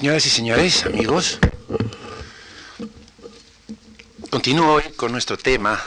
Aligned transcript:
Señoras 0.00 0.24
y 0.24 0.30
señores, 0.30 0.86
amigos, 0.86 1.38
continúo 4.30 4.72
hoy 4.72 4.84
con 4.96 5.12
nuestro 5.12 5.36
tema 5.36 5.78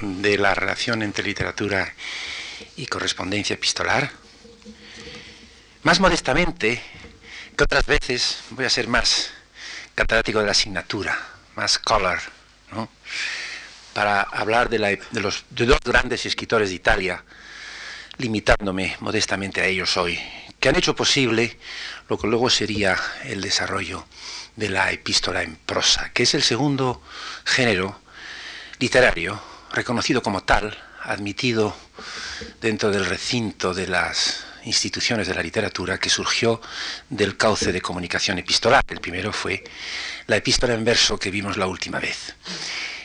de 0.00 0.36
la 0.36 0.52
relación 0.52 1.04
entre 1.04 1.22
literatura 1.22 1.94
y 2.74 2.86
correspondencia 2.86 3.54
epistolar. 3.54 4.10
Más 5.84 6.00
modestamente 6.00 6.82
que 7.56 7.62
otras 7.62 7.86
veces 7.86 8.38
voy 8.50 8.64
a 8.64 8.68
ser 8.68 8.88
más 8.88 9.30
catedrático 9.94 10.40
de 10.40 10.46
la 10.46 10.50
asignatura, 10.50 11.16
más 11.54 11.74
scholar, 11.74 12.18
¿no? 12.72 12.88
para 13.92 14.22
hablar 14.22 14.68
de, 14.70 15.00
de 15.12 15.20
los 15.20 15.44
de 15.50 15.66
dos 15.66 15.78
grandes 15.84 16.26
escritores 16.26 16.70
de 16.70 16.74
Italia, 16.74 17.22
limitándome 18.16 18.96
modestamente 18.98 19.60
a 19.60 19.66
ellos 19.66 19.96
hoy, 19.96 20.18
que 20.66 20.70
han 20.70 20.78
hecho 20.78 20.96
posible 20.96 21.56
lo 22.08 22.18
que 22.18 22.26
luego 22.26 22.50
sería 22.50 22.98
el 23.22 23.40
desarrollo 23.40 24.04
de 24.56 24.68
la 24.68 24.90
epístola 24.90 25.44
en 25.44 25.54
prosa, 25.54 26.10
que 26.12 26.24
es 26.24 26.34
el 26.34 26.42
segundo 26.42 27.00
género 27.44 28.00
literario 28.80 29.40
reconocido 29.70 30.24
como 30.24 30.42
tal, 30.42 30.76
admitido 31.04 31.76
dentro 32.60 32.90
del 32.90 33.06
recinto 33.06 33.74
de 33.74 33.86
las 33.86 34.44
instituciones 34.64 35.28
de 35.28 35.36
la 35.36 35.42
literatura 35.44 35.98
que 35.98 36.10
surgió 36.10 36.60
del 37.10 37.36
cauce 37.36 37.70
de 37.70 37.80
comunicación 37.80 38.38
epistolar. 38.38 38.82
El 38.88 39.00
primero 39.00 39.32
fue 39.32 39.62
la 40.26 40.34
epístola 40.34 40.74
en 40.74 40.84
verso 40.84 41.16
que 41.16 41.30
vimos 41.30 41.56
la 41.56 41.68
última 41.68 42.00
vez. 42.00 42.34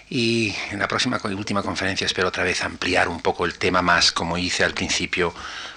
Y 0.09 0.55
en 0.71 0.79
la 0.79 0.87
próxima 0.87 1.21
última 1.25 1.61
conferencia 1.61 2.07
espero 2.07 2.29
otra 2.29 2.43
vez 2.43 2.63
ampliar 2.63 3.07
un 3.07 3.21
poco 3.21 3.45
el 3.45 3.59
tema 3.59 3.83
más, 3.83 4.11
como 4.11 4.39
hice 4.39 4.63
al 4.63 4.73
principio, 4.73 5.31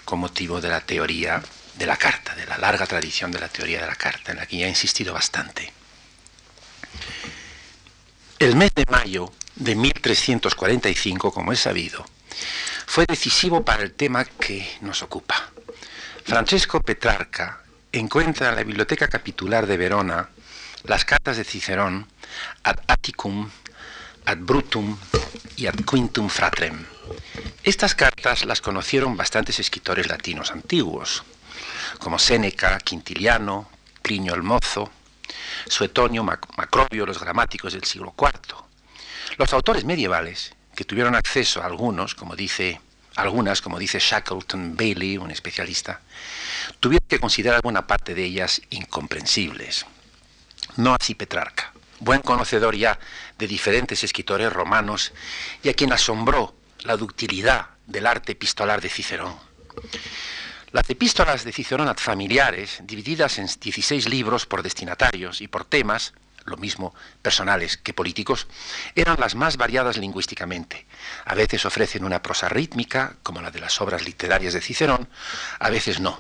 con 0.07 0.21
motivo 0.21 0.63
de 0.63 0.71
la 0.71 0.81
teoría 0.81 1.43
de 1.77 1.87
la 1.87 1.97
carta, 1.97 2.35
de 2.35 2.47
la 2.47 2.59
larga 2.59 2.87
tradición 2.87 3.31
de 3.31 3.41
la 3.41 3.49
teoría 3.49 3.81
de 3.81 3.87
la 3.87 3.97
carta, 3.97 4.33
en 4.33 4.39
la 4.39 4.47
que 4.47 4.59
ya 4.59 4.67
he 4.67 4.69
insistido 4.69 5.13
bastante. 5.13 5.73
El 8.39 8.57
mes 8.57 8.73
de 8.75 8.85
mayo 8.91 9.33
de 9.57 9.75
1345, 9.75 11.33
como 11.33 11.53
es 11.53 11.61
sabido, 11.61 12.05
fue 12.87 13.07
decisivo 13.07 13.65
para 13.65 13.83
el 13.83 13.93
tema 13.93 14.25
que 14.25 14.69
nos 14.81 15.03
ocupa. 15.03 15.51
Francesco 16.25 16.81
Petrarca 16.81 17.61
encuentra 17.93 18.51
en 18.51 18.57
la 18.57 18.65
Biblioteca 18.65 19.09
Capitular 19.09 19.67
de 19.67 19.77
Verona 19.77 20.29
las 20.85 21.05
cartas 21.05 21.37
de 21.37 21.45
Cicerón 21.45 22.07
ad 22.63 22.79
Atticum, 22.89 23.51
ad 24.27 24.39
Brutum 24.39 24.97
y 25.57 25.67
ad 25.67 25.75
Quintum 25.89 26.29
Fratrem. 26.29 26.85
Estas 27.63 27.95
cartas 27.95 28.45
las 28.45 28.61
conocieron 28.61 29.17
bastantes 29.17 29.59
escritores 29.61 30.09
latinos 30.09 30.51
antiguos, 30.51 31.25
como 31.99 32.19
Séneca, 32.19 32.79
Quintiliano, 32.79 33.69
Plinio 34.03 34.35
el 34.35 34.43
Mozo, 34.43 34.91
Suetonio, 35.67 36.23
Macrobio, 36.25 37.07
los 37.07 37.19
gramáticos 37.19 37.73
del 37.73 37.85
siglo 37.85 38.15
IV. 38.19 38.57
Los 39.39 39.53
autores 39.53 39.85
medievales, 39.85 40.55
que 40.75 40.85
tuvieron 40.85 41.15
acceso 41.15 41.63
a 41.63 41.67
algunos, 41.67 42.15
como 42.15 42.37
dice 42.37 42.81
algunas, 43.17 43.63
como 43.63 43.79
dice 43.79 43.99
Shackleton 43.99 44.77
Bailey, 44.77 45.19
un 45.19 45.31
especialista, 45.31 46.01
tuvieron 46.81 47.07
que 47.09 47.21
considerar 47.21 47.63
buena 47.63 47.87
parte 47.87 48.15
de 48.15 48.25
ellas 48.25 48.61
incomprensibles. 48.71 49.87
No 50.77 50.95
así 50.95 51.15
Petrarca, 51.15 51.73
buen 52.01 52.23
conocedor 52.23 52.75
ya 52.77 52.99
de 53.39 53.47
diferentes 53.47 54.03
escritores 54.03 54.53
romanos 54.53 55.13
y 55.63 55.69
a 55.69 55.75
quien 55.75 55.93
asombró 55.93 56.55
la 56.81 56.97
ductilidad 56.97 57.71
del 57.87 58.07
arte 58.07 58.33
epistolar 58.33 58.81
de 58.81 58.89
Cicerón. 58.89 59.35
Las 60.75 60.91
epístolas 60.91 61.45
de 61.45 61.53
Cicerón 61.53 61.87
ad 61.87 61.99
familiares, 61.99 62.81
divididas 62.83 63.39
en 63.39 63.47
16 63.47 64.09
libros 64.09 64.45
por 64.45 64.61
destinatarios 64.61 65.41
y 65.41 65.47
por 65.47 65.65
temas, 65.65 66.15
lo 66.47 66.57
mismo 66.57 66.93
personales 67.23 67.77
que 67.77 67.95
políticos, 67.95 68.49
eran 68.97 69.21
las 69.21 69.37
más 69.37 69.57
variadas 69.57 69.99
lingüísticamente. 69.99 70.85
A 71.27 71.37
veces 71.37 71.65
ofrecen 71.65 72.03
una 72.03 72.21
prosa 72.21 72.49
rítmica, 72.49 73.15
como 73.23 73.41
la 73.41 73.53
de 73.53 73.61
las 73.61 73.81
obras 73.81 74.05
literarias 74.05 74.53
de 74.53 74.61
Cicerón, 74.61 75.09
a 75.61 75.71
veces 75.71 76.01
no. 76.01 76.19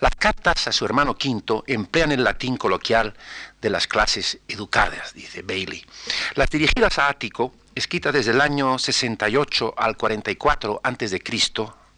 Las 0.00 0.16
cartas 0.16 0.66
a 0.66 0.72
su 0.72 0.84
hermano 0.84 1.16
Quinto 1.16 1.62
emplean 1.68 2.10
el 2.10 2.24
latín 2.24 2.56
coloquial 2.56 3.14
de 3.62 3.70
las 3.70 3.86
clases 3.86 4.40
educadas, 4.48 5.14
dice 5.14 5.42
Bailey. 5.42 5.86
Las 6.34 6.50
dirigidas 6.50 6.98
a 6.98 7.08
Ático, 7.08 7.54
escritas 7.72 8.12
desde 8.12 8.32
el 8.32 8.40
año 8.40 8.80
68 8.80 9.74
al 9.78 9.96
44 9.96 10.80
a.C., 10.82 11.22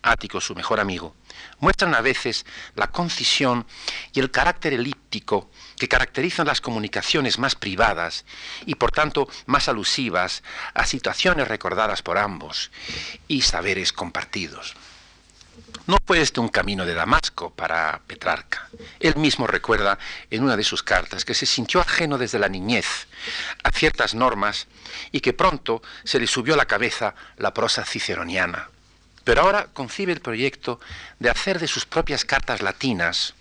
Ático, 0.03 0.41
su 0.41 0.55
mejor 0.55 0.81
amigo, 0.81 1.15
muestran 1.61 1.95
a 1.95 2.01
veces 2.01 2.47
la 2.75 2.89
concisión 2.89 3.67
y 4.13 4.21
el 4.21 4.31
carácter 4.31 4.75
elíptico 4.75 5.51
que 5.77 5.89
caracterizan 5.89 6.47
las 6.47 6.61
comunicaciones 6.61 7.39
más 7.39 7.55
privadas 7.55 8.25
y 8.67 8.75
por 8.75 8.91
tanto 8.91 9.29
más 9.47 9.69
alusivas 9.69 10.43
a 10.75 10.87
situaciones 10.87 11.49
recordadas 11.49 12.03
por 12.03 12.19
ambos 12.19 12.71
y 13.27 13.43
saberes 13.43 13.93
compartidos. 13.93 14.75
No 15.87 15.97
fue 16.07 16.21
este 16.21 16.41
un 16.41 16.51
camino 16.51 16.85
de 16.85 16.93
Damasco 16.93 17.51
para 17.51 18.03
Petrarca. 18.07 18.69
Él 19.01 19.17
mismo 19.17 19.47
recuerda 19.47 19.99
en 20.31 20.45
una 20.45 20.57
de 20.57 20.63
sus 20.63 20.83
cartas 20.83 21.25
que 21.25 21.33
se 21.33 21.47
sintió 21.47 21.81
ajeno 21.81 22.19
desde 22.19 22.39
la 22.39 22.51
niñez 22.51 23.09
a 23.63 23.71
ciertas 23.71 24.15
normas 24.15 24.67
y 25.13 25.21
que 25.21 25.33
pronto 25.33 25.81
se 26.05 26.21
le 26.21 26.27
subió 26.27 26.55
a 26.55 26.59
la 26.59 26.67
cabeza 26.67 27.15
la 27.39 27.55
prosa 27.55 27.87
ciceroniana 27.87 28.69
pero 29.28 29.43
ahora 29.43 29.66
concibe 29.75 30.15
el 30.15 30.22
proyecto 30.22 30.81
de 31.19 31.28
hacer 31.28 31.59
de 31.59 31.69
sus 31.69 31.84
propias 31.84 32.25
cartas 32.25 32.62
latinas 32.62 33.34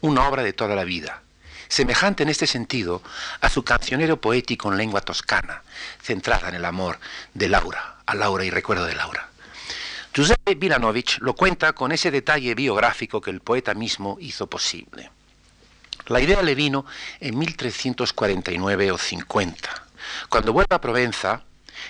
una 0.00 0.26
obra 0.26 0.42
de 0.42 0.52
toda 0.52 0.74
la 0.74 0.82
vida, 0.82 1.22
semejante 1.68 2.24
en 2.24 2.30
este 2.30 2.48
sentido 2.48 3.00
a 3.40 3.48
su 3.48 3.62
cancionero 3.62 4.20
poético 4.20 4.72
en 4.72 4.76
lengua 4.76 5.02
toscana, 5.02 5.62
centrada 6.02 6.48
en 6.48 6.56
el 6.56 6.64
amor 6.64 6.98
de 7.32 7.48
Laura, 7.48 7.98
a 8.06 8.16
Laura 8.16 8.44
y 8.44 8.50
recuerdo 8.50 8.86
de 8.86 8.96
Laura. 8.96 9.28
Giuseppe 10.12 10.56
Vilanovich 10.56 11.20
lo 11.20 11.34
cuenta 11.34 11.74
con 11.74 11.92
ese 11.92 12.10
detalle 12.10 12.56
biográfico 12.56 13.20
que 13.20 13.30
el 13.30 13.38
poeta 13.38 13.72
mismo 13.72 14.16
hizo 14.18 14.48
posible. 14.48 15.12
La 16.06 16.20
idea 16.20 16.42
le 16.42 16.56
vino 16.56 16.86
en 17.20 17.38
1349 17.38 18.90
o 18.90 18.98
50, 18.98 19.82
cuando 20.28 20.52
vuelve 20.52 20.74
a 20.74 20.80
Provenza 20.80 21.44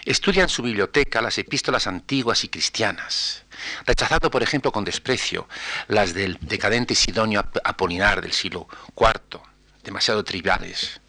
Estudia 0.05 0.43
en 0.43 0.49
su 0.49 0.63
biblioteca 0.63 1.21
las 1.21 1.39
epístolas 1.39 1.87
antiguas 1.87 2.45
y 2.45 2.49
cristianas, 2.49 3.45
rechazando, 3.87 4.31
por 4.31 4.43
ejemplo, 4.43 4.73
con 4.73 4.85
desprecio 4.85 5.49
las 5.89 6.15
del 6.15 6.39
decadente 6.41 6.95
Sidonio 6.95 7.45
Apolinar 7.65 8.21
del 8.23 8.33
siglo 8.33 8.69
IV, 8.97 9.41
demasiado 9.85 10.25
triviales. 10.25 11.01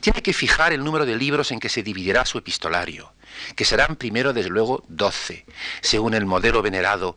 Tiene 0.00 0.22
que 0.22 0.32
fijar 0.32 0.72
el 0.72 0.82
número 0.82 1.06
de 1.06 1.16
libros 1.16 1.52
en 1.52 1.60
que 1.60 1.68
se 1.68 1.82
dividirá 1.82 2.24
su 2.26 2.38
epistolario, 2.38 3.12
que 3.56 3.64
serán 3.64 3.96
primero, 3.96 4.32
desde 4.32 4.50
luego, 4.50 4.84
doce, 4.88 5.46
según 5.80 6.14
el 6.14 6.26
modelo 6.26 6.62
venerado 6.62 7.16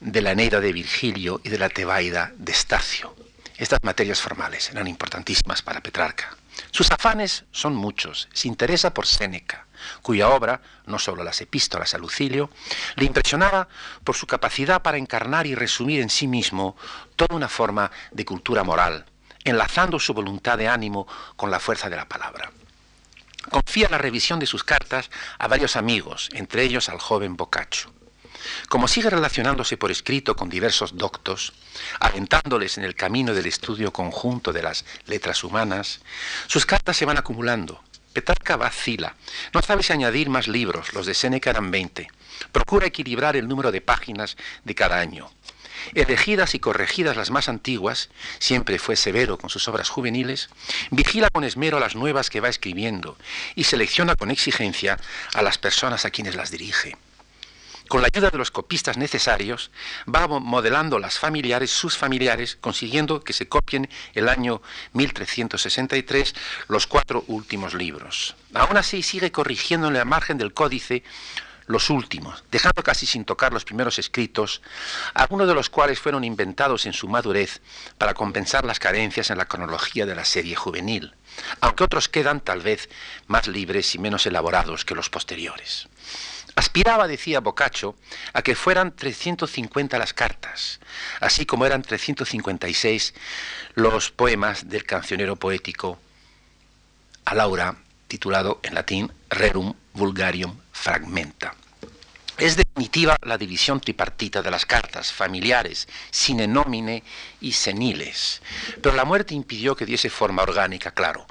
de 0.00 0.22
la 0.22 0.32
Eneida 0.32 0.60
de 0.60 0.72
Virgilio 0.72 1.40
y 1.44 1.48
de 1.48 1.58
la 1.58 1.68
Tebaida 1.68 2.32
de 2.36 2.52
Estacio. 2.52 3.14
Estas 3.56 3.82
materias 3.82 4.20
formales 4.20 4.70
eran 4.70 4.86
importantísimas 4.86 5.62
para 5.62 5.80
Petrarca. 5.80 6.36
Sus 6.70 6.90
afanes 6.90 7.44
son 7.52 7.74
muchos. 7.74 8.28
Se 8.32 8.48
interesa 8.48 8.92
por 8.92 9.06
Séneca, 9.06 9.65
cuya 10.02 10.28
obra, 10.28 10.60
no 10.86 10.98
solo 10.98 11.24
las 11.24 11.40
epístolas 11.40 11.94
a 11.94 11.98
Lucilio, 11.98 12.50
le 12.96 13.04
impresionaba 13.04 13.68
por 14.04 14.16
su 14.16 14.26
capacidad 14.26 14.82
para 14.82 14.98
encarnar 14.98 15.46
y 15.46 15.54
resumir 15.54 16.00
en 16.00 16.10
sí 16.10 16.26
mismo 16.26 16.76
toda 17.16 17.36
una 17.36 17.48
forma 17.48 17.90
de 18.10 18.24
cultura 18.24 18.64
moral, 18.64 19.06
enlazando 19.44 19.98
su 19.98 20.14
voluntad 20.14 20.58
de 20.58 20.68
ánimo 20.68 21.06
con 21.36 21.50
la 21.50 21.60
fuerza 21.60 21.88
de 21.88 21.96
la 21.96 22.08
palabra. 22.08 22.50
Confía 23.50 23.88
la 23.88 23.98
revisión 23.98 24.40
de 24.40 24.46
sus 24.46 24.64
cartas 24.64 25.10
a 25.38 25.46
varios 25.46 25.76
amigos, 25.76 26.28
entre 26.32 26.64
ellos 26.64 26.88
al 26.88 26.98
joven 26.98 27.36
Boccaccio. 27.36 27.92
Como 28.68 28.88
sigue 28.88 29.10
relacionándose 29.10 29.76
por 29.76 29.90
escrito 29.90 30.36
con 30.36 30.48
diversos 30.48 30.96
doctos, 30.96 31.52
alentándoles 32.00 32.78
en 32.78 32.84
el 32.84 32.94
camino 32.94 33.34
del 33.34 33.46
estudio 33.46 33.92
conjunto 33.92 34.52
de 34.52 34.62
las 34.62 34.84
letras 35.06 35.42
humanas, 35.44 36.00
sus 36.46 36.66
cartas 36.66 36.96
se 36.96 37.04
van 37.04 37.18
acumulando 37.18 37.82
Petrarca 38.16 38.56
vacila. 38.56 39.14
No 39.52 39.60
sabe 39.60 39.82
si 39.82 39.92
añadir 39.92 40.30
más 40.30 40.48
libros, 40.48 40.94
los 40.94 41.04
de 41.04 41.12
Séneca 41.12 41.50
eran 41.50 41.70
20. 41.70 42.08
Procura 42.50 42.86
equilibrar 42.86 43.36
el 43.36 43.46
número 43.46 43.72
de 43.72 43.82
páginas 43.82 44.38
de 44.64 44.74
cada 44.74 44.98
año. 44.98 45.30
Elegidas 45.92 46.54
y 46.54 46.58
corregidas 46.58 47.18
las 47.18 47.30
más 47.30 47.50
antiguas, 47.50 48.08
siempre 48.38 48.78
fue 48.78 48.96
severo 48.96 49.36
con 49.36 49.50
sus 49.50 49.68
obras 49.68 49.90
juveniles, 49.90 50.48
vigila 50.90 51.28
con 51.28 51.44
esmero 51.44 51.78
las 51.78 51.94
nuevas 51.94 52.30
que 52.30 52.40
va 52.40 52.48
escribiendo 52.48 53.18
y 53.54 53.64
selecciona 53.64 54.14
con 54.14 54.30
exigencia 54.30 54.98
a 55.34 55.42
las 55.42 55.58
personas 55.58 56.06
a 56.06 56.10
quienes 56.10 56.36
las 56.36 56.50
dirige. 56.50 56.96
Con 57.88 58.02
la 58.02 58.08
ayuda 58.12 58.30
de 58.30 58.38
los 58.38 58.50
copistas 58.50 58.96
necesarios, 58.96 59.70
va 60.12 60.26
modelando 60.26 60.98
las 60.98 61.18
familiares, 61.18 61.70
sus 61.70 61.96
familiares, 61.96 62.56
consiguiendo 62.60 63.22
que 63.22 63.32
se 63.32 63.48
copien 63.48 63.88
el 64.14 64.28
año 64.28 64.60
1363 64.94 66.34
los 66.68 66.86
cuatro 66.88 67.24
últimos 67.28 67.74
libros. 67.74 68.34
Aún 68.54 68.76
así 68.76 69.02
sigue 69.02 69.30
corrigiendo 69.30 69.86
en 69.86 69.94
la 69.94 70.04
margen 70.04 70.36
del 70.36 70.52
códice 70.52 71.04
los 71.66 71.90
últimos, 71.90 72.44
dejando 72.50 72.82
casi 72.82 73.06
sin 73.06 73.24
tocar 73.24 73.52
los 73.52 73.64
primeros 73.64 73.98
escritos, 73.98 74.62
algunos 75.14 75.48
de 75.48 75.54
los 75.54 75.70
cuales 75.70 76.00
fueron 76.00 76.24
inventados 76.24 76.86
en 76.86 76.92
su 76.92 77.08
madurez 77.08 77.60
para 77.98 78.14
compensar 78.14 78.64
las 78.64 78.78
carencias 78.78 79.30
en 79.30 79.38
la 79.38 79.46
cronología 79.46 80.06
de 80.06 80.14
la 80.14 80.24
serie 80.24 80.56
juvenil, 80.56 81.14
aunque 81.60 81.84
otros 81.84 82.08
quedan 82.08 82.40
tal 82.40 82.62
vez 82.62 82.88
más 83.26 83.46
libres 83.48 83.94
y 83.94 83.98
menos 83.98 84.26
elaborados 84.26 84.84
que 84.84 84.94
los 84.94 85.10
posteriores. 85.10 85.88
Aspiraba, 86.56 87.06
decía 87.06 87.40
Boccaccio, 87.40 87.96
a 88.32 88.40
que 88.40 88.56
fueran 88.56 88.96
350 88.96 89.98
las 89.98 90.14
cartas, 90.14 90.80
así 91.20 91.44
como 91.44 91.66
eran 91.66 91.82
356 91.82 93.12
los 93.74 94.10
poemas 94.10 94.68
del 94.68 94.84
cancionero 94.84 95.36
poético 95.36 95.98
a 97.26 97.34
Laura, 97.34 97.76
titulado 98.08 98.60
en 98.62 98.74
latín 98.74 99.12
Rerum 99.28 99.74
Vulgarium 99.92 100.58
Fragmenta. 100.72 101.54
Es 102.38 102.56
definitiva 102.56 103.16
la 103.22 103.36
división 103.36 103.80
tripartita 103.80 104.40
de 104.40 104.50
las 104.50 104.64
cartas, 104.64 105.12
familiares, 105.12 105.88
sine 106.10 106.46
nomine 106.46 107.02
y 107.40 107.52
seniles, 107.52 108.40
pero 108.82 108.94
la 108.94 109.04
muerte 109.04 109.34
impidió 109.34 109.76
que 109.76 109.86
diese 109.86 110.08
forma 110.08 110.42
orgánica, 110.42 110.90
claro, 110.90 111.26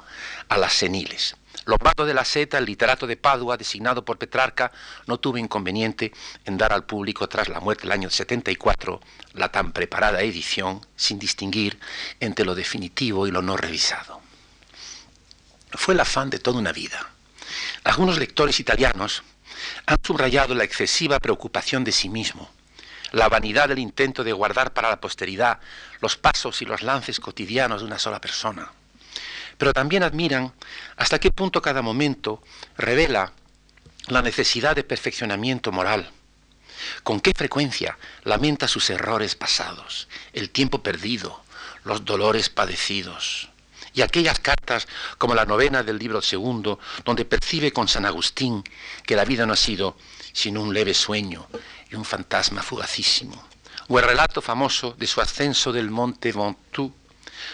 a 0.48 0.56
las 0.56 0.74
seniles. 0.74 1.34
Lombardo 1.66 2.06
de 2.06 2.14
la 2.14 2.24
Seta, 2.24 2.58
el 2.58 2.64
literato 2.64 3.08
de 3.08 3.16
Padua, 3.16 3.56
designado 3.56 4.04
por 4.04 4.18
Petrarca, 4.18 4.70
no 5.06 5.18
tuvo 5.18 5.36
inconveniente 5.36 6.12
en 6.44 6.56
dar 6.56 6.72
al 6.72 6.84
público, 6.84 7.28
tras 7.28 7.48
la 7.48 7.58
muerte 7.58 7.82
del 7.82 7.92
año 7.92 8.08
74, 8.08 9.00
la 9.32 9.50
tan 9.50 9.72
preparada 9.72 10.22
edición, 10.22 10.80
sin 10.94 11.18
distinguir 11.18 11.80
entre 12.20 12.44
lo 12.44 12.54
definitivo 12.54 13.26
y 13.26 13.32
lo 13.32 13.42
no 13.42 13.56
revisado. 13.56 14.20
Fue 15.72 15.94
el 15.94 16.00
afán 16.00 16.30
de 16.30 16.38
toda 16.38 16.60
una 16.60 16.70
vida. 16.70 17.10
Algunos 17.82 18.16
lectores 18.16 18.60
italianos 18.60 19.24
han 19.86 19.98
subrayado 20.04 20.54
la 20.54 20.62
excesiva 20.62 21.18
preocupación 21.18 21.82
de 21.82 21.90
sí 21.90 22.08
mismo, 22.08 22.48
la 23.10 23.28
vanidad 23.28 23.68
del 23.68 23.80
intento 23.80 24.22
de 24.22 24.32
guardar 24.32 24.72
para 24.72 24.88
la 24.88 25.00
posteridad 25.00 25.58
los 26.00 26.16
pasos 26.16 26.62
y 26.62 26.64
los 26.64 26.82
lances 26.82 27.18
cotidianos 27.18 27.80
de 27.80 27.88
una 27.88 27.98
sola 27.98 28.20
persona 28.20 28.70
pero 29.58 29.72
también 29.72 30.02
admiran 30.02 30.52
hasta 30.96 31.18
qué 31.18 31.30
punto 31.30 31.62
cada 31.62 31.82
momento 31.82 32.42
revela 32.76 33.32
la 34.08 34.22
necesidad 34.22 34.76
de 34.76 34.84
perfeccionamiento 34.84 35.72
moral, 35.72 36.10
con 37.02 37.20
qué 37.20 37.32
frecuencia 37.34 37.98
lamenta 38.24 38.68
sus 38.68 38.90
errores 38.90 39.34
pasados, 39.34 40.08
el 40.32 40.50
tiempo 40.50 40.82
perdido, 40.82 41.42
los 41.84 42.04
dolores 42.04 42.50
padecidos. 42.50 43.48
Y 43.94 44.02
aquellas 44.02 44.38
cartas 44.40 44.86
como 45.16 45.34
la 45.34 45.46
novena 45.46 45.82
del 45.82 45.98
libro 45.98 46.20
segundo, 46.20 46.78
donde 47.04 47.24
percibe 47.24 47.72
con 47.72 47.88
San 47.88 48.04
Agustín 48.04 48.62
que 49.06 49.16
la 49.16 49.24
vida 49.24 49.46
no 49.46 49.54
ha 49.54 49.56
sido 49.56 49.96
sino 50.32 50.60
un 50.60 50.74
leve 50.74 50.92
sueño 50.92 51.46
y 51.90 51.94
un 51.94 52.04
fantasma 52.04 52.62
fugacísimo. 52.62 53.42
O 53.88 53.98
el 53.98 54.04
relato 54.04 54.42
famoso 54.42 54.94
de 54.98 55.06
su 55.06 55.22
ascenso 55.22 55.72
del 55.72 55.90
monte 55.90 56.32
Ventoux 56.32 56.92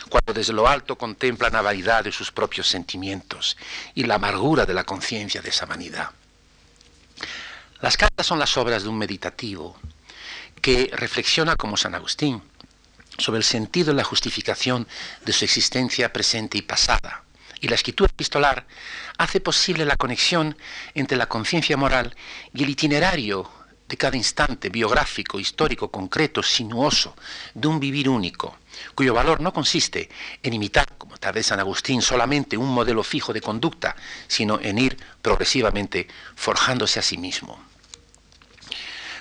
cuando 0.09 0.33
desde 0.33 0.53
lo 0.53 0.69
alto 0.69 0.97
contempla 0.97 1.51
la 1.51 1.63
vanidad 1.63 2.05
de 2.05 2.13
sus 2.13 2.31
propios 2.31 2.69
sentimientos 2.69 3.57
y 3.95 4.05
la 4.05 4.17
amargura 4.17 4.67
de 4.67 4.75
la 4.75 4.85
conciencia 4.85 5.43
de 5.43 5.51
esa 5.51 5.67
vanidad. 5.67 6.11
Las 7.81 7.97
cartas 7.97 8.27
son 8.27 8.39
las 8.39 8.57
obras 8.57 8.85
de 8.85 8.89
un 8.89 8.99
meditativo 8.99 9.77
que 10.61 10.91
reflexiona 10.93 11.57
como 11.57 11.77
San 11.77 11.95
Agustín 11.95 12.43
sobre 13.19 13.39
el 13.39 13.45
sentido 13.45 13.93
y 13.93 13.97
la 13.97 14.05
justificación 14.05 14.87
de 15.25 15.33
su 15.33 15.45
existencia 15.45 16.13
presente 16.13 16.59
y 16.59 16.63
pasada. 16.63 17.25
Y 17.61 17.69
la 17.69 17.75
escritura 17.75 18.11
epistolar 18.11 18.67
hace 19.19 19.41
posible 19.41 19.85
la 19.85 19.97
conexión 19.97 20.57
entre 20.95 21.17
la 21.17 21.27
conciencia 21.27 21.77
moral 21.77 22.17
y 22.55 22.65
el 22.65 22.71
itinerario 22.71 23.51
de 23.93 23.99
cada 23.99 24.17
instante 24.17 24.71
biográfico, 24.71 25.39
histórico, 25.39 25.91
concreto, 25.91 26.43
sinuoso, 26.43 27.15
de 27.53 27.69
un 27.69 27.79
vivir 27.79 28.09
único, 28.09 28.57
cuyo 28.95 29.13
valor 29.13 29.43
no 29.43 29.53
consiste 29.53 30.09
en 30.43 30.55
imitar, 30.55 30.97
como 30.97 31.19
tal 31.19 31.35
vez 31.35 31.49
San 31.49 31.61
Agustín, 31.61 32.01
solamente 32.01 32.57
un 32.57 32.73
modelo 32.73 33.03
fijo 33.03 33.35
de 33.35 33.43
conducta, 33.43 33.95
sino 34.29 34.59
en 34.63 34.79
ir 34.79 34.97
progresivamente 35.21 36.09
forjándose 36.35 37.01
a 37.01 37.03
sí 37.03 37.19
mismo. 37.19 37.63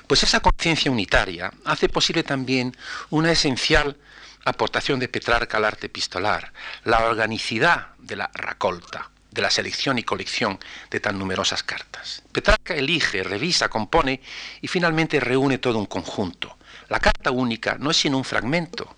Pues 0.08 0.24
esa 0.24 0.40
conciencia 0.40 0.90
unitaria 0.90 1.52
hace 1.66 1.90
posible 1.90 2.24
también 2.24 2.74
una 3.10 3.30
esencial 3.30 3.98
aportación 4.46 5.02
de 5.02 5.10
Petrarca 5.10 5.58
al 5.58 5.66
arte 5.66 5.88
epistolar, 5.88 6.54
la 6.86 7.04
organicidad 7.04 7.90
de 7.98 8.16
la 8.16 8.32
racolta, 8.34 9.11
de 9.32 9.42
la 9.42 9.50
selección 9.50 9.98
y 9.98 10.04
colección 10.04 10.60
de 10.90 11.00
tan 11.00 11.18
numerosas 11.18 11.64
cartas. 11.64 12.22
Petrarca 12.32 12.76
elige, 12.76 13.24
revisa, 13.24 13.70
compone 13.70 14.22
y 14.62 14.68
finalmente 14.68 15.20
reúne 15.20 15.58
todo 15.58 15.80
un 15.80 15.86
conjunto. 15.86 16.58
La 16.90 17.00
carta 17.00 17.32
única 17.32 17.78
no 17.80 17.92
es 17.92 17.98
sino 17.98 18.18
un 18.18 18.26
fragmento, 18.26 18.94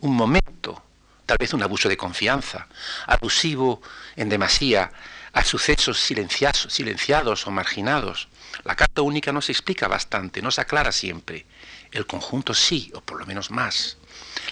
un 0.00 0.14
momento, 0.14 0.82
tal 1.24 1.38
vez 1.38 1.54
un 1.54 1.62
abuso 1.62 1.88
de 1.88 1.96
confianza, 1.96 2.68
abusivo 3.06 3.80
en 4.16 4.28
demasía 4.28 4.92
a 5.32 5.44
sucesos 5.44 5.98
silenciados 6.00 7.46
o 7.46 7.50
marginados. 7.50 8.28
La 8.64 8.74
carta 8.74 9.02
única 9.02 9.32
no 9.32 9.40
se 9.40 9.52
explica 9.52 9.88
bastante, 9.88 10.42
no 10.42 10.50
se 10.50 10.60
aclara 10.60 10.92
siempre. 10.92 11.46
El 11.92 12.06
conjunto 12.06 12.52
sí, 12.52 12.90
o 12.94 13.00
por 13.00 13.18
lo 13.18 13.26
menos 13.26 13.50
más. 13.50 13.96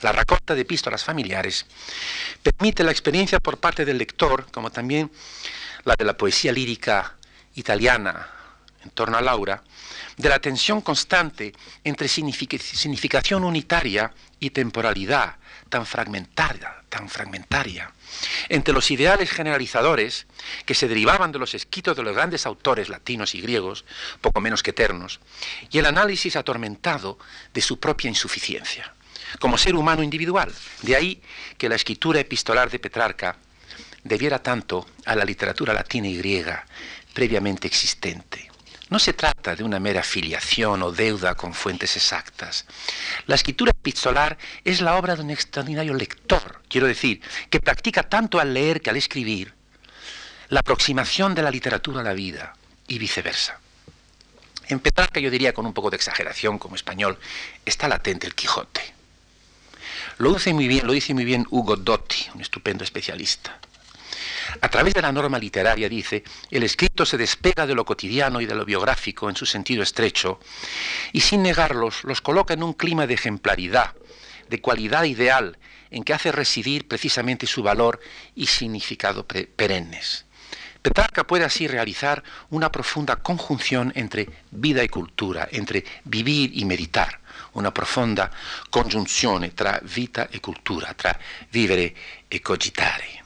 La 0.02 0.12
racolta 0.12 0.54
de 0.54 0.62
epístolas 0.62 1.04
familiares 1.04 1.66
permite 2.42 2.84
la 2.84 2.92
experiencia 2.92 3.40
por 3.40 3.58
parte 3.58 3.84
del 3.84 3.98
lector, 3.98 4.46
como 4.50 4.70
también 4.70 5.10
la 5.84 5.94
de 5.96 6.04
la 6.04 6.16
poesía 6.16 6.52
lírica 6.52 7.16
italiana 7.54 8.28
en 8.84 8.90
torno 8.90 9.16
a 9.16 9.20
Laura, 9.20 9.62
de 10.16 10.28
la 10.28 10.38
tensión 10.38 10.80
constante 10.80 11.52
entre 11.84 12.08
significación 12.08 13.44
unitaria 13.44 14.12
y 14.38 14.50
temporalidad 14.50 15.36
tan 15.68 15.84
fragmentaria, 15.84 16.82
tan 16.88 17.08
fragmentaria, 17.08 17.92
entre 18.48 18.72
los 18.72 18.90
ideales 18.90 19.30
generalizadores 19.30 20.26
que 20.64 20.74
se 20.74 20.88
derivaban 20.88 21.32
de 21.32 21.38
los 21.38 21.54
escritos 21.54 21.96
de 21.96 22.02
los 22.02 22.14
grandes 22.14 22.46
autores 22.46 22.88
latinos 22.88 23.34
y 23.34 23.40
griegos, 23.40 23.84
poco 24.20 24.40
menos 24.40 24.62
que 24.62 24.70
eternos, 24.70 25.20
y 25.70 25.78
el 25.78 25.86
análisis 25.86 26.36
atormentado 26.36 27.18
de 27.52 27.60
su 27.60 27.78
propia 27.78 28.08
insuficiencia, 28.08 28.94
como 29.38 29.58
ser 29.58 29.74
humano 29.74 30.02
individual. 30.02 30.52
De 30.82 30.96
ahí 30.96 31.22
que 31.56 31.68
la 31.68 31.76
escritura 31.76 32.20
epistolar 32.20 32.70
de 32.70 32.78
Petrarca 32.78 33.36
debiera 34.04 34.42
tanto 34.42 34.86
a 35.04 35.14
la 35.14 35.24
literatura 35.24 35.74
latina 35.74 36.08
y 36.08 36.16
griega 36.16 36.66
previamente 37.12 37.66
existente. 37.66 38.48
No 38.90 38.98
se 38.98 39.12
trata 39.12 39.54
de 39.54 39.64
una 39.64 39.78
mera 39.78 40.02
filiación 40.02 40.82
o 40.82 40.92
deuda 40.92 41.34
con 41.34 41.52
fuentes 41.52 41.96
exactas. 41.96 42.64
La 43.26 43.34
escritura 43.34 43.70
epistolar 43.70 44.38
es 44.64 44.80
la 44.80 44.96
obra 44.96 45.14
de 45.14 45.22
un 45.22 45.30
extraordinario 45.30 45.92
lector, 45.92 46.62
quiero 46.68 46.86
decir, 46.86 47.20
que 47.50 47.60
practica 47.60 48.02
tanto 48.02 48.40
al 48.40 48.54
leer 48.54 48.80
que 48.80 48.88
al 48.88 48.96
escribir 48.96 49.52
la 50.48 50.60
aproximación 50.60 51.34
de 51.34 51.42
la 51.42 51.50
literatura 51.50 52.00
a 52.00 52.04
la 52.04 52.14
vida 52.14 52.54
y 52.86 52.98
viceversa. 52.98 53.60
En 54.68 54.80
Petrarca 54.80 55.20
yo 55.20 55.30
diría 55.30 55.52
con 55.52 55.66
un 55.66 55.74
poco 55.74 55.90
de 55.90 55.96
exageración 55.96 56.58
como 56.58 56.76
español, 56.76 57.18
está 57.66 57.88
latente 57.88 58.26
el 58.26 58.34
Quijote. 58.34 58.97
Lo 60.18 60.34
dice 60.34 60.52
muy 60.52 60.66
bien, 60.66 60.84
lo 60.84 60.92
dice 60.92 61.14
muy 61.14 61.24
bien 61.24 61.46
Hugo 61.48 61.76
Dotti, 61.76 62.26
un 62.34 62.40
estupendo 62.40 62.82
especialista. 62.82 63.56
A 64.60 64.68
través 64.68 64.92
de 64.94 65.02
la 65.02 65.12
norma 65.12 65.38
literaria, 65.38 65.88
dice, 65.88 66.24
el 66.50 66.64
escrito 66.64 67.06
se 67.06 67.16
despega 67.16 67.68
de 67.68 67.76
lo 67.76 67.84
cotidiano 67.84 68.40
y 68.40 68.46
de 68.46 68.56
lo 68.56 68.64
biográfico 68.64 69.30
en 69.30 69.36
su 69.36 69.46
sentido 69.46 69.84
estrecho, 69.84 70.40
y 71.12 71.20
sin 71.20 71.44
negarlos 71.44 72.02
los 72.02 72.20
coloca 72.20 72.54
en 72.54 72.64
un 72.64 72.72
clima 72.72 73.06
de 73.06 73.14
ejemplaridad, 73.14 73.94
de 74.48 74.60
cualidad 74.60 75.04
ideal, 75.04 75.56
en 75.90 76.02
que 76.02 76.14
hace 76.14 76.32
residir 76.32 76.88
precisamente 76.88 77.46
su 77.46 77.62
valor 77.62 78.00
y 78.34 78.46
significado 78.46 79.24
perennes. 79.24 80.24
Petrarca 80.82 81.28
puede 81.28 81.44
así 81.44 81.68
realizar 81.68 82.24
una 82.50 82.72
profunda 82.72 83.16
conjunción 83.16 83.92
entre 83.94 84.28
vida 84.50 84.82
y 84.82 84.88
cultura, 84.88 85.48
entre 85.52 85.84
vivir 86.04 86.50
y 86.54 86.64
meditar, 86.64 87.20
una 87.58 87.72
profunda 87.72 88.30
congiunzione 88.70 89.52
tra 89.52 89.78
vita 89.82 90.28
e 90.28 90.40
cultura, 90.40 90.94
tra 90.94 91.18
vivere 91.50 91.94
e 92.28 92.40
cogitare. 92.40 93.24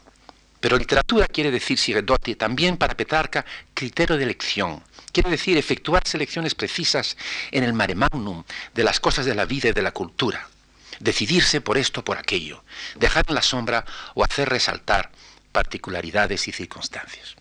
Pero 0.58 0.76
literatura 0.76 1.26
quiere 1.26 1.50
decir, 1.50 1.76
sigue 1.76 2.02
Dotti, 2.02 2.36
también 2.36 2.76
para 2.76 2.94
Petrarca, 2.94 3.44
criterio 3.74 4.16
de 4.16 4.22
elección. 4.22 4.82
Quiere 5.10 5.28
decir 5.28 5.58
efectuar 5.58 6.06
selecciones 6.06 6.54
precisas 6.54 7.16
en 7.50 7.64
el 7.64 7.72
mare 7.72 7.96
magnum 7.96 8.44
de 8.72 8.84
las 8.84 9.00
cosas 9.00 9.26
de 9.26 9.34
la 9.34 9.44
vida 9.44 9.70
y 9.70 9.72
de 9.72 9.82
la 9.82 9.90
cultura. 9.90 10.48
Decidirse 11.00 11.60
por 11.60 11.78
esto 11.78 12.04
por 12.04 12.16
aquello. 12.16 12.62
Dejar 12.94 13.24
en 13.28 13.34
la 13.34 13.42
sombra 13.42 13.84
o 14.14 14.22
hacer 14.22 14.48
resaltar 14.48 15.10
particularidades 15.50 16.46
y 16.46 16.52
circunstancias. 16.52 17.34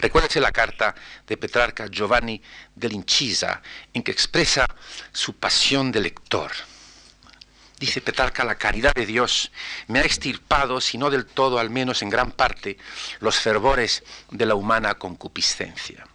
Recuérdese 0.00 0.40
la 0.40 0.52
carta 0.52 0.94
de 1.26 1.36
Petrarca 1.36 1.86
Giovanni 1.86 2.40
dell'Incisa, 2.74 3.62
en 3.92 4.02
que 4.02 4.12
expresa 4.12 4.66
su 5.12 5.36
pasión 5.36 5.90
de 5.92 6.00
lector 6.00 6.52
dice 7.84 8.00
Petarca, 8.00 8.44
la 8.44 8.56
caridad 8.56 8.94
de 8.94 9.04
Dios 9.06 9.50
me 9.88 9.98
ha 9.98 10.02
extirpado, 10.02 10.80
si 10.80 10.96
no 10.96 11.10
del 11.10 11.26
todo, 11.26 11.58
al 11.58 11.70
menos 11.70 12.02
en 12.02 12.10
gran 12.10 12.32
parte, 12.32 12.78
los 13.20 13.38
fervores 13.38 14.02
de 14.30 14.46
la 14.46 14.54
humana 14.54 14.94
concupiscencia. 14.94 16.06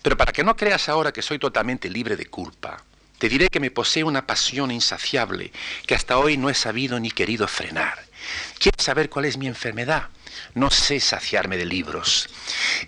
Pero 0.00 0.16
para 0.16 0.32
que 0.32 0.42
no 0.42 0.56
creas 0.56 0.88
ahora 0.88 1.12
que 1.12 1.22
soy 1.22 1.38
totalmente 1.38 1.90
libre 1.90 2.16
de 2.16 2.26
culpa, 2.26 2.82
te 3.18 3.28
diré 3.28 3.48
que 3.48 3.60
me 3.60 3.70
posee 3.70 4.02
una 4.02 4.26
pasión 4.26 4.70
insaciable 4.70 5.52
que 5.86 5.94
hasta 5.94 6.18
hoy 6.18 6.36
no 6.36 6.50
he 6.50 6.54
sabido 6.54 6.98
ni 6.98 7.10
querido 7.10 7.46
frenar. 7.46 7.98
¿Quieres 8.58 8.82
saber 8.82 9.10
cuál 9.10 9.26
es 9.26 9.36
mi 9.36 9.46
enfermedad? 9.46 10.08
No 10.54 10.70
sé 10.70 11.00
saciarme 11.00 11.56
de 11.56 11.66
libros. 11.66 12.28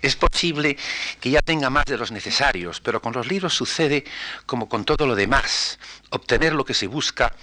Es 0.01 0.15
posible 0.15 0.77
que 1.19 1.29
ya 1.29 1.41
tenga 1.41 1.69
más 1.69 1.85
de 1.85 1.97
los 1.97 2.11
necesarios, 2.11 2.81
pero 2.81 3.01
con 3.01 3.13
los 3.13 3.27
libros 3.27 3.53
sucede 3.53 4.05
como 4.45 4.69
con 4.69 4.85
todo 4.85 5.07
lo 5.07 5.15
demás. 5.15 5.79
Obtener 6.09 6.53
lo 6.53 6.65
que 6.65 6.73
se 6.73 6.87
busca 6.87 7.33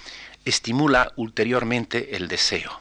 estimula 0.45 1.13
ulteriormente 1.17 2.17
el 2.17 2.29
deseo. 2.29 2.81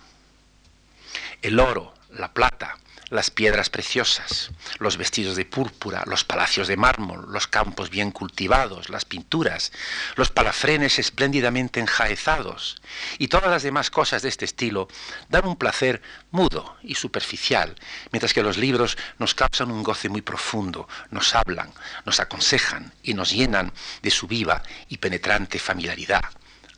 El 1.42 1.60
oro, 1.60 1.94
la 2.12 2.34
plata, 2.34 2.78
las 3.12 3.30
piedras 3.30 3.70
preciosas, 3.70 4.52
los 4.80 4.96
vestidos 4.96 5.36
de 5.36 5.46
púrpura, 5.46 6.04
los 6.08 6.24
palacios 6.24 6.70
de 6.70 6.78
mármol, 6.78 7.26
los 7.30 7.46
campos 7.46 7.90
bien 7.90 8.10
cultivados, 8.10 8.90
las 8.90 9.04
pinturas, 9.04 9.74
los 10.16 10.30
palafrenes 10.30 10.98
espléndidamente 10.98 11.82
enjaezados 11.82 12.82
y 13.18 13.28
todas 13.28 13.52
las 13.52 13.64
demás 13.64 13.92
cosas 13.92 14.22
de 14.22 14.30
este 14.30 14.46
estilo 14.46 14.88
dan 15.28 15.46
un 15.46 15.58
placer 15.58 16.02
mudo 16.32 16.78
y 16.82 16.96
superficial, 16.96 17.76
mientras 18.14 18.34
que 18.34 18.44
los 18.44 18.58
libros 18.58 18.98
nos 19.20 19.36
causan 19.36 19.72
un 19.72 19.84
goce 19.84 20.08
muy 20.08 20.22
profundo, 20.22 20.88
nos 21.10 21.36
hablan, 21.36 21.74
nos 22.06 22.22
aconsejan 22.22 22.94
y 23.04 23.14
nos 23.14 23.32
llenan 23.32 23.74
de 24.02 24.10
su 24.10 24.26
viva 24.26 24.64
y 24.88 24.98
penetrante 25.00 25.60
familiaridad. 25.60 26.24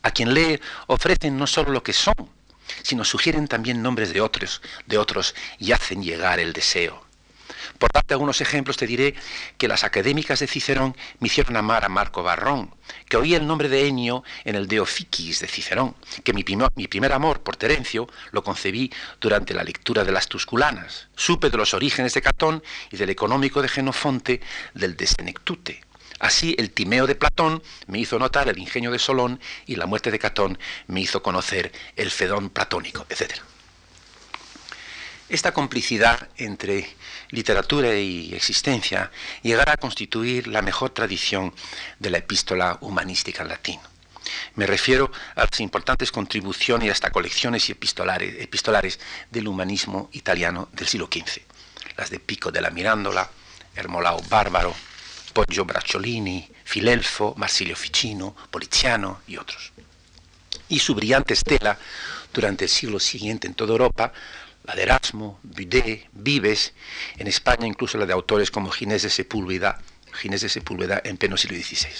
A 0.02 0.10
quien 0.10 0.34
lee 0.34 0.60
ofrecen 0.88 1.38
no 1.38 1.46
solo 1.46 1.70
lo 1.70 1.84
que 1.84 1.92
son, 1.92 2.28
sino 2.82 3.04
sugieren 3.04 3.48
también 3.48 3.82
nombres 3.82 4.12
de 4.12 4.20
otros, 4.20 4.62
de 4.86 4.98
otros 4.98 5.34
y 5.58 5.72
hacen 5.72 6.02
llegar 6.02 6.40
el 6.40 6.52
deseo. 6.52 7.04
Por 7.78 7.90
darte 7.92 8.14
algunos 8.14 8.40
ejemplos, 8.40 8.76
te 8.76 8.86
diré 8.86 9.14
que 9.58 9.68
las 9.68 9.84
académicas 9.84 10.38
de 10.38 10.46
Cicerón 10.46 10.96
me 11.18 11.26
hicieron 11.26 11.56
amar 11.56 11.84
a 11.84 11.88
Marco 11.88 12.22
Barrón, 12.22 12.74
que 13.08 13.16
oí 13.16 13.34
el 13.34 13.46
nombre 13.46 13.68
de 13.68 13.86
Enio 13.86 14.22
en 14.44 14.54
el 14.54 14.68
de 14.68 14.80
Ofiquis 14.80 15.40
de 15.40 15.48
Cicerón, 15.48 15.96
que 16.22 16.32
mi, 16.32 16.44
mi, 16.76 16.88
primer 16.88 17.12
amor 17.12 17.42
por 17.42 17.56
Terencio 17.56 18.08
lo 18.30 18.44
concebí 18.44 18.92
durante 19.20 19.54
la 19.54 19.64
lectura 19.64 20.04
de 20.04 20.12
las 20.12 20.28
Tusculanas. 20.28 21.08
Supe 21.16 21.50
de 21.50 21.58
los 21.58 21.74
orígenes 21.74 22.14
de 22.14 22.22
Catón 22.22 22.62
y 22.90 22.96
del 22.96 23.10
económico 23.10 23.60
de 23.60 23.68
Genofonte 23.68 24.40
del 24.74 24.96
de 24.96 25.06
Senectute. 25.06 25.82
Así 26.20 26.54
el 26.58 26.70
Timeo 26.70 27.06
de 27.06 27.14
Platón 27.14 27.62
me 27.86 27.98
hizo 27.98 28.18
notar 28.18 28.48
el 28.48 28.58
ingenio 28.58 28.90
de 28.90 28.98
Solón 28.98 29.40
y 29.66 29.76
la 29.76 29.86
muerte 29.86 30.10
de 30.10 30.18
Catón 30.18 30.58
me 30.86 31.00
hizo 31.00 31.22
conocer 31.22 31.72
el 31.96 32.10
Fedón 32.10 32.50
platónico, 32.50 33.06
etc. 33.08 33.34
Esta 35.28 35.52
complicidad 35.52 36.28
entre 36.36 36.88
literatura 37.30 37.94
y 37.94 38.34
existencia 38.34 39.10
llegará 39.42 39.72
a 39.72 39.76
constituir 39.76 40.46
la 40.46 40.62
mejor 40.62 40.90
tradición 40.90 41.52
de 41.98 42.10
la 42.10 42.18
epístola 42.18 42.78
humanística 42.80 43.42
en 43.42 43.48
latín. 43.48 43.80
Me 44.54 44.66
refiero 44.66 45.10
a 45.34 45.44
las 45.44 45.60
importantes 45.60 46.12
contribuciones 46.12 46.90
hasta 46.90 47.10
colecciones 47.10 47.68
epistolares, 47.68 48.36
epistolares 48.40 49.00
del 49.30 49.48
humanismo 49.48 50.08
italiano 50.12 50.68
del 50.72 50.86
siglo 50.86 51.08
XV, 51.12 51.42
las 51.96 52.10
de 52.10 52.20
Pico 52.20 52.52
de 52.52 52.60
la 52.60 52.70
Mirándola, 52.70 53.30
Hermolao 53.74 54.20
Bárbaro, 54.28 54.74
Poggio 55.34 55.64
Bracciolini, 55.64 56.48
Filelfo, 56.64 57.34
Marsilio 57.36 57.74
Ficino, 57.74 58.34
Poliziano 58.50 59.20
y 59.26 59.36
otros. 59.36 59.72
Y 60.68 60.78
su 60.78 60.94
brillante 60.94 61.34
estela 61.34 61.76
durante 62.32 62.64
el 62.64 62.70
siglo 62.70 63.00
siguiente 63.00 63.48
en 63.48 63.54
toda 63.54 63.72
Europa, 63.72 64.12
la 64.64 64.74
de 64.74 64.82
Erasmo, 64.82 65.40
Bidet, 65.42 66.08
Vives, 66.12 66.72
en 67.18 67.26
España 67.26 67.66
incluso 67.66 67.98
la 67.98 68.06
de 68.06 68.12
autores 68.12 68.50
como 68.50 68.70
Ginés 68.70 69.02
de 69.02 69.10
Sepúlveda, 69.10 69.80
Ginés 70.12 70.42
de 70.42 70.48
Sepúlveda 70.48 71.02
en 71.04 71.16
pleno 71.16 71.36
siglo 71.36 71.58
XVI. 71.58 71.90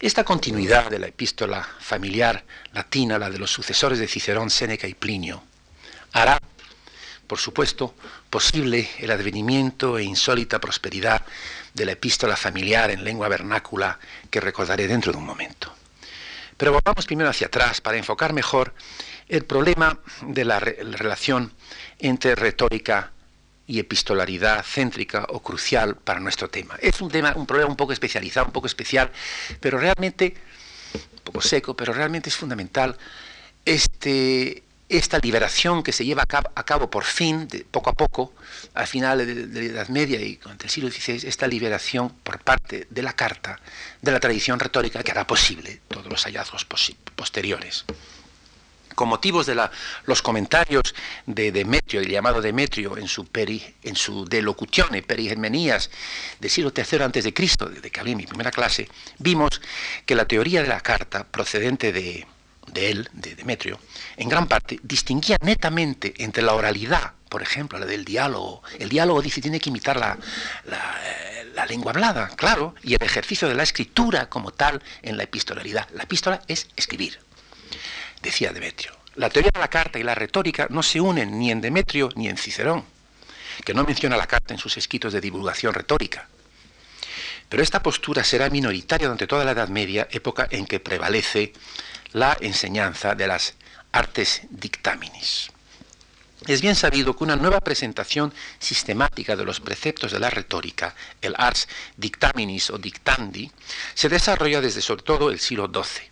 Esta 0.00 0.24
continuidad 0.24 0.90
de 0.90 0.98
la 0.98 1.06
epístola 1.06 1.66
familiar 1.78 2.44
latina, 2.72 3.20
la 3.20 3.30
de 3.30 3.38
los 3.38 3.52
sucesores 3.52 4.00
de 4.00 4.08
Cicerón, 4.08 4.50
Séneca 4.50 4.88
y 4.88 4.94
Plinio, 4.94 5.44
hará 6.12 6.38
por 7.32 7.38
supuesto, 7.38 7.94
posible 8.32 8.88
el 8.98 9.10
advenimiento 9.10 9.98
e 9.98 10.04
insólita 10.04 10.58
prosperidad 10.58 11.20
de 11.74 11.84
la 11.84 11.92
epístola 11.92 12.34
familiar 12.34 12.90
en 12.90 13.04
lengua 13.04 13.28
vernácula 13.28 13.98
que 14.30 14.40
recordaré 14.40 14.88
dentro 14.88 15.12
de 15.12 15.18
un 15.18 15.26
momento. 15.26 15.70
Pero 16.56 16.72
volvamos 16.72 17.04
primero 17.04 17.28
hacia 17.28 17.48
atrás 17.48 17.82
para 17.82 17.98
enfocar 17.98 18.32
mejor 18.32 18.72
el 19.28 19.44
problema 19.44 19.98
de 20.22 20.46
la, 20.46 20.60
relación 20.60 21.52
entre 21.98 22.34
retórica 22.34 23.12
y 23.66 23.78
epistolaridad 23.78 24.64
céntrica 24.64 25.26
o 25.28 25.42
crucial 25.42 25.96
para 25.96 26.18
nuestro 26.18 26.48
tema. 26.48 26.76
Es 26.80 27.02
un 27.02 27.10
tema, 27.10 27.34
un 27.36 27.46
problema 27.46 27.68
un 27.68 27.76
poco 27.76 27.92
especializado, 27.92 28.46
un 28.46 28.52
poco 28.52 28.66
especial, 28.66 29.12
pero 29.60 29.78
realmente, 29.78 30.34
un 30.94 31.22
poco 31.22 31.42
seco, 31.42 31.76
pero 31.76 31.92
realmente 31.92 32.30
es 32.30 32.36
fundamental 32.36 32.96
este, 33.66 34.62
esta 34.92 35.18
liberación 35.18 35.82
que 35.82 35.92
se 35.92 36.04
lleva 36.04 36.22
a 36.22 36.64
cabo, 36.64 36.90
por 36.90 37.04
fin, 37.04 37.48
de, 37.48 37.64
poco 37.64 37.90
a 37.90 37.94
poco, 37.94 38.34
al 38.74 38.86
final 38.86 39.18
de, 39.18 39.46
la 39.46 39.60
Edad 39.60 39.88
Media 39.88 40.20
y 40.20 40.36
durante 40.36 40.64
el 40.64 40.70
siglo 40.70 40.90
XVI, 40.90 41.26
esta 41.26 41.46
liberación 41.46 42.10
por 42.22 42.38
parte 42.40 42.86
de 42.90 43.02
la 43.02 43.14
carta, 43.14 43.58
de 44.02 44.12
la 44.12 44.20
tradición 44.20 44.60
retórica 44.60 45.02
que 45.02 45.10
hará 45.10 45.26
posible 45.26 45.80
todos 45.88 46.06
los 46.10 46.24
hallazgos 46.24 46.66
posteriores. 47.16 47.86
Con 48.94 49.08
motivos 49.08 49.46
de 49.46 49.56
los 50.04 50.20
comentarios 50.20 50.94
de 51.24 51.50
Demetrio, 51.50 52.02
el 52.02 52.10
llamado 52.10 52.42
Demetrio, 52.42 52.98
en 52.98 53.08
su, 53.08 53.24
peri, 53.24 53.74
en 53.82 53.96
su 53.96 54.26
De 54.26 54.42
Locutione, 54.42 55.02
Perigermenías, 55.02 55.90
del 56.38 56.50
siglo 56.50 56.70
III 56.76 57.04
a.C., 57.04 57.22
de 57.22 57.90
que 57.90 58.00
hablé 58.00 58.12
en 58.12 58.18
mi 58.18 58.26
primera 58.26 58.50
clase, 58.50 58.90
vimos 59.18 59.62
que 60.04 60.14
la 60.14 60.26
teoría 60.26 60.60
de 60.60 60.68
la 60.68 60.80
carta, 60.80 61.24
procedente 61.24 61.90
de, 61.92 62.26
de 62.66 62.90
él, 62.90 63.08
de 63.12 63.34
Demetrio, 63.34 63.78
en 64.16 64.28
gran 64.28 64.46
parte 64.46 64.78
distinguía 64.82 65.36
netamente 65.40 66.14
entre 66.18 66.42
la 66.42 66.54
oralidad, 66.54 67.12
por 67.28 67.42
ejemplo, 67.42 67.78
la 67.78 67.86
del 67.86 68.04
diálogo. 68.04 68.62
El 68.78 68.88
diálogo 68.88 69.22
dice 69.22 69.40
tiene 69.40 69.60
que 69.60 69.70
imitar 69.70 69.96
la, 69.96 70.18
la, 71.54 71.66
lengua 71.66 71.92
hablada, 71.92 72.28
claro, 72.36 72.74
y 72.82 72.94
el 72.94 73.02
ejercicio 73.02 73.48
de 73.48 73.54
la 73.54 73.62
escritura 73.62 74.28
como 74.28 74.52
tal 74.52 74.82
en 75.02 75.16
la 75.16 75.22
epistolaridad. 75.22 75.88
La 75.94 76.02
epístola 76.02 76.42
es 76.48 76.68
escribir, 76.76 77.18
decía 78.20 78.52
Demetrio. 78.52 78.92
La 79.14 79.30
teoría 79.30 79.50
de 79.52 79.60
la 79.60 79.68
carta 79.68 79.98
y 79.98 80.02
la 80.02 80.14
retórica 80.14 80.66
no 80.70 80.82
se 80.82 81.00
unen 81.00 81.38
ni 81.38 81.50
en 81.50 81.60
Demetrio 81.60 82.08
ni 82.16 82.28
en 82.28 82.36
Cicerón, 82.36 82.84
que 83.64 83.74
no 83.74 83.84
menciona 83.84 84.16
la 84.16 84.26
carta 84.26 84.54
en 84.54 84.60
sus 84.60 84.76
escritos 84.76 85.12
de 85.12 85.20
divulgación 85.20 85.74
retórica. 85.74 86.28
Pero 87.48 87.62
esta 87.62 87.82
postura 87.82 88.24
será 88.24 88.48
minoritaria 88.48 89.06
durante 89.06 89.26
toda 89.26 89.44
la 89.44 89.50
Edad 89.50 89.68
Media, 89.68 90.08
época 90.10 90.48
en 90.50 90.66
que 90.66 90.80
prevalece 90.80 91.52
la 92.12 92.36
enseñanza 92.40 93.14
de 93.14 93.26
las 93.26 93.54
artes 93.92 94.42
dictaminis. 94.50 95.50
Es 96.46 96.60
bien 96.60 96.74
sabido 96.74 97.16
que 97.16 97.22
una 97.22 97.36
nueva 97.36 97.60
presentación 97.60 98.34
sistemática 98.58 99.36
de 99.36 99.44
los 99.44 99.60
preceptos 99.60 100.10
de 100.10 100.18
la 100.18 100.28
retórica, 100.28 100.94
el 101.20 101.34
ars 101.38 101.68
dictaminis 101.96 102.70
o 102.70 102.78
dictandi, 102.78 103.50
se 103.94 104.08
desarrolla 104.08 104.60
desde 104.60 104.82
sobre 104.82 105.04
todo 105.04 105.30
el 105.30 105.38
siglo 105.38 105.70
XII. 105.72 106.10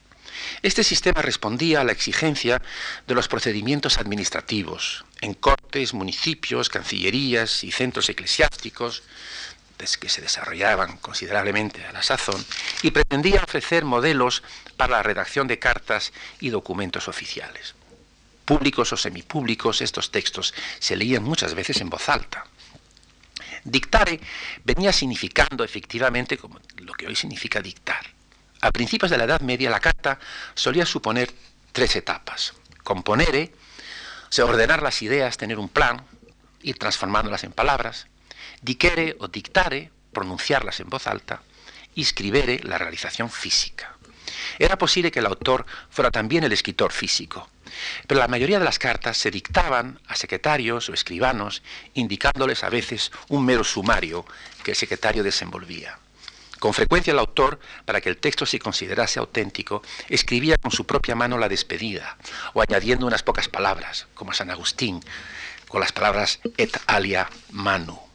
Este 0.62 0.84
sistema 0.84 1.20
respondía 1.20 1.80
a 1.80 1.84
la 1.84 1.92
exigencia 1.92 2.62
de 3.06 3.14
los 3.14 3.26
procedimientos 3.26 3.98
administrativos 3.98 5.04
en 5.20 5.34
cortes, 5.34 5.94
municipios, 5.94 6.68
cancillerías 6.68 7.64
y 7.64 7.72
centros 7.72 8.08
eclesiásticos, 8.08 9.02
que 9.98 10.08
se 10.08 10.20
desarrollaban 10.20 10.98
considerablemente 10.98 11.84
a 11.86 11.92
la 11.92 12.02
sazón, 12.02 12.44
y 12.82 12.90
pretendía 12.90 13.42
ofrecer 13.42 13.84
modelos 13.84 14.42
para 14.80 14.96
la 14.96 15.02
redacción 15.02 15.46
de 15.46 15.58
cartas 15.58 16.10
y 16.40 16.48
documentos 16.48 17.06
oficiales. 17.06 17.74
Públicos 18.46 18.90
o 18.94 18.96
semipúblicos, 18.96 19.82
estos 19.82 20.10
textos 20.10 20.54
se 20.78 20.96
leían 20.96 21.22
muchas 21.22 21.52
veces 21.52 21.82
en 21.82 21.90
voz 21.90 22.08
alta. 22.08 22.46
Dictare 23.62 24.18
venía 24.64 24.90
significando 24.90 25.64
efectivamente 25.64 26.38
como 26.38 26.58
lo 26.78 26.94
que 26.94 27.06
hoy 27.06 27.14
significa 27.14 27.60
dictar. 27.60 28.06
A 28.62 28.70
principios 28.70 29.10
de 29.10 29.18
la 29.18 29.24
Edad 29.24 29.42
Media 29.42 29.68
la 29.68 29.80
carta 29.80 30.18
solía 30.54 30.86
suponer 30.86 31.30
tres 31.72 31.94
etapas. 31.96 32.54
Componere, 32.82 33.52
sea, 34.30 34.46
ordenar 34.46 34.82
las 34.82 35.02
ideas, 35.02 35.36
tener 35.36 35.58
un 35.58 35.68
plan, 35.68 36.06
ir 36.62 36.78
transformándolas 36.78 37.44
en 37.44 37.52
palabras. 37.52 38.06
Dicere 38.62 39.14
o 39.18 39.28
dictare, 39.28 39.90
pronunciarlas 40.14 40.80
en 40.80 40.88
voz 40.88 41.06
alta. 41.06 41.42
Y 41.94 42.06
scribere, 42.06 42.60
la 42.62 42.78
realización 42.78 43.28
física. 43.28 43.99
Era 44.58 44.78
posible 44.78 45.10
que 45.10 45.20
el 45.20 45.26
autor 45.26 45.66
fuera 45.90 46.10
también 46.10 46.44
el 46.44 46.52
escritor 46.52 46.92
físico, 46.92 47.48
pero 48.06 48.20
la 48.20 48.28
mayoría 48.28 48.58
de 48.58 48.64
las 48.64 48.78
cartas 48.78 49.16
se 49.16 49.30
dictaban 49.30 50.00
a 50.06 50.16
secretarios 50.16 50.88
o 50.88 50.94
escribanos, 50.94 51.62
indicándoles 51.94 52.64
a 52.64 52.70
veces 52.70 53.12
un 53.28 53.44
mero 53.44 53.64
sumario 53.64 54.24
que 54.62 54.72
el 54.72 54.76
secretario 54.76 55.22
desenvolvía. 55.22 55.98
Con 56.58 56.74
frecuencia 56.74 57.12
el 57.12 57.18
autor, 57.18 57.58
para 57.86 58.02
que 58.02 58.10
el 58.10 58.18
texto 58.18 58.44
se 58.44 58.58
considerase 58.58 59.18
auténtico, 59.18 59.82
escribía 60.10 60.58
con 60.58 60.70
su 60.70 60.84
propia 60.84 61.14
mano 61.14 61.38
la 61.38 61.48
despedida, 61.48 62.18
o 62.52 62.60
añadiendo 62.60 63.06
unas 63.06 63.22
pocas 63.22 63.48
palabras, 63.48 64.08
como 64.14 64.34
San 64.34 64.50
Agustín, 64.50 65.00
con 65.68 65.80
las 65.80 65.92
palabras 65.92 66.40
et 66.58 66.76
alia 66.86 67.30
manu. 67.50 68.09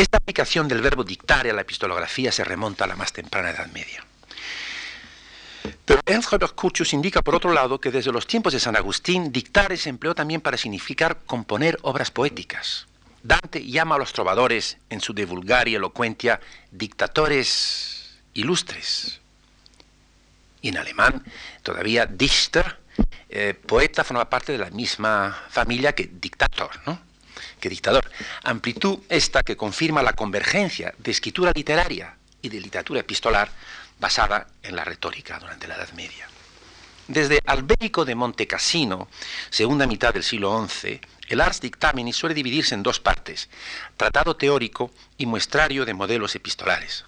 Esta 0.00 0.16
aplicación 0.16 0.66
del 0.66 0.80
verbo 0.80 1.04
dictare 1.04 1.50
a 1.50 1.52
la 1.52 1.60
epistolografía 1.60 2.32
se 2.32 2.42
remonta 2.42 2.84
a 2.84 2.86
la 2.86 2.96
más 2.96 3.12
temprana 3.12 3.50
Edad 3.50 3.66
Media. 3.66 4.02
Pero 5.84 6.00
Ernst 6.06 6.32
Robert 6.32 6.54
indica, 6.92 7.20
por 7.20 7.34
otro 7.34 7.52
lado, 7.52 7.78
que 7.78 7.90
desde 7.90 8.10
los 8.10 8.26
tiempos 8.26 8.54
de 8.54 8.60
San 8.60 8.76
Agustín, 8.76 9.30
dictare 9.30 9.76
se 9.76 9.90
empleó 9.90 10.14
también 10.14 10.40
para 10.40 10.56
significar 10.56 11.18
componer 11.26 11.78
obras 11.82 12.10
poéticas. 12.10 12.86
Dante 13.22 13.62
llama 13.62 13.96
a 13.96 13.98
los 13.98 14.14
trovadores, 14.14 14.78
en 14.88 15.02
su 15.02 15.12
De 15.12 15.26
Vulgari 15.26 15.74
Elocuentia, 15.74 16.40
dictatores 16.70 18.22
ilustres. 18.32 19.20
Y 20.62 20.70
en 20.70 20.78
alemán, 20.78 21.22
todavía 21.62 22.06
Dichter, 22.06 22.78
eh, 23.28 23.52
poeta, 23.52 24.02
forma 24.02 24.30
parte 24.30 24.52
de 24.52 24.58
la 24.58 24.70
misma 24.70 25.38
familia 25.50 25.94
que 25.94 26.08
dictator, 26.10 26.70
¿no? 26.86 27.09
Que 27.60 27.68
dictador. 27.68 28.10
Amplitud 28.42 28.98
esta 29.08 29.42
que 29.42 29.56
confirma 29.56 30.02
la 30.02 30.14
convergencia 30.14 30.94
de 30.98 31.10
escritura 31.10 31.52
literaria 31.54 32.16
y 32.42 32.48
de 32.48 32.60
literatura 32.60 33.00
epistolar 33.00 33.50
basada 34.00 34.48
en 34.62 34.74
la 34.74 34.84
retórica 34.84 35.38
durante 35.38 35.68
la 35.68 35.76
Edad 35.76 35.92
Media. 35.92 36.28
Desde 37.06 37.40
Albérico 37.46 38.04
de 38.04 38.14
Montecassino, 38.14 39.08
segunda 39.50 39.86
mitad 39.86 40.14
del 40.14 40.22
siglo 40.22 40.66
XI, 40.66 41.00
el 41.28 41.40
Ars 41.40 41.60
Dictamini 41.60 42.12
suele 42.12 42.34
dividirse 42.34 42.74
en 42.74 42.82
dos 42.82 43.00
partes, 43.00 43.48
tratado 43.96 44.36
teórico 44.36 44.90
y 45.18 45.26
muestrario 45.26 45.84
de 45.84 45.94
modelos 45.94 46.34
epistolares. 46.34 47.04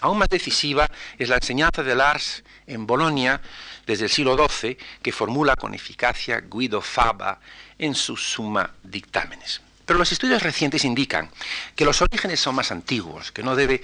Aún 0.00 0.18
más 0.18 0.28
decisiva 0.28 0.90
es 1.18 1.28
la 1.28 1.36
enseñanza 1.36 1.82
del 1.82 2.00
Ars 2.00 2.42
en 2.66 2.86
Bolonia 2.86 3.40
desde 3.86 4.04
el 4.04 4.10
siglo 4.10 4.36
XII, 4.36 4.78
que 5.02 5.12
formula 5.12 5.56
con 5.56 5.74
eficacia 5.74 6.40
Guido 6.40 6.80
Faba 6.80 7.40
en 7.78 7.94
su 7.94 8.16
Summa 8.16 8.74
Dictámenes. 8.82 9.60
Pero 9.90 9.98
los 9.98 10.12
estudios 10.12 10.44
recientes 10.44 10.84
indican 10.84 11.28
que 11.74 11.84
los 11.84 12.00
orígenes 12.00 12.38
son 12.38 12.54
más 12.54 12.70
antiguos, 12.70 13.32
que 13.32 13.42
no 13.42 13.56
debe 13.56 13.82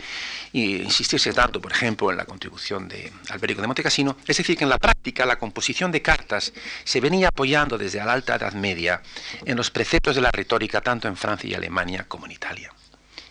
insistirse 0.53 1.33
tanto, 1.33 1.61
por 1.61 1.73
ejemplo, 1.73 2.13
en 2.13 2.17
la 2.17 2.25
contribución 2.25 2.87
de 2.87 3.13
Alberico 3.29 3.61
de 3.61 3.67
Montecassino, 3.67 4.17
es 4.25 4.37
decir, 4.37 4.57
que 4.57 4.63
en 4.63 4.71
la 4.71 4.79
práctica 4.79 5.27
la 5.27 5.37
composición 5.37 5.91
de 5.91 6.03
cartas 6.03 6.53
se 6.85 7.01
venía 7.01 7.27
apoyando 7.27 7.77
desde 7.77 7.99
la 8.05 8.13
Alta 8.13 8.37
Edad 8.37 8.53
Media 8.53 9.03
en 9.45 9.57
los 9.57 9.73
preceptos 9.73 10.15
de 10.15 10.21
la 10.21 10.31
retórica 10.31 10.81
tanto 10.81 11.09
en 11.09 11.17
Francia 11.17 11.51
y 11.51 11.55
Alemania 11.55 12.05
como 12.07 12.27
en 12.27 12.31
Italia. 12.31 12.73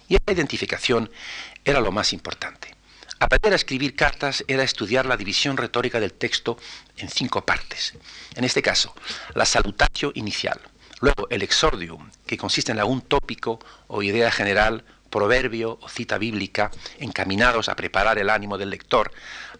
Y 0.09 0.15
esta 0.15 0.33
identificación 0.33 1.09
era 1.63 1.79
lo 1.79 1.93
más 1.93 2.11
importante. 2.11 2.75
Aprender 3.19 3.53
a 3.53 3.55
escribir 3.55 3.95
cartas 3.95 4.43
era 4.49 4.63
estudiar 4.63 5.05
la 5.05 5.15
división 5.15 5.55
retórica 5.55 6.01
del 6.01 6.11
texto 6.11 6.57
en 6.97 7.07
cinco 7.07 7.45
partes. 7.45 7.93
En 8.35 8.43
este 8.43 8.61
caso, 8.61 8.93
la 9.33 9.45
salutatio 9.45 10.11
inicial, 10.15 10.59
Luego, 11.01 11.27
el 11.29 11.41
exordium, 11.41 12.09
que 12.25 12.37
consiste 12.37 12.71
en 12.71 12.79
algún 12.79 13.01
tópico 13.01 13.59
o 13.87 14.01
idea 14.01 14.31
general, 14.31 14.83
proverbio 15.09 15.77
o 15.81 15.89
cita 15.89 16.17
bíblica, 16.17 16.71
encaminados 16.99 17.69
a 17.69 17.75
preparar 17.75 18.19
el 18.19 18.29
ánimo 18.29 18.57
del 18.57 18.69
lector 18.69 19.11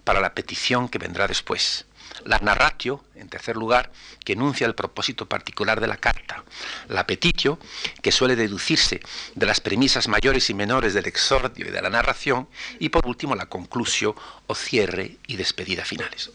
para 0.03 0.21
la 0.21 0.33
petición 0.33 0.89
que 0.89 0.99
vendrá 0.99 1.27
después. 1.27 1.85
La 2.23 2.39
narratio, 2.39 3.03
en 3.15 3.27
tercer 3.27 3.57
lugar, 3.57 3.91
que 4.23 4.33
enuncia 4.33 4.65
el 4.65 4.75
propósito 4.75 5.27
particular 5.27 5.81
de 5.81 5.87
la 5.87 5.97
carta. 5.97 6.43
La 6.87 7.05
petitio, 7.05 7.59
que 8.01 8.11
suele 8.11 8.35
deducirse 8.35 9.01
de 9.33 9.45
las 9.45 9.59
premisas 9.59 10.07
mayores 10.07 10.49
y 10.49 10.53
menores 10.53 10.93
del 10.93 11.07
exordio 11.07 11.67
y 11.67 11.71
de 11.71 11.81
la 11.81 11.89
narración. 11.89 12.47
Y 12.79 12.89
por 12.89 13.05
último, 13.05 13.35
la 13.35 13.47
conclusio 13.47 14.15
o 14.47 14.55
cierre 14.55 15.17
y 15.27 15.35
despedida 15.35 15.83
finales. 15.83 16.31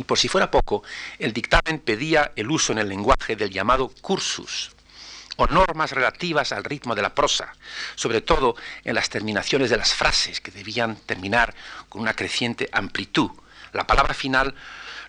Y 0.00 0.04
por 0.04 0.18
si 0.18 0.28
fuera 0.28 0.50
poco, 0.50 0.82
el 1.18 1.34
dictamen 1.34 1.78
pedía 1.78 2.32
el 2.34 2.50
uso 2.50 2.72
en 2.72 2.78
el 2.78 2.88
lenguaje 2.88 3.36
del 3.36 3.50
llamado 3.50 3.92
cursus, 4.00 4.70
o 5.36 5.46
normas 5.46 5.92
relativas 5.92 6.52
al 6.52 6.64
ritmo 6.64 6.94
de 6.94 7.02
la 7.02 7.14
prosa, 7.14 7.52
sobre 7.96 8.22
todo 8.22 8.56
en 8.82 8.94
las 8.94 9.10
terminaciones 9.10 9.68
de 9.68 9.76
las 9.76 9.92
frases, 9.92 10.40
que 10.40 10.52
debían 10.52 10.96
terminar 10.96 11.54
con 11.90 12.00
una 12.00 12.14
creciente 12.14 12.70
amplitud. 12.72 13.30
La 13.74 13.86
palabra 13.86 14.14
final 14.14 14.54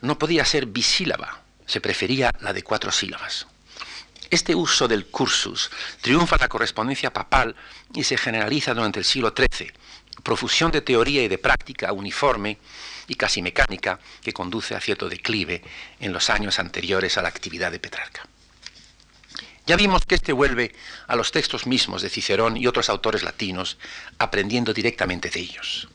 no 0.01 0.19
podía 0.19 0.43
ser 0.43 0.65
bisílaba, 0.65 1.39
se 1.65 1.79
prefería 1.79 2.29
la 2.41 2.51
de 2.51 2.61
cuatro 2.61 2.91
sílabas. 2.91 3.47
Este 4.29 4.53
uso 4.53 4.89
del 4.89 5.05
cursus 5.05 5.71
triunfa 6.01 6.35
la 6.37 6.49
correspondencia 6.49 7.13
papal 7.13 7.55
y 7.93 8.03
se 8.03 8.17
generaliza 8.17 8.73
durante 8.73 8.99
el 8.99 9.05
siglo 9.05 9.33
XIII. 9.33 9.71
Profusión 10.21 10.69
de 10.69 10.81
teoría 10.81 11.23
y 11.23 11.29
de 11.29 11.37
práctica 11.37 11.93
uniforme 11.93 12.57
y 13.11 13.15
casi 13.15 13.41
mecánica 13.41 13.99
que 14.23 14.31
conduce 14.31 14.73
a 14.73 14.79
cierto 14.79 15.09
declive 15.09 15.61
en 15.99 16.13
los 16.13 16.29
años 16.29 16.59
anteriores 16.59 17.17
a 17.17 17.21
la 17.21 17.27
actividad 17.27 17.69
de 17.69 17.77
Petrarca. 17.77 18.25
Ya 19.67 19.75
vimos 19.75 20.05
que 20.05 20.15
este 20.15 20.31
vuelve 20.31 20.73
a 21.07 21.17
los 21.17 21.33
textos 21.33 21.67
mismos 21.67 22.01
de 22.01 22.09
Cicerón 22.09 22.55
y 22.55 22.67
otros 22.67 22.89
autores 22.89 23.23
latinos, 23.23 23.77
aprendiendo 24.17 24.73
directamente 24.73 25.29
de 25.29 25.41
ellos. 25.41 25.89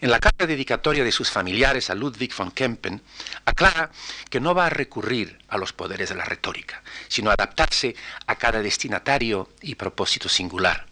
En 0.00 0.10
la 0.10 0.18
carta 0.18 0.46
dedicatoria 0.46 1.04
de 1.04 1.12
sus 1.12 1.30
familiares 1.30 1.90
a 1.90 1.94
Ludwig 1.94 2.34
von 2.34 2.50
Kempen, 2.50 3.02
aclara 3.44 3.90
que 4.30 4.40
no 4.40 4.54
va 4.54 4.66
a 4.66 4.70
recurrir 4.70 5.40
a 5.48 5.58
los 5.58 5.74
poderes 5.74 6.08
de 6.08 6.14
la 6.14 6.24
retórica, 6.24 6.82
sino 7.08 7.28
a 7.28 7.34
adaptarse 7.34 7.94
a 8.26 8.36
cada 8.36 8.62
destinatario 8.62 9.50
y 9.60 9.74
propósito 9.74 10.30
singular, 10.30 10.86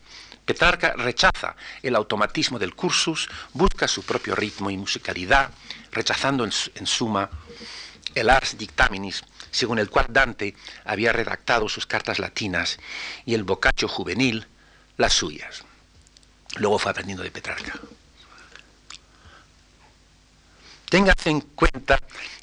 Petrarca 0.51 0.95
rechaza 0.97 1.55
el 1.81 1.95
automatismo 1.95 2.59
del 2.59 2.75
cursus, 2.75 3.29
busca 3.53 3.87
su 3.87 4.03
propio 4.03 4.35
ritmo 4.35 4.69
y 4.69 4.77
musicalidad, 4.77 5.51
rechazando 5.93 6.45
en, 6.45 6.87
suma 6.89 7.31
el 8.17 8.29
ars 8.29 8.59
dictaminis, 8.59 9.23
según 9.53 9.79
el 9.79 9.89
cual 9.89 10.07
Dante 10.09 10.57
había 10.85 11.13
redactado 11.13 11.69
sus 11.69 11.87
cartas 11.87 12.19
latinas 12.19 12.81
y 13.25 13.35
el 13.35 13.45
boccaccio 13.45 13.87
juvenil 13.87 14.45
las 14.97 15.13
suyas. 15.13 15.63
Luego 16.57 16.81
fue 16.81 16.91
aprendiendo 16.91 17.23
de 17.23 17.31
Petrarca. 17.31 17.79
Téngase 20.89 21.31
en 21.31 21.43
cuenta 21.43 21.97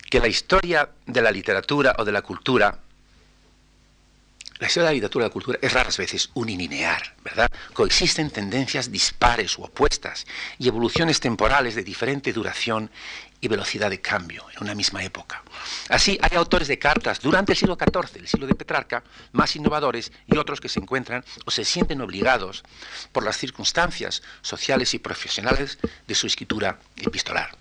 que 0.09 0.21
la 0.21 0.29
historia 0.29 0.89
de 1.05 1.21
la 1.21 1.31
literatura 1.31 1.93
o 1.97 2.05
de 2.05 2.13
la 2.13 2.21
cultura 2.21 2.79
la 4.59 4.67
historia 4.67 4.85
de 4.85 4.89
la 4.89 4.93
literatura 4.93 5.25
y 5.25 5.27
la 5.27 5.33
cultura 5.33 5.59
es 5.61 5.71
raras 5.73 5.97
veces 5.97 6.29
unilinear, 6.33 7.15
¿verdad? 7.23 7.49
Coexisten 7.73 8.31
tendencias 8.31 8.91
dispares 8.91 9.57
u 9.57 9.63
opuestas 9.63 10.25
y 10.57 10.67
evoluciones 10.67 11.19
temporales 11.19 11.75
de 11.75 11.83
diferente 11.83 12.33
duración 12.33 12.89
y 13.39 13.47
velocidad 13.47 13.91
de 13.91 14.01
cambio 14.01 14.45
en 14.55 14.63
una 14.63 14.73
misma 14.73 15.03
época. 15.03 15.43
Así, 15.89 16.17
hay 16.21 16.35
autores 16.35 16.67
de 16.67 16.79
cartas 16.79 17.19
durante 17.19 17.51
el 17.51 17.57
siglo 17.57 17.77
XIV, 17.79 18.17
el 18.17 18.27
siglo 18.27 18.47
de 18.47 18.55
Petrarca, 18.55 19.03
más 19.31 19.55
innovadores 19.55 20.11
y 20.25 20.37
otros 20.37 20.59
que 20.59 20.69
se 20.69 20.79
encuentran 20.79 21.23
o 21.45 21.51
se 21.51 21.63
sienten 21.63 22.01
obligados 22.01 22.63
por 23.11 23.23
las 23.23 23.37
circunstancias 23.37 24.23
sociales 24.41 24.93
y 24.95 24.99
profesionales 24.99 25.77
de 26.07 26.15
su 26.15 26.25
escritura 26.25 26.79
epistolar. 26.95 27.55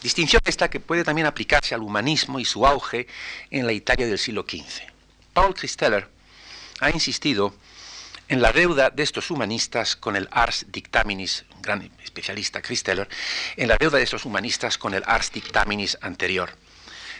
Distinción 0.00 0.40
esta 0.46 0.70
que 0.70 0.80
puede 0.80 1.04
también 1.04 1.26
aplicarse 1.26 1.74
al 1.74 1.82
humanismo 1.82 2.38
y 2.38 2.44
su 2.44 2.66
auge 2.66 3.06
en 3.50 3.66
la 3.66 3.72
Italia 3.72 4.06
del 4.06 4.18
siglo 4.18 4.46
XV. 4.48 4.90
Paul 5.40 5.54
Christeller 5.54 6.06
ha 6.80 6.90
insistido 6.90 7.54
en 8.28 8.42
la 8.42 8.52
deuda 8.52 8.90
de 8.90 9.02
estos 9.02 9.30
humanistas 9.30 9.96
con 9.96 10.14
el 10.14 10.28
Ars 10.30 10.66
Dictaminis, 10.68 11.46
un 11.56 11.62
gran 11.62 11.90
especialista 12.04 12.60
Christeller, 12.60 13.08
en 13.56 13.68
la 13.68 13.78
deuda 13.78 13.96
de 13.96 14.04
estos 14.04 14.26
humanistas 14.26 14.76
con 14.76 14.92
el 14.92 15.02
Ars 15.06 15.32
Dictaminis 15.32 15.96
anterior. 16.02 16.50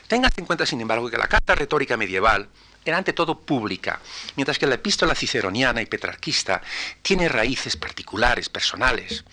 Tenga 0.07 0.29
en 0.37 0.45
cuenta, 0.45 0.67
sin 0.67 0.83
embargo, 0.83 1.09
que 1.09 1.17
la 1.17 1.29
carta 1.29 1.55
retórica 1.55 1.97
medieval 1.97 2.47
era 2.85 2.99
ante 2.99 3.15
todo 3.15 3.41
pública, 3.41 4.01
mientras 4.37 4.59
que 4.59 4.67
la 4.67 4.75
epístola 4.75 5.15
ciceroniana 5.15 5.81
y 5.81 5.87
petrarquista 5.87 6.61
tiene 7.01 7.27
raíces 7.27 7.79
particulares, 7.79 8.51
personales. 8.51 9.25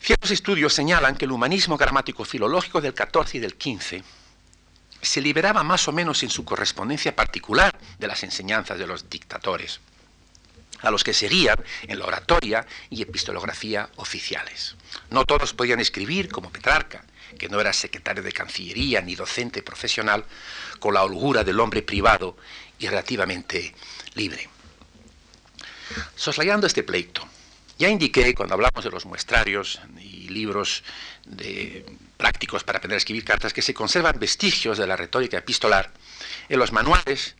Ciertos 0.00 0.30
estudios 0.30 0.72
señalan 0.72 1.16
que 1.16 1.24
el 1.24 1.32
humanismo 1.32 1.76
gramático 1.76 2.24
filológico 2.24 2.80
del 2.80 2.94
XIV 2.94 3.34
y 3.34 3.38
del 3.40 3.56
XV 3.58 4.04
se 5.00 5.20
liberaba 5.20 5.62
más 5.62 5.88
o 5.88 5.92
menos 5.92 6.22
en 6.22 6.30
su 6.30 6.44
correspondencia 6.44 7.14
particular 7.14 7.78
de 7.98 8.06
las 8.06 8.22
enseñanzas 8.22 8.78
de 8.78 8.86
los 8.86 9.08
dictadores, 9.08 9.80
a 10.80 10.90
los 10.90 11.04
que 11.04 11.14
seguían 11.14 11.56
en 11.82 11.98
la 11.98 12.06
oratoria 12.06 12.66
y 12.90 13.02
epistolografía 13.02 13.88
oficiales. 13.96 14.76
No 15.10 15.24
todos 15.24 15.54
podían 15.54 15.80
escribir 15.80 16.28
como 16.28 16.50
Petrarca, 16.50 17.04
que 17.38 17.48
no 17.48 17.60
era 17.60 17.72
secretario 17.72 18.22
de 18.22 18.32
Cancillería 18.32 19.00
ni 19.00 19.14
docente 19.14 19.62
profesional, 19.62 20.24
con 20.78 20.94
la 20.94 21.02
holgura 21.02 21.44
del 21.44 21.60
hombre 21.60 21.82
privado 21.82 22.36
y 22.78 22.86
relativamente 22.86 23.74
libre. 24.14 24.48
Soslayando 26.14 26.66
este 26.66 26.82
pleito, 26.82 27.26
ya 27.78 27.88
indiqué 27.88 28.34
cuando 28.34 28.54
hablamos 28.54 28.82
de 28.82 28.90
los 28.90 29.06
muestrarios 29.06 29.80
y 29.98 30.28
libros 30.28 30.82
de 31.24 31.84
prácticos 32.16 32.64
para 32.64 32.78
aprender 32.78 32.96
a 32.96 32.98
escribir 32.98 33.24
cartas 33.24 33.52
que 33.52 33.62
se 33.62 33.74
conservan 33.74 34.18
vestigios 34.18 34.78
de 34.78 34.86
la 34.86 34.96
retórica 34.96 35.38
epistolar 35.38 35.92
en 36.48 36.58
los 36.58 36.72
manuales 36.72 37.36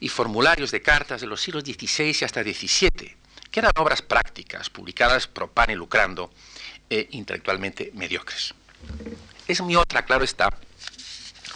y 0.00 0.08
formularios 0.08 0.70
de 0.70 0.82
cartas 0.82 1.20
de 1.20 1.26
los 1.26 1.40
siglos 1.40 1.64
XVI 1.64 2.16
y 2.20 2.24
hasta 2.24 2.42
XVII, 2.42 3.16
que 3.50 3.60
eran 3.60 3.72
obras 3.76 4.02
prácticas 4.02 4.70
publicadas 4.70 5.26
pro 5.26 5.50
pan 5.50 5.70
y 5.70 5.74
lucrando 5.74 6.30
e 6.90 7.08
intelectualmente 7.12 7.90
mediocres. 7.94 8.54
Es 9.46 9.60
muy 9.60 9.76
otra, 9.76 10.04
claro 10.04 10.24
está, 10.24 10.48